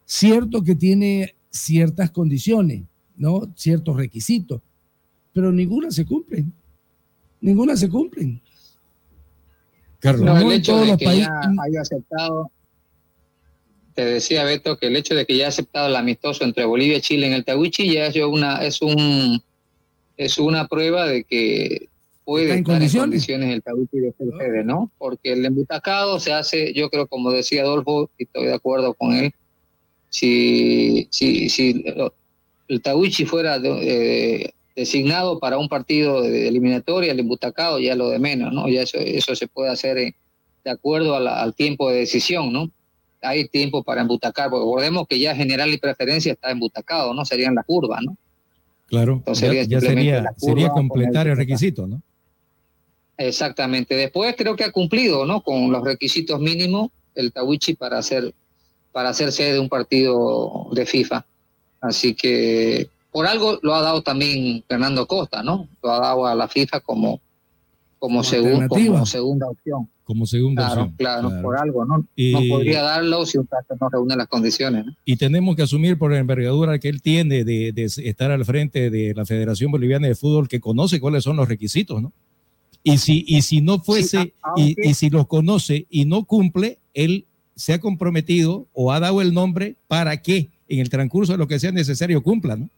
[0.05, 2.82] Cierto que tiene ciertas condiciones,
[3.16, 3.42] ¿no?
[3.57, 4.61] Ciertos requisitos,
[5.32, 6.53] pero ninguna se cumplen.
[7.41, 8.41] Ninguna se cumplen.
[10.03, 12.51] No, No el hecho de que países- ya haya aceptado,
[13.95, 16.99] te decía Beto, que el hecho de que ya haya aceptado el amistoso entre Bolivia
[16.99, 19.43] y Chile en el Tawichi ya es una, es un
[20.18, 21.89] es una prueba de que
[22.24, 22.95] puede en estar condiciones.
[22.95, 24.91] en condiciones el Tawichi de ser sede, ¿no?
[24.99, 29.12] Porque el embutacado se hace, yo creo, como decía Adolfo, y estoy de acuerdo con
[29.14, 29.32] él,
[30.09, 31.84] si, si, si
[32.68, 38.11] el Tawichi fuera de- eh, designado para un partido de eliminatoria, el embutacado ya lo
[38.11, 38.68] de menos, ¿no?
[38.68, 40.14] Ya eso, eso se puede hacer eh,
[40.64, 42.70] de acuerdo la- al tiempo de decisión, ¿no?
[43.22, 47.24] Hay tiempo para embutacar, porque recordemos que ya general y preferencia está embutacado, ¿no?
[47.24, 48.16] Serían las curvas, ¿no?
[48.87, 52.03] Claro, Entonces, ya, sería ya sería, la sería completar el- el requisito, ¿no?
[53.16, 53.95] Exactamente.
[53.97, 55.41] Después creo que ha cumplido, ¿no?
[55.41, 58.35] Con los requisitos mínimos el Tawichi para hacer
[58.93, 61.24] para ser sede de un partido de FIFA.
[61.83, 65.71] Así que por algo lo ha dado también Fernando Costa, ¿no?
[65.83, 67.19] Lo ha dado a la FIFA como
[67.99, 68.93] como, segun- alternativa.
[68.93, 69.89] como segunda opción.
[70.05, 70.97] Como segunda Claro, opción.
[70.99, 71.43] claro, claro.
[71.43, 72.07] por algo, ¿no?
[72.14, 74.93] Y- No podría darlo si un caso no reúne las condiciones, ¿no?
[75.07, 78.91] Y tenemos que asumir por la envergadura que él tiene de, de estar al frente
[78.91, 82.12] de la Federación Boliviana de Fútbol, que conoce cuáles son los requisitos, ¿no?
[82.85, 87.25] Y si, y si no fuese, y, y si los conoce y no cumple, él
[87.57, 91.49] se ha comprometido o ha dado el nombre para que en el transcurso de lo
[91.49, 92.69] que sea necesario cumpla, ¿no?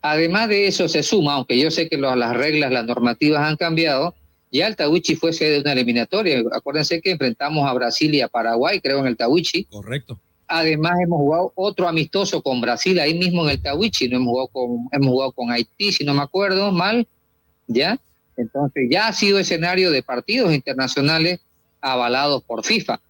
[0.00, 4.14] Además de eso se suma, aunque yo sé que las reglas, las normativas han cambiado,
[4.50, 6.42] ya el Tawichi fue sede de una eliminatoria.
[6.52, 9.64] Acuérdense que enfrentamos a Brasil y a Paraguay, creo, en el Tawichi.
[9.64, 10.18] Correcto.
[10.46, 14.08] Además hemos jugado otro amistoso con Brasil ahí mismo en el Tawichi.
[14.08, 17.06] No hemos jugado con, hemos jugado con Haití, si no me acuerdo mal,
[17.66, 17.98] ¿ya?
[18.36, 21.40] Entonces ya ha sido escenario de partidos internacionales
[21.80, 23.00] avalados por FIFA.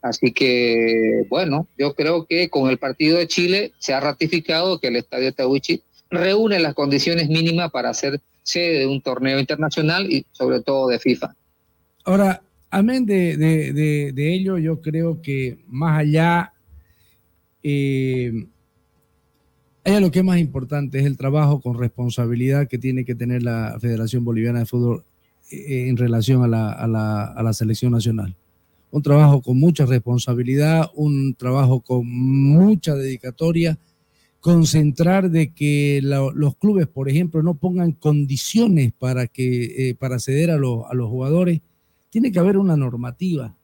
[0.00, 4.88] Así que, bueno, yo creo que con el partido de Chile se ha ratificado que
[4.88, 10.24] el Estadio Tawichi reúne las condiciones mínimas para ser sede de un torneo internacional y
[10.32, 11.34] sobre todo de FIFA.
[12.04, 13.72] Ahora, amén de, de-
[14.14, 16.52] de- ello, yo creo que más allá,
[17.62, 18.32] eh,
[19.84, 23.42] allá lo que es más importante es el trabajo con responsabilidad que tiene que tener
[23.42, 25.04] la Federación Boliviana de Fútbol
[25.50, 28.34] eh, en relación a la, a la- a la selección nacional.
[28.90, 33.78] Un trabajo con mucha responsabilidad, un trabajo con mucha dedicatoria,
[34.40, 40.50] concentrar de que los clubes, por ejemplo, no pongan condiciones para que eh, para acceder
[40.50, 41.60] a, los- jugadores.
[42.10, 43.54] Tiene que haber una normativa,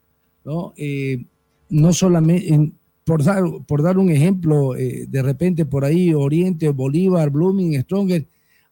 [0.44, 0.74] ¿no?
[0.76, 1.24] Eh,
[1.70, 2.72] no solamente,
[3.04, 8.26] por, dar, un ejemplo, eh, de repente por ahí Oriente, Bolívar, Blooming, Stronger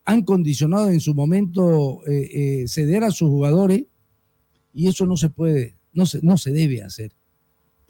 [0.05, 2.01] han condicionado en su momento
[2.67, 3.85] ceder a sus jugadores
[4.75, 7.13] y eso no se puede, no se, no se debe hacer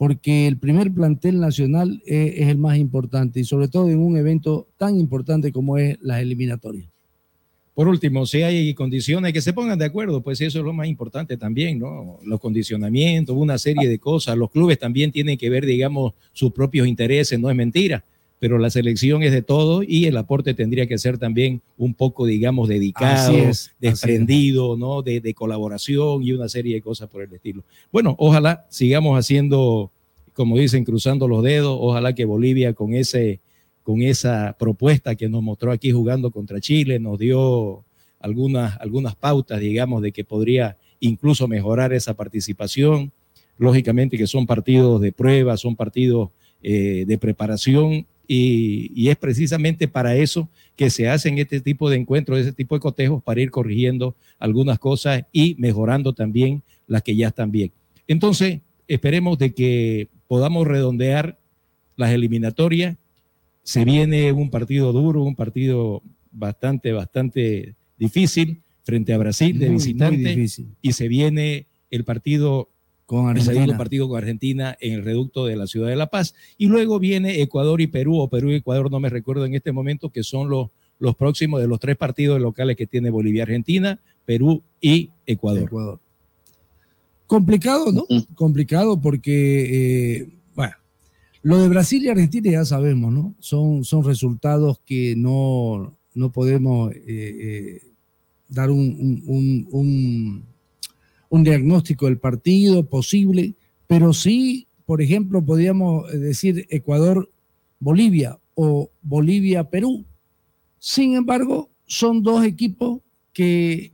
[0.03, 4.17] porque el primer plantel nacional eh, es el más importante y sobre todo en un
[4.17, 6.89] evento tan importante como es las eliminatorias.
[7.73, 10.89] Por último, si hay condiciones que se pongan de acuerdo, pues eso es lo más
[10.89, 12.19] importante también, ¿no?
[12.25, 14.35] Los condicionamientos, una serie de cosas.
[14.35, 18.03] Los clubes también tienen que ver, digamos, sus propios intereses, no es mentira,
[18.43, 22.25] pero la selección es de todo y el aporte tendría que ser también un poco,
[22.25, 23.71] digamos, dedicado, es.
[23.79, 25.01] desprendido, ¿no?
[25.01, 27.63] De, de colaboración y una serie de cosas por el estilo.
[27.89, 29.91] Bueno, ojalá sigamos haciendo,
[30.33, 33.39] como dicen, cruzando los dedos, ojalá que Bolivia con ese
[33.81, 37.85] con esa propuesta que nos mostró aquí jugando contra Chile, nos dio
[38.19, 43.13] algunas, algunas pautas, digamos, de que podría incluso mejorar esa participación.
[43.57, 46.31] Lógicamente que son partidos de prueba, son partidos
[46.61, 51.97] eh, de preparación y, y es precisamente para eso que se hacen este tipo de
[51.97, 57.15] encuentros, ese tipo de cotejos, para ir corrigiendo algunas cosas y mejorando también las que
[57.15, 57.71] ya están bien.
[58.07, 61.37] Entonces, esperemos de que podamos redondear
[61.95, 62.97] las eliminatorias
[63.63, 69.75] se viene un partido duro, un partido bastante, bastante difícil frente a Brasil de Muy,
[69.75, 70.45] visitante
[70.81, 72.69] y se viene el partido
[73.05, 73.53] con el Argentina.
[73.53, 76.99] segundo partido con Argentina en el reducto de la ciudad de La Paz y luego
[76.99, 80.23] viene Ecuador y Perú o Perú y Ecuador no me recuerdo en este momento que
[80.23, 85.09] son los los próximos de los tres partidos locales que tiene Bolivia, Argentina, Perú y
[85.25, 85.63] Ecuador.
[85.63, 85.99] Ecuador.
[87.27, 88.05] Complicado, ¿no?
[88.35, 90.73] Complicado porque, eh, bueno,
[91.41, 93.33] lo de Brasil y Argentina ya sabemos, ¿no?
[93.39, 97.81] Son, son resultados que no, no podemos eh, eh,
[98.47, 100.43] dar un, un- un- un-
[101.33, 103.55] un diagnóstico del partido posible,
[103.87, 110.05] pero sí, por ejemplo, podríamos decir Ecuador-Bolivia o Bolivia-Perú.
[110.77, 113.01] Sin embargo, son dos equipos
[113.33, 113.93] que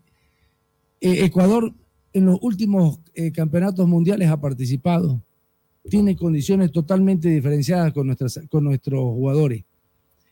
[0.99, 1.73] eh, Ecuador
[2.11, 5.21] en los últimos eh, campeonatos mundiales ha participado.
[5.89, 9.63] Tiene condiciones totalmente diferenciadas con, nuestras, con nuestros jugadores.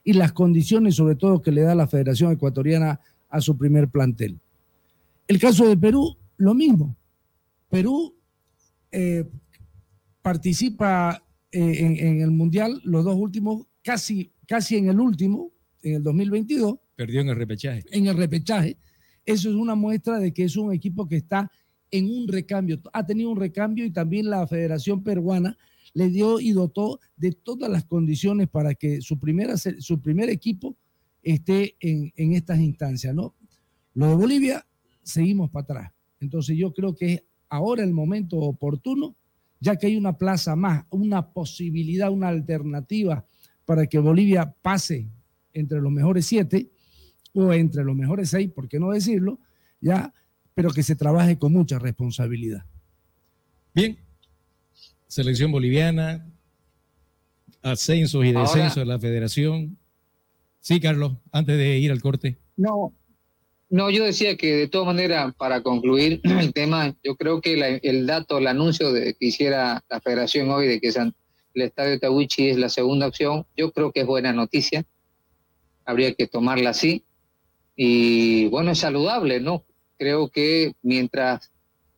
[0.03, 2.99] Y las condiciones, sobre todo, que le da la Federación Ecuatoriana
[3.29, 4.37] a su primer plantel.
[5.25, 6.96] El caso de Perú, lo mismo.
[7.69, 8.15] Perú
[8.91, 9.25] eh,
[10.21, 15.95] participa eh, en, en el Mundial, los dos últimos, casi, casi en el último, en
[15.95, 17.83] el 2022, Perdió en el repechaje.
[17.91, 18.77] en el repechaje.
[19.25, 21.51] Eso es una muestra de que es un equipo que está
[21.91, 25.57] en un recambio, ha tenido un recambio y también la Federación Peruana
[25.93, 30.77] le dio y dotó de todas las condiciones para que su, primera, su primer equipo
[31.21, 33.35] esté en, en estas instancias, ¿no?
[33.93, 34.67] Lo de Bolivia,
[35.01, 35.91] seguimos para atrás.
[36.19, 39.15] Entonces yo creo que es ahora el momento oportuno,
[39.59, 43.25] ya que hay una plaza más, una posibilidad, una alternativa
[43.65, 45.09] para que Bolivia pase
[45.53, 46.69] entre los mejores siete
[47.33, 49.39] o entre los mejores seis, por qué no decirlo,
[49.81, 50.13] ya,
[50.53, 52.65] pero que se trabaje con mucha responsabilidad.
[53.73, 53.97] Bien,
[55.07, 56.25] selección boliviana,
[57.61, 59.77] ascensos y descensos de la federación.
[60.59, 62.39] Sí, Carlos, antes de ir al corte.
[62.55, 62.93] No,
[63.69, 67.67] no, yo decía que de todas maneras, para concluir el tema, yo creo que la-
[67.69, 71.13] el dato, el anuncio de que hiciera la federación hoy de que San-
[71.53, 74.85] el estadio Tawichi es la segunda opción, yo creo que es buena noticia.
[75.85, 77.03] Habría que tomarla así.
[77.75, 79.63] Y bueno, es saludable, ¿no?
[79.97, 81.51] Creo que mientras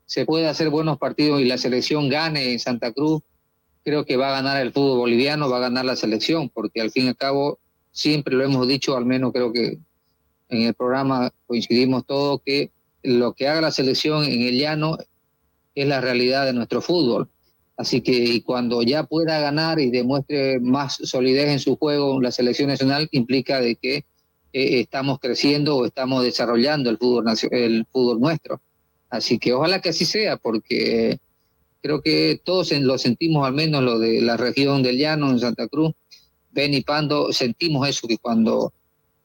[0.05, 3.21] se pueda hacer buenos partidos y la selección gane en Santa Cruz,
[3.83, 6.91] creo que va a ganar el fútbol boliviano, va a ganar la selección, porque al
[6.91, 7.59] fin y al cabo,
[7.91, 9.77] siempre lo hemos dicho, al menos creo que
[10.49, 12.71] en el programa coincidimos todos que
[13.03, 14.97] lo que haga la selección en el llano
[15.75, 17.29] es la realidad de nuestro fútbol.
[17.77, 22.31] Así que y cuando ya pueda ganar y demuestre más solidez en su juego la
[22.31, 23.95] selección nacional, implica de que
[24.51, 28.59] eh, estamos creciendo o estamos desarrollando el fútbol, el fútbol nuestro.
[29.09, 31.19] Así que ojalá que así sea, porque
[31.81, 35.67] creo que todos lo sentimos, al menos lo de la región del llano en Santa
[35.67, 35.93] Cruz,
[36.51, 38.73] Ben y Pando, sentimos eso, que cuando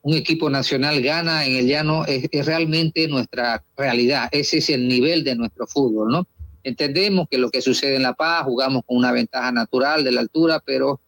[0.04, 5.24] un equipo nacional gana en el llano es, realmente nuestra realidad, ese es el nivel
[5.24, 6.28] de nuestro fútbol, ¿no?
[6.62, 10.20] Entendemos que lo que sucede en La Paz, jugamos con una ventaja natural de la
[10.20, 11.00] altura, pero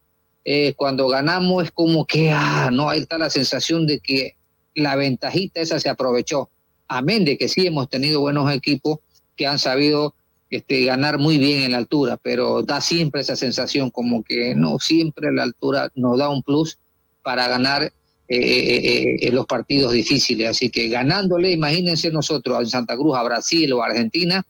[0.46, 4.36] eh, cuando ganamos es como que, ah, no, ahí está la sensación de que
[4.74, 6.48] la ventajita esa se aprovechó.
[6.88, 9.00] Amén de que sí hemos tenido buenos equipos
[9.36, 10.14] que han sabido
[10.48, 14.78] este, ganar muy bien en la altura, pero da siempre esa sensación como que no
[14.78, 16.78] siempre la altura nos da un plus
[17.22, 17.92] para ganar
[18.28, 20.48] eh, los partidos difíciles.
[20.48, 24.44] Así que ganándole, imagínense nosotros en Santa Cruz, a Brasil o a Argentina,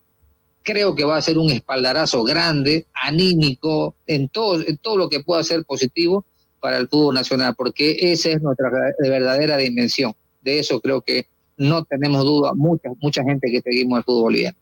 [0.62, 5.20] creo que va a ser un espaldarazo grande, anímico, en todo, en todo lo que
[5.20, 6.24] pueda ser positivo
[6.60, 10.14] para el fútbol nacional, porque esa es nuestra ver- verdadera dimensión.
[10.42, 14.56] De eso creo que no tenemos duda, mucha, mucha gente que seguimos el fútbol boliviano.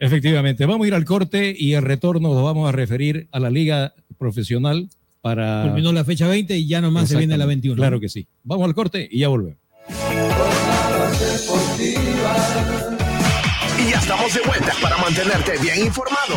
[0.00, 3.50] Efectivamente, vamos a ir al corte y el retorno nos vamos a referir a la
[3.50, 4.88] liga profesional
[5.28, 5.62] para...
[5.64, 7.76] Terminó la fecha 20 y ya nomás se viene la 21.
[7.76, 8.26] Claro que sí.
[8.44, 9.58] Vamos al corte y ya volvemos.
[13.78, 16.34] Y ya estamos de vuelta para mantenerte bien informado.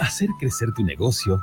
[0.00, 1.42] Hacer crecer tu negocio,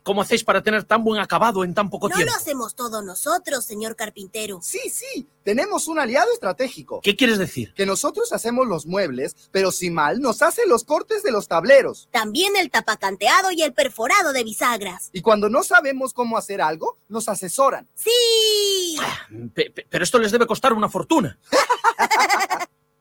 [0.00, 2.32] cómo hacéis para tener tan buen acabado en tan poco No tiempo?
[2.32, 4.60] lo hacemos todos nosotros, señor carpintero.
[4.62, 5.26] Sí, sí.
[5.44, 7.00] Tenemos un aliado estratégico.
[7.02, 7.72] ¿Qué quieres decir?
[7.74, 12.08] Que nosotros hacemos los muebles, pero si mal nos hace los cortes de los tableros.
[12.10, 15.08] También el tapacanteado y el perforado de bisagras.
[15.12, 17.88] Y cuando no sabemos cómo hacer algo, nos asesoran.
[17.94, 18.96] ¡Sí!
[19.54, 21.38] Pe- pero esto les debe costar una fortuna.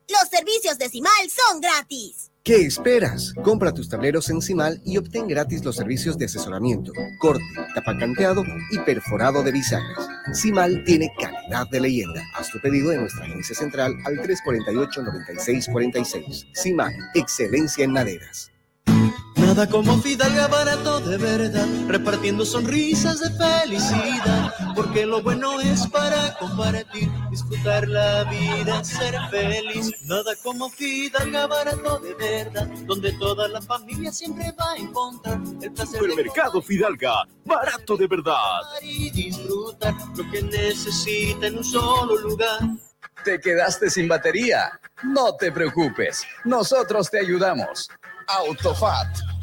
[0.10, 2.32] Los servicios de Cimal son gratis.
[2.42, 3.34] ¿Qué esperas?
[3.44, 7.44] Compra tus tableros en Cimal y obtén gratis los servicios de asesoramiento, corte,
[7.76, 10.08] tapacanteado y perforado de bisagras.
[10.34, 12.24] Cimal tiene calidad de leyenda.
[12.36, 16.56] Haz tu pedido en nuestra agencia central al 348-9646.
[16.56, 18.50] Cimal, excelencia en maderas.
[19.58, 26.38] Nada como Fidalga barato de verdad, repartiendo sonrisas de felicidad, porque lo bueno es para
[26.38, 29.92] compartir, disfrutar la vida, ser feliz.
[30.04, 35.72] Nada como Fidalga barato de verdad, donde toda la familia siempre va a encontrar el
[35.72, 38.62] placer de Supermercado Fidalga, barato de verdad.
[38.84, 42.60] y disfrutar lo que necesita en un solo lugar.
[43.24, 44.80] ¿Te quedaste sin batería?
[45.02, 47.90] No te preocupes, nosotros te ayudamos.
[48.28, 49.08] Autofat,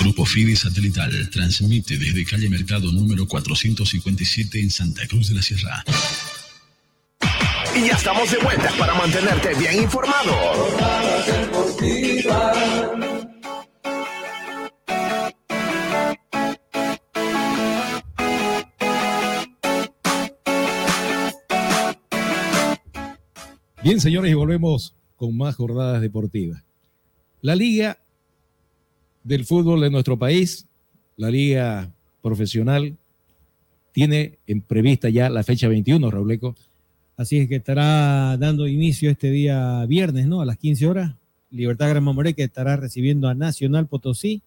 [0.00, 5.84] Grupo Fide Satelital transmite desde calle Mercado número 457 en Santa Cruz de la Sierra.
[7.74, 10.32] Y ya estamos de vuelta para mantenerte bien informado.
[23.82, 26.64] Bien, señores, y volvemos con más jornadas deportivas.
[27.40, 27.98] La liga
[29.26, 30.66] del fútbol de nuestro país,
[31.16, 31.92] la liga
[32.22, 32.96] profesional,
[33.92, 36.54] tiene en prevista ya la fecha 21, Rauleco.
[37.16, 40.42] Así es que estará dando inicio este día viernes, ¿no?
[40.42, 41.14] A las 15 horas.
[41.50, 44.42] Libertad Gran Mamoré que estará recibiendo a Nacional Potosí.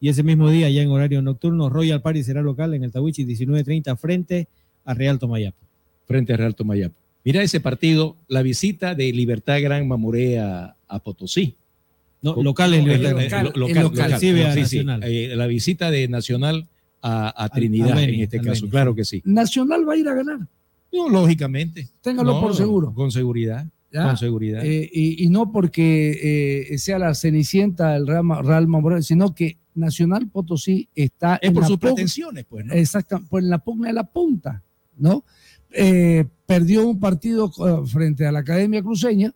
[0.00, 3.24] Y ese mismo día, ya en horario nocturno, Royal Party será local en el Tawichi
[3.24, 4.48] 19.30 frente
[4.84, 5.58] a Real Tomayapo.
[6.06, 6.94] Frente a Real Tomayapo.
[7.24, 11.56] Mira ese partido, la visita de Libertad Gran Mamoré a, a Potosí.
[12.22, 14.18] No, local local, local.
[15.02, 16.68] Eh, la visita de Nacional
[17.02, 18.70] a, a Trinidad, al Beni, en este caso, Beni.
[18.70, 19.22] claro que sí.
[19.24, 20.40] Nacional va a ir a ganar.
[20.92, 21.88] No, lógicamente.
[22.02, 22.92] Téngalo No, por seguro.
[22.92, 23.66] Con seguridad.
[23.92, 24.04] ¿ya?
[24.04, 24.64] Con seguridad.
[24.64, 29.56] Eh, y, y no porque eh, sea la cenicienta del Real, Real Madrid, sino que
[29.74, 32.74] Nacional Potosí está Es en por la sus pugna- pretensiones, pues, ¿no?
[32.74, 34.62] Exacto, pues en la pugna de la punta,
[34.98, 35.24] ¿no?
[35.72, 37.50] Eh, perdió un partido
[37.86, 39.32] frente a la Academia Cruceña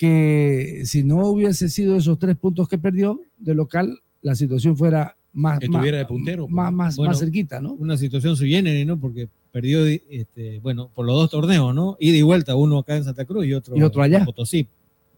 [0.00, 5.14] que si no hubiese sido esos tres puntos que perdió de local, la situación fuera
[5.34, 6.44] más, Estuviera más, de puntero.
[6.44, 6.54] pues.
[6.54, 7.74] más, más, Bueno, más cerquita, ¿no?
[7.74, 8.98] Una situación sui generis, ¿no?
[8.98, 11.98] Porque perdió, este, bueno, por los dos torneos, ¿no?
[12.00, 14.20] Ida y vuelta, uno acá en Santa Cruz y otro, Y otro allá.
[14.20, 14.64] en Potosí.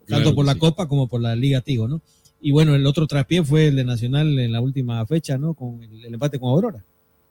[0.05, 0.59] Claro Tanto que por la sí.
[0.59, 2.03] Copa como por la Liga Tigo, ¿no?
[2.41, 5.55] Y bueno, el otro traspié fue el de Nacional en la última fecha, ¿no?
[5.55, 6.85] Con el, el empate con Aurora,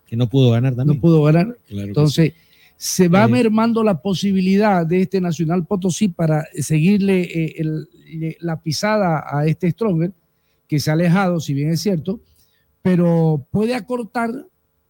[0.08, 0.96] que no pudo ganar también.
[0.96, 1.48] No pudo ganar.
[1.68, 2.34] Claro que Entonces,
[2.84, 7.88] se va Eh, mermando la posibilidad de este Nacional Potosí para seguirle eh, el-
[8.20, 10.12] le- la pisada a este Stronger,
[10.68, 12.20] que se ha alejado, si bien es cierto,
[12.82, 14.32] pero puede acortar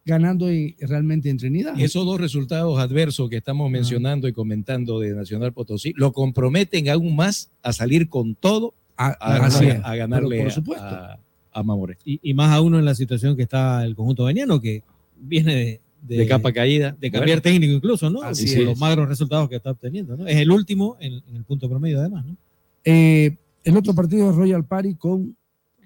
[0.06, 1.74] ganando eh, realmente en Trinidad.
[1.78, 7.14] Esos dos resultados adversos que estamos mencionando y comentando de Nacional Potosí lo comprometen aún
[7.16, 10.86] más a salir con todo a, a- así a- a ganarle por a- supuesto.
[10.86, 11.20] a,
[11.52, 11.98] a Mamoré.
[12.06, 14.82] Y, y más aún en la situación que está el conjunto veniano, que
[15.20, 16.96] viene de, De capa caída.
[17.00, 17.42] De cambiar Bueno.
[17.42, 18.22] técnico incluso, ¿no?
[18.24, 18.60] Así es.
[18.66, 20.28] los magros resultados que está obteniendo, ¿no?
[20.28, 22.36] Es el último en, en el punto promedio, además, ¿no?
[22.84, 25.38] Eh, el otro partido es Royal Party con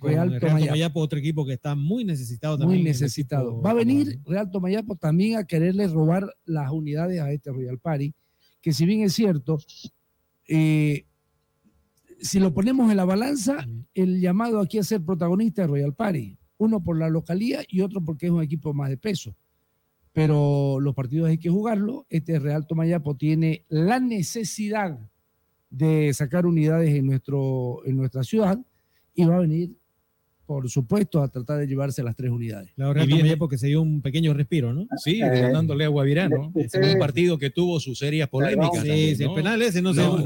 [0.01, 0.65] Real el Tomayapo.
[0.67, 2.81] Tomayapo, otro equipo que está muy necesitado también.
[2.81, 3.49] Muy necesitado.
[3.49, 7.79] equipo Va a venir Real Tomayapo también a quererle robar las unidades a este Royal
[7.79, 8.13] Party,
[8.61, 9.57] que si bien es cierto,
[10.47, 11.05] eh,
[12.21, 16.37] si lo ponemos en la balanza, el llamado aquí a ser protagonista es Royal Party.
[16.57, 19.35] Uno por la localía y otro porque es un equipo más de peso.
[20.15, 22.05] Pero los partidos hay que jugarlo.
[22.09, 24.97] Este Real Tomayapo tiene la necesidad
[25.69, 28.57] de sacar unidades en, nuestro, en nuestra ciudad
[29.13, 29.75] y va a venir,
[30.45, 32.71] por supuesto, a tratar de llevarse las tres unidades.
[32.77, 34.87] La Tomayapo que se dio un pequeño respiro, ¿no?
[35.03, 36.53] Sí, ganándole a Guavirá, ¿no?
[36.55, 38.83] Ese- un partido que tuvo sus serias polémicas.
[38.83, 39.29] Sí, también, sí, ¿no?
[39.31, 40.25] el penal ese no, se No, no,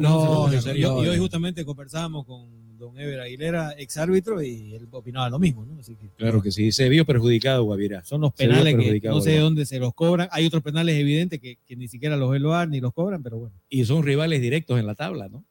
[0.49, 1.21] no, se- no, y, no, y hoy no.
[1.23, 2.47] justamente conversábamos con
[2.79, 5.79] don Ever Aguilera, ex árbitro, y él opinaba lo mismo, ¿no?
[5.79, 8.03] Así que Claro que sí, se vio perjudicado Guavirá.
[8.03, 10.27] son los penales que no sé de dónde se los cobran.
[10.31, 13.37] Hay otros penales evidentes que, que ni siquiera los ve loar ni los cobran, pero
[13.37, 13.55] bueno.
[13.69, 15.43] Y son rivales directos en la tabla, ¿no?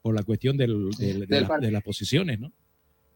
[0.00, 2.52] Por la cuestión del- del- de, Del la- par- de las posiciones, ¿no?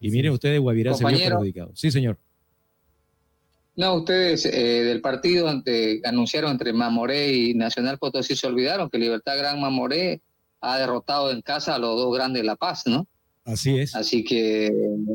[0.00, 1.70] Y miren ustedes, Guavirá se vio perjudicado.
[1.74, 2.18] Sí, señor.
[3.74, 8.98] No, ustedes eh, del partido ante, anunciaron entre Mamoré y Nacional Potosí se olvidaron que
[8.98, 10.20] Libertad Gran Mamoré
[10.60, 13.06] ha derrotado en casa a los dos grandes de La Paz, ¿no?
[13.44, 13.94] Así es.
[13.96, 14.66] Así que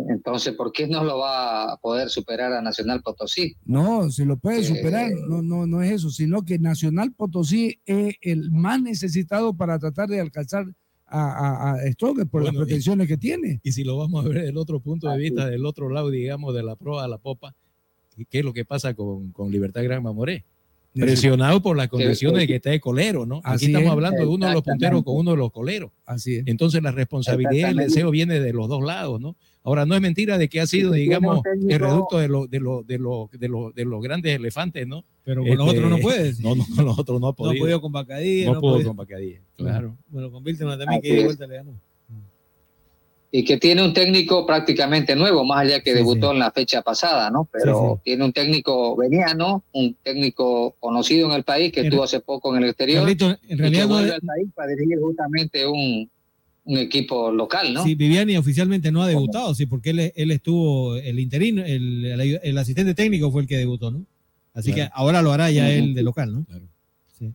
[0.09, 3.55] entonces, ¿por qué no lo va a poder superar a Nacional Potosí?
[3.65, 7.79] No, se lo puede Eh, superar, no, no, no es eso, sino que Nacional Potosí
[7.85, 10.65] es el más necesitado para tratar de alcanzar
[11.05, 11.77] a, a,
[12.29, 13.61] por Bueno, las pretensiones que tiene.
[13.63, 16.53] Y si lo vamos a ver del otro punto de vista, del otro lado, digamos,
[16.53, 17.55] de la proa a la popa,
[18.29, 20.43] ¿qué es lo que pasa con, con Libertad Gran Mamoré?
[20.99, 23.41] Presionado por las condiciones de que está de colero, ¿no?
[23.43, 23.91] Aquí estamos es.
[23.91, 25.91] hablando de uno de los punteros con uno de los coleros.
[26.05, 26.43] Así es.
[26.45, 29.35] Entonces la responsabilidad y el deseo viene de los dos lados, ¿no?
[29.63, 32.61] Ahora, no es mentira de que ha sido, Sí, digamos, el reducto de, los de,
[32.61, 35.03] los de, los de, los de los grandes elefantes, ¿no?
[35.25, 36.33] Pero con los otros no puede.
[36.39, 38.45] No, no, con los otros no ha No ha podido con Bacadía.
[38.45, 39.97] No, ha pudo con Bacadía, claro.
[40.07, 41.81] Bueno, con Bilderman también, Así que de vuelta le ganó.
[43.29, 46.81] Y que tiene un técnico prácticamente nuevo, más allá que Sí, debutó en la fecha
[46.81, 47.47] pasada, ¿no?
[47.51, 52.03] Pero Sí, tiene un técnico veniano, un técnico conocido en el país que En- estuvo
[52.03, 53.01] hace poco en el exterior.
[53.01, 56.09] Carlito, en y que realidad no al país para dirigir justamente un,
[56.63, 57.83] un equipo local, ¿no?
[57.83, 62.39] Sí, Viviani oficialmente no ha debutado, sí, porque él, él estuvo, el interino, el, el-
[62.41, 64.05] el asistente técnico fue el que debutó, ¿no?
[64.53, 64.89] Así Claro.
[64.89, 65.71] que ahora lo hará ya Ujú.
[65.73, 66.45] él de local, ¿no?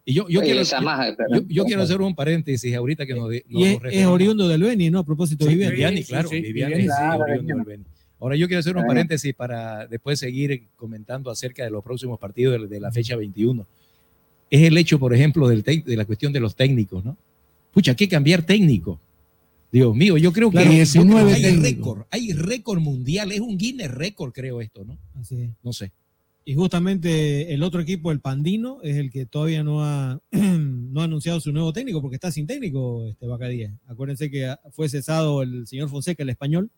[0.05, 3.07] Y yo, yo Oye, quiero, yo- más, pero- yo- yo quiero hacer un paréntesis ahorita
[3.07, 5.01] que nos, nos Y es, oriundo del Beni, ¿no?
[5.01, 5.73] A propósito Sí, Viviani.
[5.73, 6.89] Viviani, claro, Viviani, sí,
[7.19, 7.85] oriundo del Beni.
[8.21, 12.61] Ahora yo quiero hacer un paréntesis para después seguir comentando acerca de los próximos partidos
[12.61, 13.67] de, de la fecha 21.
[14.49, 17.17] Es el hecho, por ejemplo, del de la cuestión de los técnicos, ¿no?
[17.73, 19.01] Pucha, ¿qué cambiar técnico?
[19.73, 23.33] Dios mío, yo creo que Claro, yo 19 creo que hay récord, hay récord mundial,
[23.33, 24.99] es un Guinness récord, creo esto, ¿no?
[25.19, 25.51] Así es.
[25.63, 25.91] No sé.
[26.45, 31.05] Y justamente el otro equipo, el Pandino, es el que todavía no ha, no ha
[31.05, 33.73] anunciado su nuevo técnico, porque está sin técnico este Bacadía.
[33.87, 36.71] Acuérdense que fue cesado el señor Fonseca, el español,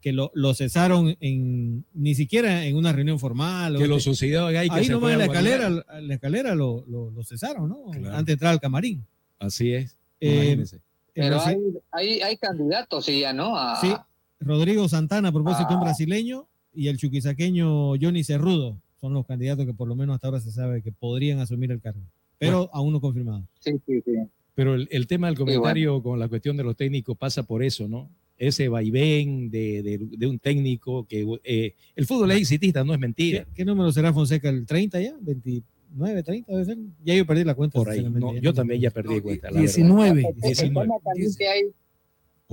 [0.00, 3.76] que lo, lo cesaron en ni siquiera en una reunión formal.
[3.78, 6.14] Que o- lo sucedió a Gay, que Ahí se nomás en la escalera, en la
[6.14, 7.84] escalera lo, lo, lo cesaron, ¿no?
[7.92, 8.08] Claro.
[8.16, 9.06] Antes de entrar al camarín.
[9.38, 9.96] Así es.
[10.18, 10.80] Eh, Imagínense.
[11.14, 11.56] Pero hay,
[11.92, 13.56] hay, hay candidatos sí, ya, ¿no?
[13.56, 13.92] A- Sí,
[14.40, 19.74] Rodrigo Santana, a propósito, un brasileño, y el chuquisaqueño Johnny Cerrudo son los candidatos que
[19.74, 22.00] por lo menos hasta ahora se sabe que podrían asumir el cargo,
[22.38, 23.44] pero aún no confirmado.
[23.60, 24.12] Sí, sí, sí.
[24.54, 25.60] Pero el, el tema del bueno.
[25.60, 28.10] comentario con la cuestión de los técnicos pasa por eso, ¿no?
[28.36, 32.98] Ese vaivén de, de- de un técnico que eh, el fútbol es exitista, no es
[33.00, 33.44] mentira.
[33.44, 34.48] ¿Qué, qué número será Fonseca?
[34.48, 35.16] ¿El 30 ya?
[35.18, 35.62] ¿20,
[35.96, 36.78] 9.30 debe ser.
[37.04, 37.78] Ya yo perdí la cuenta.
[37.78, 38.02] Por ahí.
[38.02, 39.50] No, yo no- también ya perdí cuenta.
[39.50, 40.14] la 19.
[40.22, 40.30] verdad.
[40.42, 40.88] 19.
[41.04, 41.62] También que hay,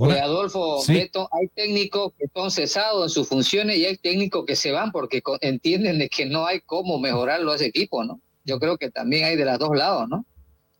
[0.02, 0.22] Hola.
[0.24, 0.94] Adolfo, Sí.
[0.94, 4.92] Beto, hay técnicos que son cesados en sus funciones y hay técnicos que se van
[4.92, 8.18] porque entienden de que no hay cómo mejorarlo a ese equipo, ¿no?
[8.44, 10.24] Yo creo que también hay de los dos lados, ¿no?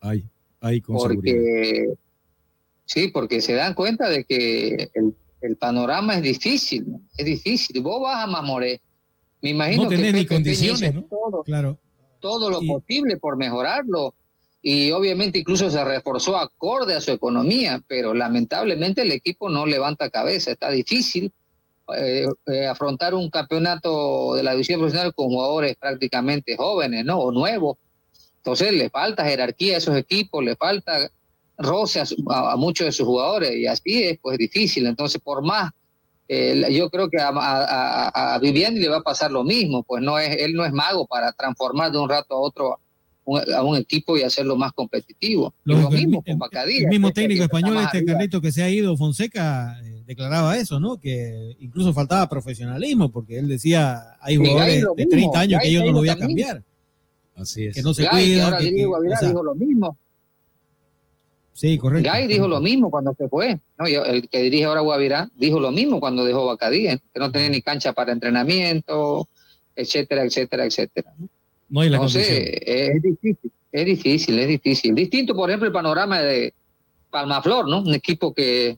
[0.01, 0.25] Hay,
[0.61, 1.35] hay con seguridad.
[1.35, 1.95] Porque,
[2.87, 7.01] sí, porque se dan cuenta de que el, el panorama es difícil, ¿no?
[7.19, 7.83] es difícil.
[7.83, 8.81] Vos vas a Mamoré,
[9.43, 11.03] me imagino No que tenés ni condiciones, ¿no?
[11.03, 11.79] todo, Claro.
[12.21, 14.15] todo lo posible por mejorarlo
[14.63, 20.11] y obviamente incluso se reforzó acorde a su economía, pero lamentablemente el equipo no levanta
[20.11, 21.33] cabeza, está difícil
[21.97, 27.19] eh, eh, afrontar un campeonato de la división profesional con jugadores prácticamente jóvenes, ¿no?
[27.19, 27.79] O nuevos.
[28.37, 31.11] Entonces le falta jerarquía a esos equipos, le falta
[31.59, 34.87] roce a, a- muchos de sus jugadores y así es pues difícil.
[34.87, 35.73] Entonces por más,
[36.29, 40.03] eh, yo creo que a, a- a Viviani le va a pasar lo mismo, pues
[40.03, 42.79] no es, él no es mago para transformar de un rato a otro
[43.39, 45.55] un- a un equipo y hacerlo más competitivo.
[45.65, 46.83] Lógico, lo el mismo mi- con Bacadías.
[46.83, 48.05] El mismo técnico español, este.
[48.05, 50.99] Carlito que se ha ido, Fonseca, eh, declaraba eso, ¿no?
[50.99, 55.81] Que incluso faltaba profesionalismo, porque él decía, hay jugadores de mismo, 30 años que yo
[55.85, 56.49] no lo voy a también.
[56.49, 56.65] cambiar.
[57.37, 57.75] Así es.
[57.75, 59.97] Que no se Gay, que ahora que- dirige que- Guavirá, o sea, dijo lo mismo.
[61.53, 62.11] sí, correcto.
[62.11, 63.61] Gay dijo lo mismo cuando se fue.
[63.79, 67.63] el que dirige ahora Guavirá dijo lo mismo cuando dejó Bacadías, que no tenía ni
[67.63, 69.29] cancha para entrenamiento,
[69.77, 71.13] etcétera, etcétera, etcétera.
[71.71, 74.95] No hay la Entonces, eh, es difícil, es difícil, es difícil.
[74.95, 76.53] Distinto, por ejemplo, el panorama de
[77.11, 77.81] Palmaflor, ¿no?
[77.81, 78.77] Un equipo que,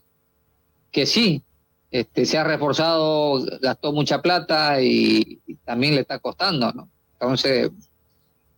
[0.90, 1.42] que sí,
[1.90, 6.88] este, se ha reforzado, gastó mucha plata y, y también le está costando, ¿no?
[7.14, 7.70] Entonces,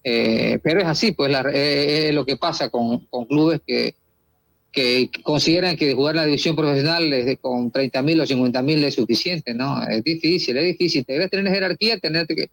[0.02, 3.94] eh, pero es así, pues la, eh, es lo que pasa con, con clubes que,
[4.70, 8.94] que consideran que jugar la división profesional desde con 30 mil o 50 mil es
[8.94, 9.82] suficiente, ¿no?
[9.86, 11.04] Es difícil, es difícil.
[11.06, 12.50] Debes tener jerarquía, tener que,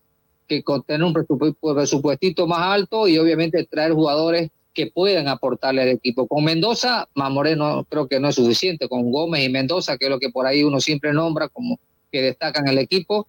[0.52, 5.82] que con- tener un presupu- presupuestito más alto y obviamente traer jugadores que puedan aportarle
[5.84, 6.28] al equipo.
[6.28, 8.90] Con Mendoza, Mamoreno creo que no es suficiente.
[8.90, 11.80] Con Gómez y Mendoza, que es lo que por ahí uno siempre nombra como
[12.12, 13.28] que destacan el equipo,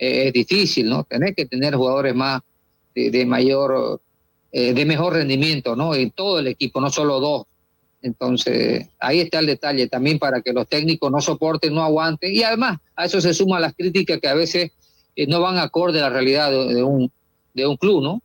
[0.00, 1.04] eh, es difícil, ¿no?
[1.04, 2.42] Tener que tener jugadores más
[2.92, 4.00] de, de mayor,
[4.50, 5.94] eh, de mejor rendimiento, ¿no?
[5.94, 7.46] En todo el equipo, no solo dos.
[8.02, 12.34] Entonces, ahí está el detalle también para que los técnicos no soporten, no aguanten.
[12.34, 14.72] Y además, a eso se suman las críticas que a veces
[15.18, 17.10] eh, no van acorde a la realidad de, de un,
[17.54, 18.22] de un club, ¿no?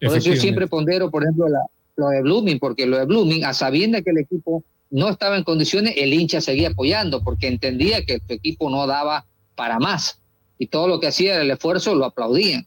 [0.00, 1.66] Por eso yo siempre pondero, por ejemplo, la-
[1.96, 5.44] lo de Blooming, porque lo de Blooming, a sabiendas que el equipo no estaba en
[5.44, 9.24] condiciones, el hincha seguía apoyando, porque entendía que su equipo no daba
[9.54, 10.18] para más.
[10.58, 12.66] Y todo lo que hacía el esfuerzo lo aplaudían.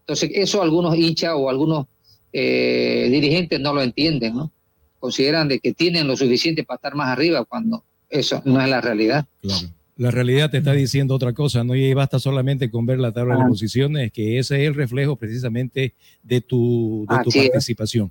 [0.00, 1.86] Entonces, eso algunos hinchas o algunos
[2.32, 4.50] eh, dirigentes no lo entienden, ¿no?
[4.98, 8.80] Consideran de que tienen lo suficiente para estar más arriba cuando eso no es la
[8.80, 9.24] realidad.
[9.40, 9.68] Claro.
[9.96, 13.36] La realidad te está diciendo otra cosa, no y basta solamente con ver la tabla
[13.36, 18.10] de posiciones, que ese es el reflejo precisamente de tu, de tu participación.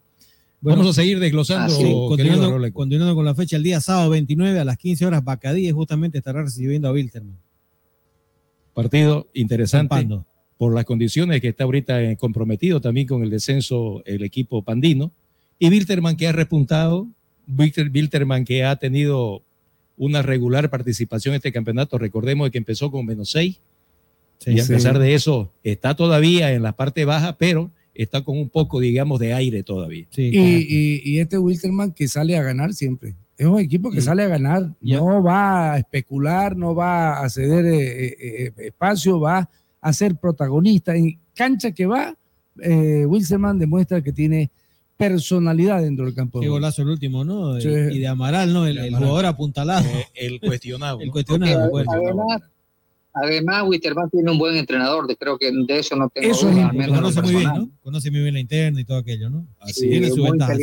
[0.61, 4.57] Bueno, Vamos a seguir desglosando, Sí, continuando, continuando con la fecha, el día sábado 29
[4.60, 7.38] a las 15 horas, Bacadíes justamente estará recibiendo a Wilterman.
[8.73, 10.26] Partido interesante Campando.
[10.57, 15.11] por las condiciones que está ahorita eh, comprometido también con el descenso el equipo pandino.
[15.60, 17.07] Y Wilterman que ha repuntado,
[17.47, 19.43] Wilter- Wilterman que ha tenido
[19.98, 21.98] una regular participación en este campeonato.
[21.98, 23.60] Recordemos que empezó con menos seis
[24.45, 24.74] y a sí.
[24.74, 29.20] pesar de eso está todavía en la parte baja, pero está con un poco, digamos,
[29.20, 30.06] de aire todavía.
[30.18, 33.15] y, y- y este Wilterman que sale a ganar siempre.
[33.38, 34.98] Es un equipo que sale a ganar, Ya.
[34.98, 39.49] no va a especular, no va a ceder eh, eh, eh, espacio, va
[39.82, 40.95] a ser protagonista.
[40.95, 42.15] En cancha que va,
[42.61, 44.52] eh, Wilstermann demuestra que tiene
[45.09, 46.39] personalidad dentro del campo.
[46.39, 47.59] Qué golazo el último, ¿no?
[47.59, 47.69] Sí.
[47.69, 48.65] Y de Amaral, ¿no?
[48.65, 49.85] El, jugador apuntalado.
[50.13, 50.99] el cuestionado.
[51.01, 51.69] el cuestionado.
[51.71, 51.85] pues.
[51.89, 52.41] además,
[53.13, 56.71] además, Wisterman tiene un buen entrenador, de- creo que de eso no tengo Eso duda,
[56.73, 57.43] es, conoce muy bien.
[57.53, 57.69] ¿no?
[57.84, 59.45] Conoce muy bien la interna y todo aquello, ¿no?
[59.67, 60.53] Sí, tiene su ventaja,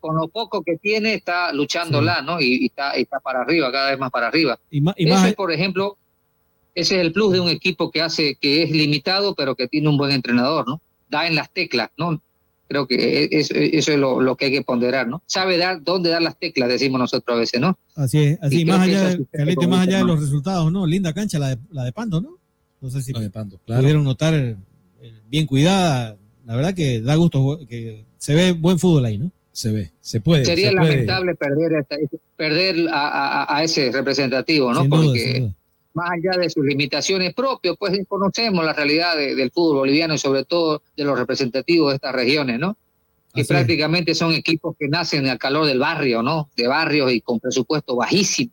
[0.00, 2.40] con lo poco que tiene está luchándola, ¿no?
[2.40, 4.58] Y, y está, para arriba, cada vez más para arriba.
[4.70, 5.96] Y más, y Eso más- es, por ejemplo,
[6.74, 9.88] ese es el plus de un equipo que hace, que es limitado, pero que tiene
[9.88, 10.80] un buen entrenador, ¿no?
[11.08, 12.22] Da en las teclas, ¿no?
[12.68, 15.22] Creo que e- es- eso es lo, lo que hay que ponderar, ¿no?
[15.26, 17.78] Sabe dar dónde dar las teclas, decimos nosotros a veces, ¿no?
[17.96, 20.86] Así es, así, más allá, de, más allá de los resultados, ¿no?
[20.86, 22.36] Linda cancha la de, la de Pando, ¿no?
[22.80, 23.80] No sé si La de Pando, claro.
[23.82, 24.56] pudieron notar eh,
[25.28, 26.16] bien cuidada.
[26.46, 29.32] La verdad que da gusto que se ve buen fútbol ahí, ¿no?
[29.52, 30.44] Se ve, se puede.
[30.44, 30.90] Sería se puede.
[30.90, 31.96] lamentable perder, esta-
[32.36, 34.82] perder a, a- a ese representativo, ¿no?
[34.82, 35.54] Sin duda, Porque sin duda.
[35.94, 40.18] Más allá de sus limitaciones propias, pues conocemos la realidad de- del fútbol boliviano y
[40.18, 42.76] sobre todo de los representativos de estas regiones, ¿no?
[43.34, 43.48] Que Así es.
[43.48, 46.48] prácticamente son equipos que nacen al calor del barrio, ¿no?
[46.56, 48.52] De barrios y con presupuesto bajísimo.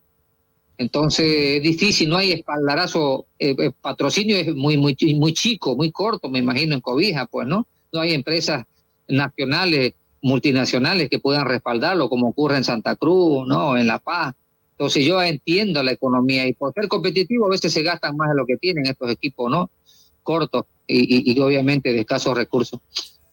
[0.78, 1.26] Entonces
[1.58, 6.30] es difícil, no hay espaldarazo, eh, eh, patrocinio es muy, muy, muy chico, muy corto,
[6.30, 7.66] me imagino, en Cobija, pues, ¿no?
[7.94, 8.66] no hay empresas
[9.08, 13.78] nacionales, multinacionales que puedan respaldarlo, como ocurre en Santa Cruz, ¿no?
[13.78, 14.34] En La Paz.
[14.78, 18.36] Entonces yo entiendo la economía y por ser competitivo a veces se gastan más de
[18.36, 19.72] lo que tienen estos equipos, ¿no?
[20.22, 22.80] Cortos y, y, y obviamente de escasos recursos.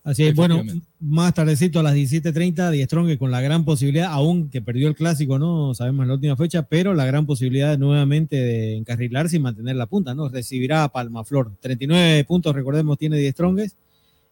[0.05, 0.65] Así es, bueno,
[0.99, 4.97] más tardecito a las 17.30, Die Strong con la gran posibilidad, aún que perdió el
[4.97, 5.75] clásico, ¿no?
[5.75, 9.87] Sabemos en la última fecha, pero la gran posibilidad nuevamente de encarrilarse y mantener la
[9.87, 10.29] punta, ¿no?
[10.29, 11.53] Recibirá a Palmaflor.
[11.61, 13.77] 39 puntos, recordemos, tiene Die Strongest,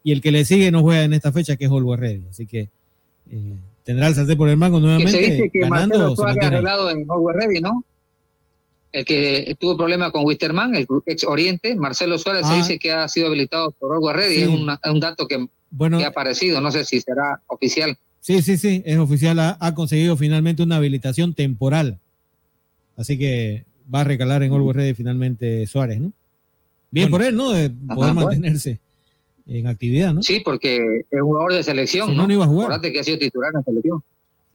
[0.03, 2.24] y el que le sigue no juega en esta fecha, que es Ready.
[2.28, 2.69] Así que
[3.31, 3.57] eh,
[3.91, 5.12] tendrá el sartén por el mango nuevamente.
[5.19, 6.39] Que se dice que Marcelo ahí.
[6.47, 7.85] arreglado en Always Ready, ¿no?
[8.93, 12.57] El que tuvo problema con Wisterman, el ex Oriente, Marcelo Suárez se Ah.
[12.57, 14.35] dice que ha sido habilitado por Always Ready.
[14.37, 14.43] Sí.
[14.43, 17.97] Es una- es un dato que, Bueno, que ha aparecido, no sé si será oficial.
[18.21, 21.99] Sí, sí, sí, es oficial, ha, ha conseguido finalmente una habilitación temporal.
[22.97, 26.12] Así que va a recalar en Always Ready finalmente Suárez, ¿no?
[26.91, 27.25] Bien Bueno.
[27.25, 27.51] por él, ¿no?
[27.53, 28.79] De poder mantenerse
[29.51, 30.22] en actividad, ¿no?
[30.22, 32.32] Sí, porque es jugador de selección, Si no, ¿no?
[32.32, 32.81] iba a jugar.
[32.81, 34.02] Que ha sido titular en la selección.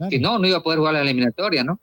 [0.09, 1.79] Si no, no iba a poder jugar la eliminatoria, ¿no?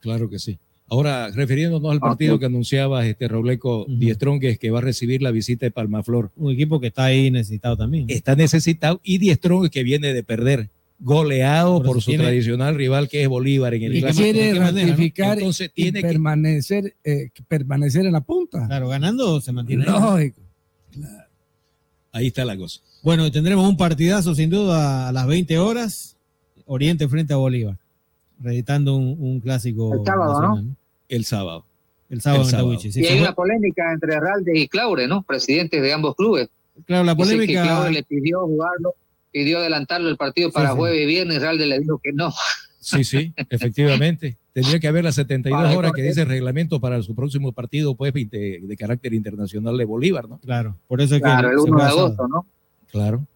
[0.00, 0.58] Claro que sí.
[0.88, 2.40] Ahora, refiriéndonos al partido Ok.
[2.40, 6.30] que anunciaba este Robleco Die Strongest, que va a recibir la visita de Palmaflor.
[6.36, 8.04] Un equipo que está ahí necesitado también.
[8.08, 10.68] Está necesitado y Die Strongest que viene de perder,
[11.00, 14.60] goleado Por su tiene- tradicional rival que es Bolívar en el Y quiere ¿De qué
[14.60, 14.78] manera, no?
[14.80, 18.66] ratificar Entonces y tiene que permanecer, eh, permanecer en la punta.
[18.66, 19.84] Claro, ganando se mantiene.
[19.86, 20.40] Lógico.
[22.12, 22.80] Ahí está la cosa.
[23.02, 26.16] Bueno, tendremos un partidazo sin duda a las 20 horas.
[26.66, 27.76] Oriente frente a Bolívar.
[28.40, 29.94] Reeditando un, un clásico.
[29.94, 30.76] El sábado, nacional, ¿no?
[31.08, 31.64] El sábado.
[32.10, 32.68] El sábado El en sábado.
[32.68, 32.92] Tawichi.
[32.92, 35.22] Sí, y hay fue- una polémica entre Ralde y Claure, ¿no?
[35.22, 36.48] Presidentes de ambos clubes.
[36.86, 37.62] Claro, la Dicen que polémica.
[37.64, 38.94] Claure le pidió jugarlo,
[39.30, 40.76] pidió adelantarlo el partido para sí.
[40.76, 42.32] jueves y viernes, y Ralde le dijo que no.
[42.80, 44.36] Sí, sí, efectivamente.
[44.52, 47.94] Tendría que haber las 72 Para- horas que dice el reglamento para su próximo partido,
[47.94, 50.38] pues, de, de carácter internacional de Bolívar, ¿no?
[50.40, 51.24] Claro, por eso es que.
[51.28, 52.46] Claro, el se 1 de agosto, ¿no?
[52.90, 53.26] Claro,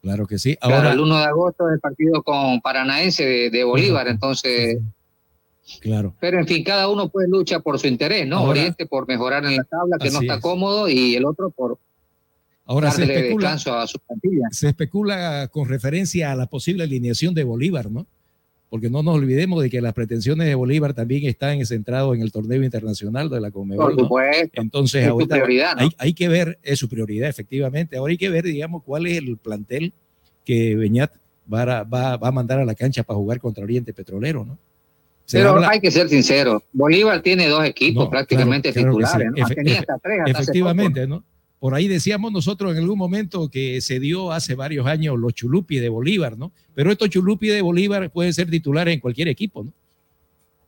[0.00, 0.56] claro que sí.
[0.56, 4.78] Claro, Ahora, el 1 de agosto es el partido con Paranaense de, de Bolívar, entonces,
[5.82, 6.14] claro.
[6.18, 8.38] pero en fin, cada uno pues lucha por su interés, ¿no?
[8.38, 10.40] Ahora- Oriente por mejorar en la tabla, que no está es.
[10.40, 11.78] cómodo, y el otro por
[12.64, 14.46] Ahora se darle especula, descanso a su plantilla.
[14.50, 18.06] se especula con referencia a la posible alineación de Bolívar, ¿no?
[18.70, 22.30] Porque no nos olvidemos de que las pretensiones de Bolívar también están centradas en el
[22.30, 23.86] torneo internacional de la Conmebol.
[23.86, 24.02] Por ¿no?
[24.04, 24.60] supuesto.
[24.60, 25.82] Entonces, Es ahorita prioridad, ¿no?
[25.82, 27.96] hay, hay que ver, es su prioridad, efectivamente.
[27.96, 29.92] Ahora hay que ver, digamos, cuál es el plantel
[30.44, 31.12] que Beñat
[31.52, 34.58] va a, va, va a mandar a la cancha para jugar contra Oriente Petrolero, ¿no?
[35.24, 39.28] Se Pero habla- hay que ser sincero, Bolívar tiene dos equipos No, prácticamente claro, titulares,
[39.34, 39.40] sí.
[39.40, 39.46] ¿no?
[39.46, 41.24] Efe- Tenía efe- hasta tres hasta efectivamente, ¿no?
[41.60, 45.78] Por ahí decíamos nosotros en algún momento que se dio hace varios años los chulupi
[45.78, 46.52] de Bolívar, ¿no?
[46.74, 49.72] Pero estos chulupi de Bolívar pueden ser titulares en cualquier equipo, ¿no?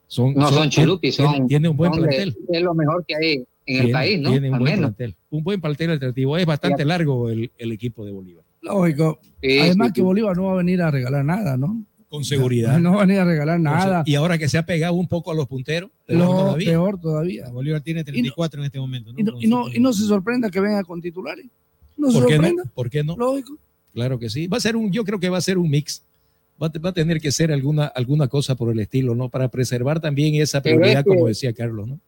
[0.09, 2.37] Son, No son chulupis, tienen- son, tienen un buen son de- plantel.
[2.49, 4.31] es lo mejor que hay en el Tiene- país, ¿no?
[4.33, 4.91] tiene un Al buen menos.
[4.97, 5.15] plantel.
[5.31, 6.37] Un buen plantel alternativo.
[6.37, 8.45] Es bastante largo el, el equipo de Bolívar.
[8.63, 9.21] Lógico.
[9.41, 10.05] Sí, Además sí, que sí.
[10.05, 11.81] Bolívar no va a venir a regalar nada, ¿no?
[12.11, 12.79] Con seguridad.
[12.81, 14.03] No va a venir a regalar nada.
[14.05, 16.71] Y ahora que se ha pegado un poco a los punteros, peor Lo todavía.
[16.71, 17.49] peor todavía.
[17.51, 19.13] Bolívar tiene 34 en este momento.
[19.13, 19.19] ¿no?
[19.19, 21.47] Y no, y no, y no se sorprenda que venga con titulares.
[21.97, 22.43] No se ¿Por qué no?
[22.43, 22.65] sorprenda.
[22.75, 23.17] ¿Por qué no?
[23.17, 23.57] Lógico.
[23.95, 24.49] Claro que sí.
[24.49, 26.03] Va a ser un, yo creo que va a ser un mix.
[26.61, 29.29] Va a, va a tener que ser alguna, alguna cosa por el estilo, ¿no?
[29.29, 32.01] Para preservar también esa Pero es prioridad, que- como decía Carlos, ¿no?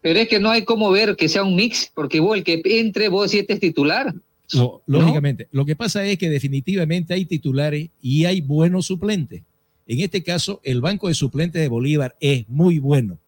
[0.00, 2.62] Pero es que no hay cómo ver que sea un mix, porque vos el que
[2.64, 4.14] entre, vos decís este es titular.
[4.86, 5.48] Lógicamente.
[5.50, 9.42] Lo que pasa es que definitivamente hay titulares y hay buenos suplentes.
[9.86, 13.18] En este caso, el banco de suplentes de Bolívar es muy bueno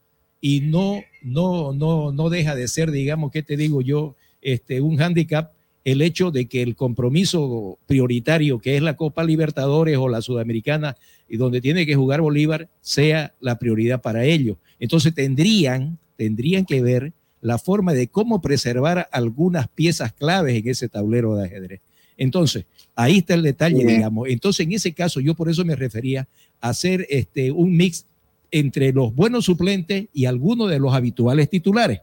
[0.40, 4.16] y no, no, no, no deja de ser, digamos, ¿qué te digo yo?
[4.40, 5.52] Este, un hándicap
[5.84, 10.96] el hecho de que el compromiso prioritario, que es la Copa Libertadores o la Sudamericana,
[11.28, 14.58] y donde tiene que jugar Bolívar, sea la prioridad para ellos.
[14.78, 20.88] Entonces tendrían, tendrían que ver la forma de cómo preservar algunas piezas claves en ese
[20.88, 21.80] tablero de ajedrez.
[22.16, 24.28] Entonces, ahí está el detalle, digamos.
[24.28, 26.28] Entonces, en ese caso, yo por eso me refería
[26.60, 28.04] a hacer este, un mix
[28.50, 32.00] entre los buenos suplentes y algunos de los habituales titulares.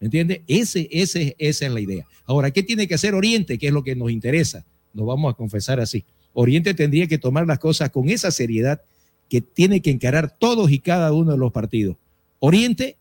[0.00, 0.40] ¿Me entiendes?
[0.46, 2.06] Ese, ese, esa es la idea.
[2.24, 3.58] Ahora, ¿qué tiene que hacer Oriente?
[3.58, 4.64] Que es lo que nos interesa.
[4.94, 6.04] Nos vamos a confesar así.
[6.32, 8.80] Oriente tendría que tomar las cosas con esa seriedad
[9.28, 11.96] que tiene que encarar todos y cada uno de los partidos.
[12.38, 12.96] Oriente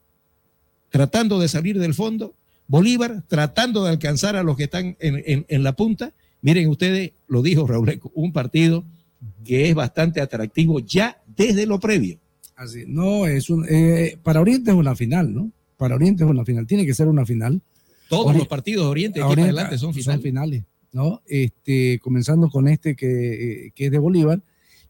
[0.90, 2.34] tratando de salir del fondo,
[2.68, 6.14] Bolívar tratando de alcanzar a los que están en, en- en la punta.
[6.42, 8.84] Miren ustedes, lo dijo Raúl, un partido
[9.44, 12.18] que es bastante atractivo ya desde lo previo.
[12.56, 15.52] Así, no, es un, eh, para Oriente es una final, ¿no?
[15.78, 17.62] Para Oriente es una final, tiene que ser una final.
[18.10, 20.24] Todos los partidos de Oriente, aquí Oriente, para adelante, son finales.
[20.24, 21.22] finales, ¿no?
[21.28, 24.42] Este, comenzando con este que, eh, que es de Bolívar.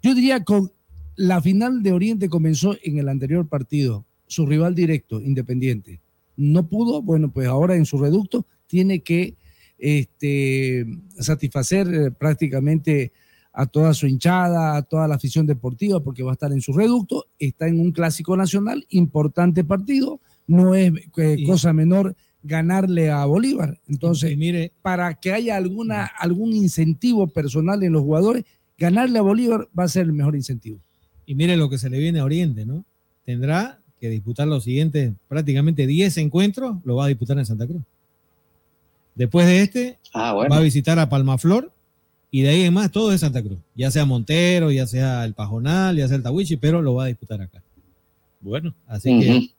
[0.01, 0.71] Yo diría con
[1.15, 5.99] la final de Oriente comenzó en el anterior partido, su rival directo, Independiente.
[6.35, 9.35] No pudo, bueno, pues ahora en su reducto tiene que
[9.79, 10.85] este,
[11.19, 13.11] satisfacer eh, prácticamente
[13.53, 16.73] a toda su hinchada, a toda la afición deportiva, porque va a estar en su
[16.73, 23.25] reducto, está en un clásico nacional, importante partido, no es eh, cosa menor ganarle a
[23.25, 23.79] Bolívar.
[23.87, 28.45] Entonces, mire, para que haya alguna, algún incentivo personal en los jugadores,
[28.77, 30.79] ganarle a Bolívar va a ser el mejor incentivo.
[31.25, 32.85] Y mire lo que se le viene a Oriente, ¿no?
[33.25, 37.81] Tendrá que disputar los siguientes prácticamente 10 encuentros, lo va a disputar en Santa Cruz.
[39.15, 40.49] Después de este, Ah, bueno.
[40.53, 41.71] va a visitar a Palmaflor
[42.29, 43.57] y de ahí en más todo es Santa Cruz.
[43.75, 47.07] Ya sea Montero, ya sea el Pajonal, ya sea el Tawichi, pero lo va a
[47.07, 47.61] disputar acá.
[48.41, 49.49] Bueno, Así que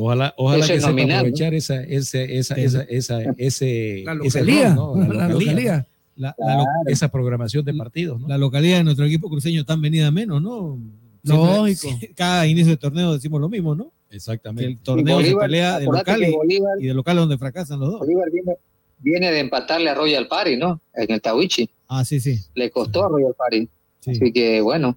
[0.00, 1.18] Ojalá, ojalá que sepa nominal, ¿no?
[1.18, 5.12] aprovechar esa, ese, esa, esa, esa, ese, La localía, rol, ¿no?
[5.12, 5.86] la localía.
[6.16, 8.28] La- la lo- esa programación de partidos, ¿no?
[8.28, 10.78] La localidad de nuestro equipo cruceño tan venida menos, ¿no?
[11.22, 11.80] Lógico.
[11.80, 13.92] Siempre- Cada inicio de torneo decimos lo mismo, ¿no?
[14.10, 14.64] Exactamente.
[14.64, 17.80] Que el torneo se Bolívar, pelea de local y, Bolívar- y de local donde fracasan
[17.80, 18.00] los dos.
[18.00, 18.52] Bolívar viene,
[18.98, 20.80] viene de empatarle a Royal Party, ¿no?
[20.94, 21.68] En el Tawichi.
[21.88, 22.38] Ah, sí, sí.
[22.54, 23.68] Le costó a Royal Party.
[24.06, 24.96] Así que, bueno,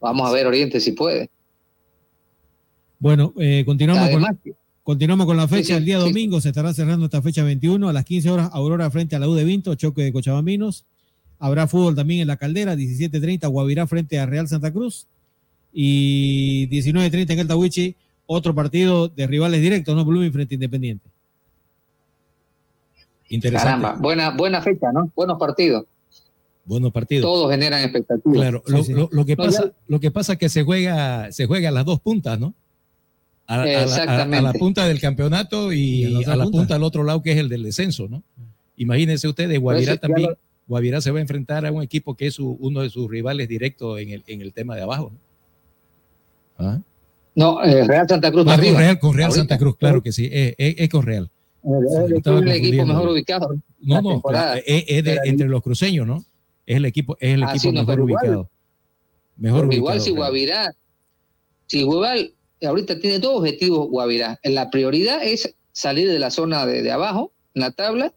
[0.00, 1.30] vamos a ver Oriente si puede.
[2.98, 4.40] Bueno, eh, continuamos, con,
[4.82, 5.58] continuamos con la fecha.
[5.62, 6.04] Sí, sí, el día sí.
[6.08, 8.50] domingo se estará cerrando esta fecha 21 a las 15 horas.
[8.52, 10.84] Aurora frente a la U de Vinto, choque de Cochabambinos.
[11.38, 15.08] Habrá fútbol también en la Caldera, 17.30 Guavirá frente a Real Santa Cruz.
[15.72, 17.96] Y 19.30 en el Tawichi,
[18.26, 20.04] otro partido de rivales directos, ¿no?
[20.04, 21.08] Blooming frente a Independiente.
[23.28, 23.64] Interesante.
[23.82, 25.10] caramba, buena, buena fecha, ¿no?
[25.16, 25.86] Buenos partidos.
[26.64, 27.22] Buenos partidos.
[27.24, 28.36] Todos generan expectativas.
[28.38, 31.32] Claro, lo, lo- lo que No, pasa, ya- lo que pasa es que se juega,
[31.32, 32.54] se juega a las dos puntas, ¿no?
[33.46, 34.58] A, a la- a- a la Exactamente.
[34.58, 36.58] punta del campeonato Y a y, la otra a la punta.
[36.58, 38.22] punta al otro lado que es el del descenso, ¿no?
[38.76, 40.38] Imagínense ustedes, Guavirá Pues, también, lo-
[40.68, 43.48] Guavirá se va a enfrentar a un equipo que es su- uno de sus rivales
[43.48, 45.10] directos en el, en el tema de abajo.
[45.12, 45.31] ¿no?
[46.62, 46.80] ¿Ah?
[47.34, 48.58] No, eh, Real Santa Cruz con.
[48.58, 49.40] Real, con Real Ahorita.
[49.40, 51.30] Santa Cruz, claro que sí, es, es- es con Real.
[51.62, 51.94] Es
[52.26, 53.54] el, equipo mejor ubicado.
[53.80, 54.22] No, no,
[54.66, 56.24] es, de- entre los cruceños, ¿no?
[56.66, 58.50] Es el equipo, es el Ah, equipo sí, no, mejor pero igual- ubicado.
[59.36, 59.76] Mejor ubicado.
[59.78, 60.10] igual si.
[60.10, 60.74] Guavirá,
[61.66, 62.28] si Guavirá
[62.64, 64.38] ahorita tiene dos objetivos Guavirá.
[64.44, 68.12] La prioridad es salir de la zona de, de abajo en la tabla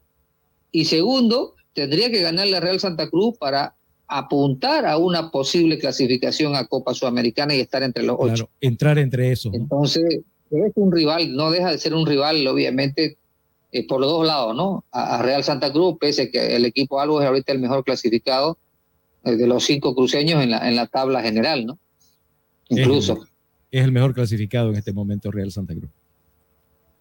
[0.72, 3.76] y segundo, tendría que ganar la Real Santa Cruz para
[4.08, 8.34] apuntar a una posible clasificación a Copa Sudamericana y estar entre los ocho.
[8.36, 9.52] Claro, entrar entre esos.
[9.52, 9.58] ¿no?
[9.60, 10.22] Entonces,
[10.52, 13.18] es un rival, no deja de ser un rival, obviamente,
[13.72, 14.86] eh, por los dos lados, ¿no?
[14.92, 17.84] A, a Real Santa Cruz, pese a que el equipo Albo es ahorita el mejor
[17.84, 18.58] clasificado
[19.24, 21.80] eh, de los cinco cruceños en la, en la tabla general, ¿no?
[22.70, 23.26] Incluso.
[23.72, 25.90] Es el mejor clasificado en este momento Real Santa Cruz.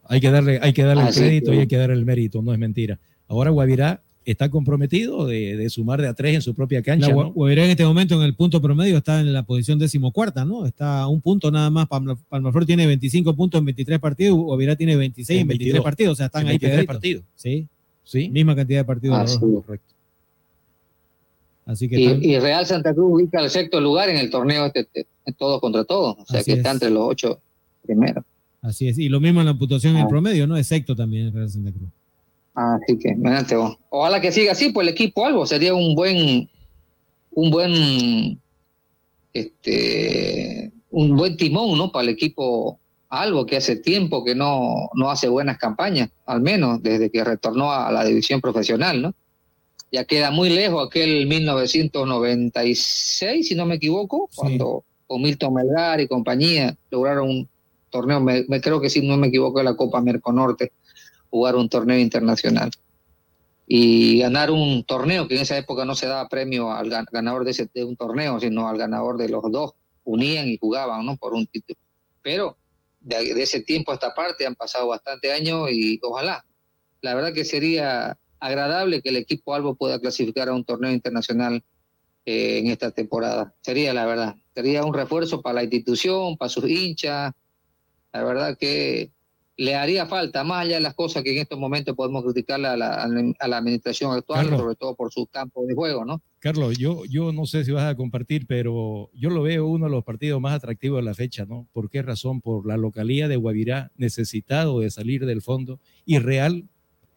[0.07, 2.43] Hay que darle, hay que darle el crédito que- y hay que darle el mérito,
[2.43, 2.99] no es mentira.
[3.29, 4.03] Ahora Guavirá
[4.33, 7.33] está comprometido de, de sumar de a tres en su propia cancha, La ¿no?
[7.33, 10.65] Guavirá en este momento en el punto promedio está en la posición decimocuarta, ¿no?
[10.67, 11.87] Está a un punto nada más.
[11.89, 15.85] Palma- Palmaflor tiene 25 puntos en 23 partidos, Guavirá tiene 26 en En 23 22.
[15.85, 16.95] partidos, o sea, están En ahí 23 pegaditos.
[16.97, 17.25] partidos.
[17.37, 17.69] Sí,
[18.05, 18.29] Sí.
[18.31, 19.17] misma cantidad de partidos.
[19.19, 19.39] Ah, sí.
[19.39, 19.95] Correcto.
[21.67, 24.67] Así que están- Y, y Real Santa Cruz ubica el sexto lugar en el torneo
[24.67, 25.07] este, este,
[25.39, 26.75] todos contra todos, o sea Así que está es.
[26.75, 27.41] entre los ocho
[27.87, 28.25] primeros.
[28.61, 28.99] así es.
[28.99, 30.09] Y lo mismo en la puntuación en Ah.
[30.09, 30.57] promedio, ¿no?
[30.57, 31.89] Exacto también en Real Santa Cruz.
[32.55, 33.77] Así que, imagínate vos.
[33.91, 36.49] Ojalá que siga así, pues el equipo algo sería un buen,
[37.33, 38.41] un buen,
[39.33, 41.91] este, un buen timón, ¿no?
[41.91, 42.79] Para el equipo
[43.09, 47.73] algo que hace tiempo que no, no hace buenas campañas, al menos desde que retornó
[47.73, 49.15] a la división profesional, ¿no?
[49.91, 56.09] Ya queda muy lejos aquel 1996, si no me equivoco, cuando con Milton Melgar y
[56.09, 57.49] compañía lograron un
[57.91, 60.73] torneo, me, me creo que si no me equivoco, de la Copa Merconorte,
[61.35, 62.71] jugar un torneo internacional
[63.67, 67.45] y ganar un torneo que en esa época no se daba premio al gan- ganador
[67.45, 69.73] de, ese, de un torneo, sino al ganador de los dos.
[70.05, 71.17] Unían y jugaban ¿no?
[71.17, 71.77] por un título.
[72.23, 72.57] Pero
[73.01, 76.45] de, de ese tiempo a esta parte han pasado bastante años y ojalá.
[77.01, 81.65] La verdad que sería agradable que el equipo Albo pueda clasificar a un torneo internacional
[82.27, 83.53] eh, en esta temporada.
[83.61, 84.37] Sería la verdad.
[84.55, 87.33] Sería un refuerzo para la institución, para sus hinchas.
[88.13, 89.11] La verdad que
[89.57, 92.77] le haría falta, más allá de las cosas que en estos momentos podemos criticarle a
[92.77, 93.05] la,
[93.39, 94.61] a la administración actual, Carlos.
[94.61, 96.21] sobre todo por su campo de juego, ¿no?
[96.41, 99.93] Carlos, yo, yo no sé si vas a compartir, pero yo lo veo uno de
[99.93, 101.69] los partidos más atractivos de la fecha, ¿no?
[101.73, 102.41] ¿Por qué razón?
[102.41, 106.65] Por la localía de Guavirá, necesitado de salir del fondo, y Real,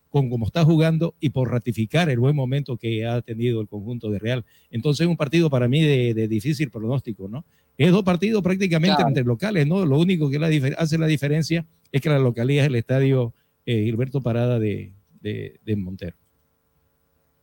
[0.10, 4.10] con como está jugando, y por ratificar el buen momento que ha tenido el conjunto
[4.12, 4.46] de Real.
[4.72, 7.44] Entonces es un partido para mí de, de difícil pronóstico, ¿no?
[7.78, 9.10] Es dos partidos prácticamente Claro.
[9.10, 9.86] entre locales, ¿no?
[9.86, 13.34] Lo único que la hace la diferencia es que la localía es el estadio
[13.66, 14.92] eh, Gilberto Parada de,
[15.22, 16.16] de, de Montero.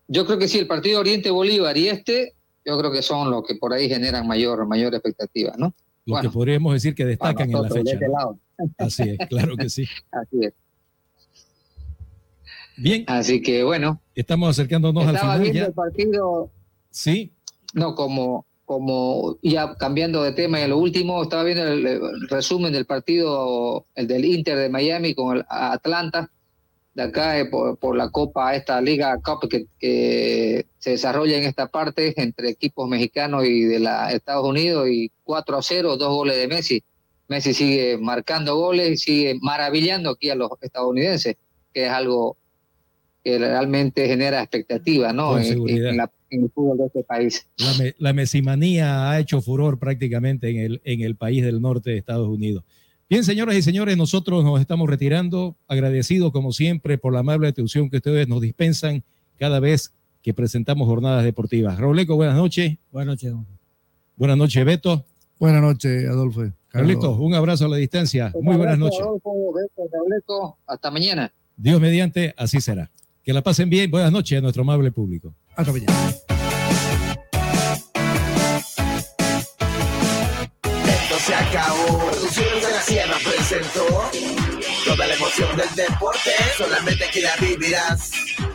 [0.08, 2.34] Yo creo que sí, el partido Oriente Bolívar y este,
[2.64, 5.74] yo creo que son los que por ahí generan mayor, mayor expectativa, ¿no?
[6.06, 7.92] Lo Bueno, que podríamos decir que destacan en la fecha.
[7.94, 8.06] este.
[8.78, 9.84] Así es, claro que sí.
[10.12, 10.52] Así es.
[12.76, 13.04] Bien.
[13.06, 14.00] Así que bueno.
[14.14, 15.66] Estamos acercándonos al Estaba final viendo ya.
[15.66, 16.50] el partido.
[16.90, 17.32] Sí.
[17.72, 22.28] No, como, como ya cambiando de tema y a lo último, estaba viendo el, el
[22.28, 26.30] resumen del partido, el del Inter de Miami con el Atlanta,
[26.94, 31.44] de acá eh, por, por la Copa, esta Liga Cup que, que se desarrolla en
[31.44, 36.08] esta parte entre equipos mexicanos y de la Estados Unidos y 4 a 0, dos
[36.14, 36.82] goles de Messi.
[37.28, 41.36] Messi sigue marcando goles y sigue maravillando aquí a los estadounidenses,
[41.72, 42.36] que es algo
[43.24, 45.38] que realmente genera expectativa, ¿no?
[45.38, 45.58] En-
[45.88, 47.46] en, la- en el fútbol de este país.
[47.58, 51.90] La, me- la mesimanía ha hecho furor prácticamente en el, en el país del norte
[51.90, 52.64] de Estados Unidos.
[53.08, 57.90] Bien, señoras y señores, nosotros nos estamos retirando, agradecidos como siempre por la amable atención
[57.90, 59.02] que ustedes nos dispensan
[59.38, 59.92] cada vez
[60.22, 61.78] que presentamos jornadas deportivas.
[61.78, 62.76] Robleco, buenas noches.
[62.90, 63.34] Buenas noches.
[64.16, 65.04] Buenas noches, Beto.
[65.38, 66.44] Buenas noches, Adolfo.
[66.68, 68.32] Carlitos, un abrazo a la distancia.
[68.40, 69.00] Muy buenas noches.
[69.00, 69.52] Adolfo,
[70.08, 71.30] Beto, Hasta mañana.
[71.56, 72.90] Dios mediante, así será.
[73.22, 73.90] Que la pasen bien.
[73.90, 75.34] Buenas noches a nuestro amable público.
[75.54, 76.14] Hasta mañana.
[85.56, 86.30] Del deporte.
[86.56, 88.10] Solamente aquí la vivirás.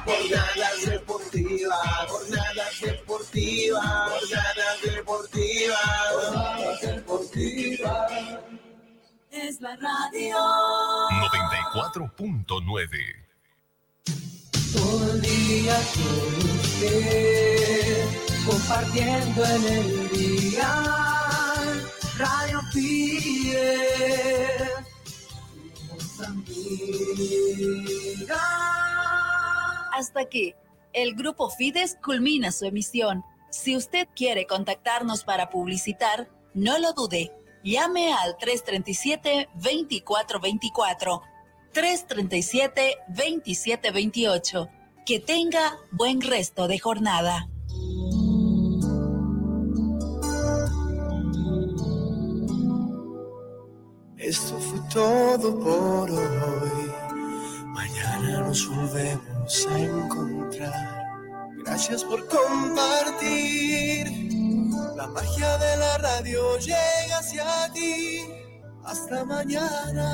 [0.05, 5.80] Jornadas deportivas, jornadas deportivas, jornadas deportivas,
[6.11, 8.11] jornadas deportivas.
[9.31, 10.35] Es la radio.
[11.73, 13.30] 94.9.
[14.73, 18.07] Todo el día con usted,
[18.45, 20.84] compartiendo en el día.
[22.17, 24.19] Radio Pie.
[29.94, 30.56] Hasta aquí,
[30.94, 33.24] el grupo Fides culmina su emisión.
[33.50, 37.32] Si usted quiere contactarnos para publicitar, no lo dude.
[37.64, 41.22] Llame al 337-2424.
[41.74, 44.70] 337-2728.
[45.06, 47.50] Que tenga buen resto de jornada.
[54.20, 56.91] Esto fue todo por hoy.
[57.68, 61.54] Mañana nos volvemos a encontrar.
[61.64, 64.12] Gracias por compartir.
[64.98, 68.26] La magia de la radio llega hacia ti.
[68.84, 70.10] Hasta mañana.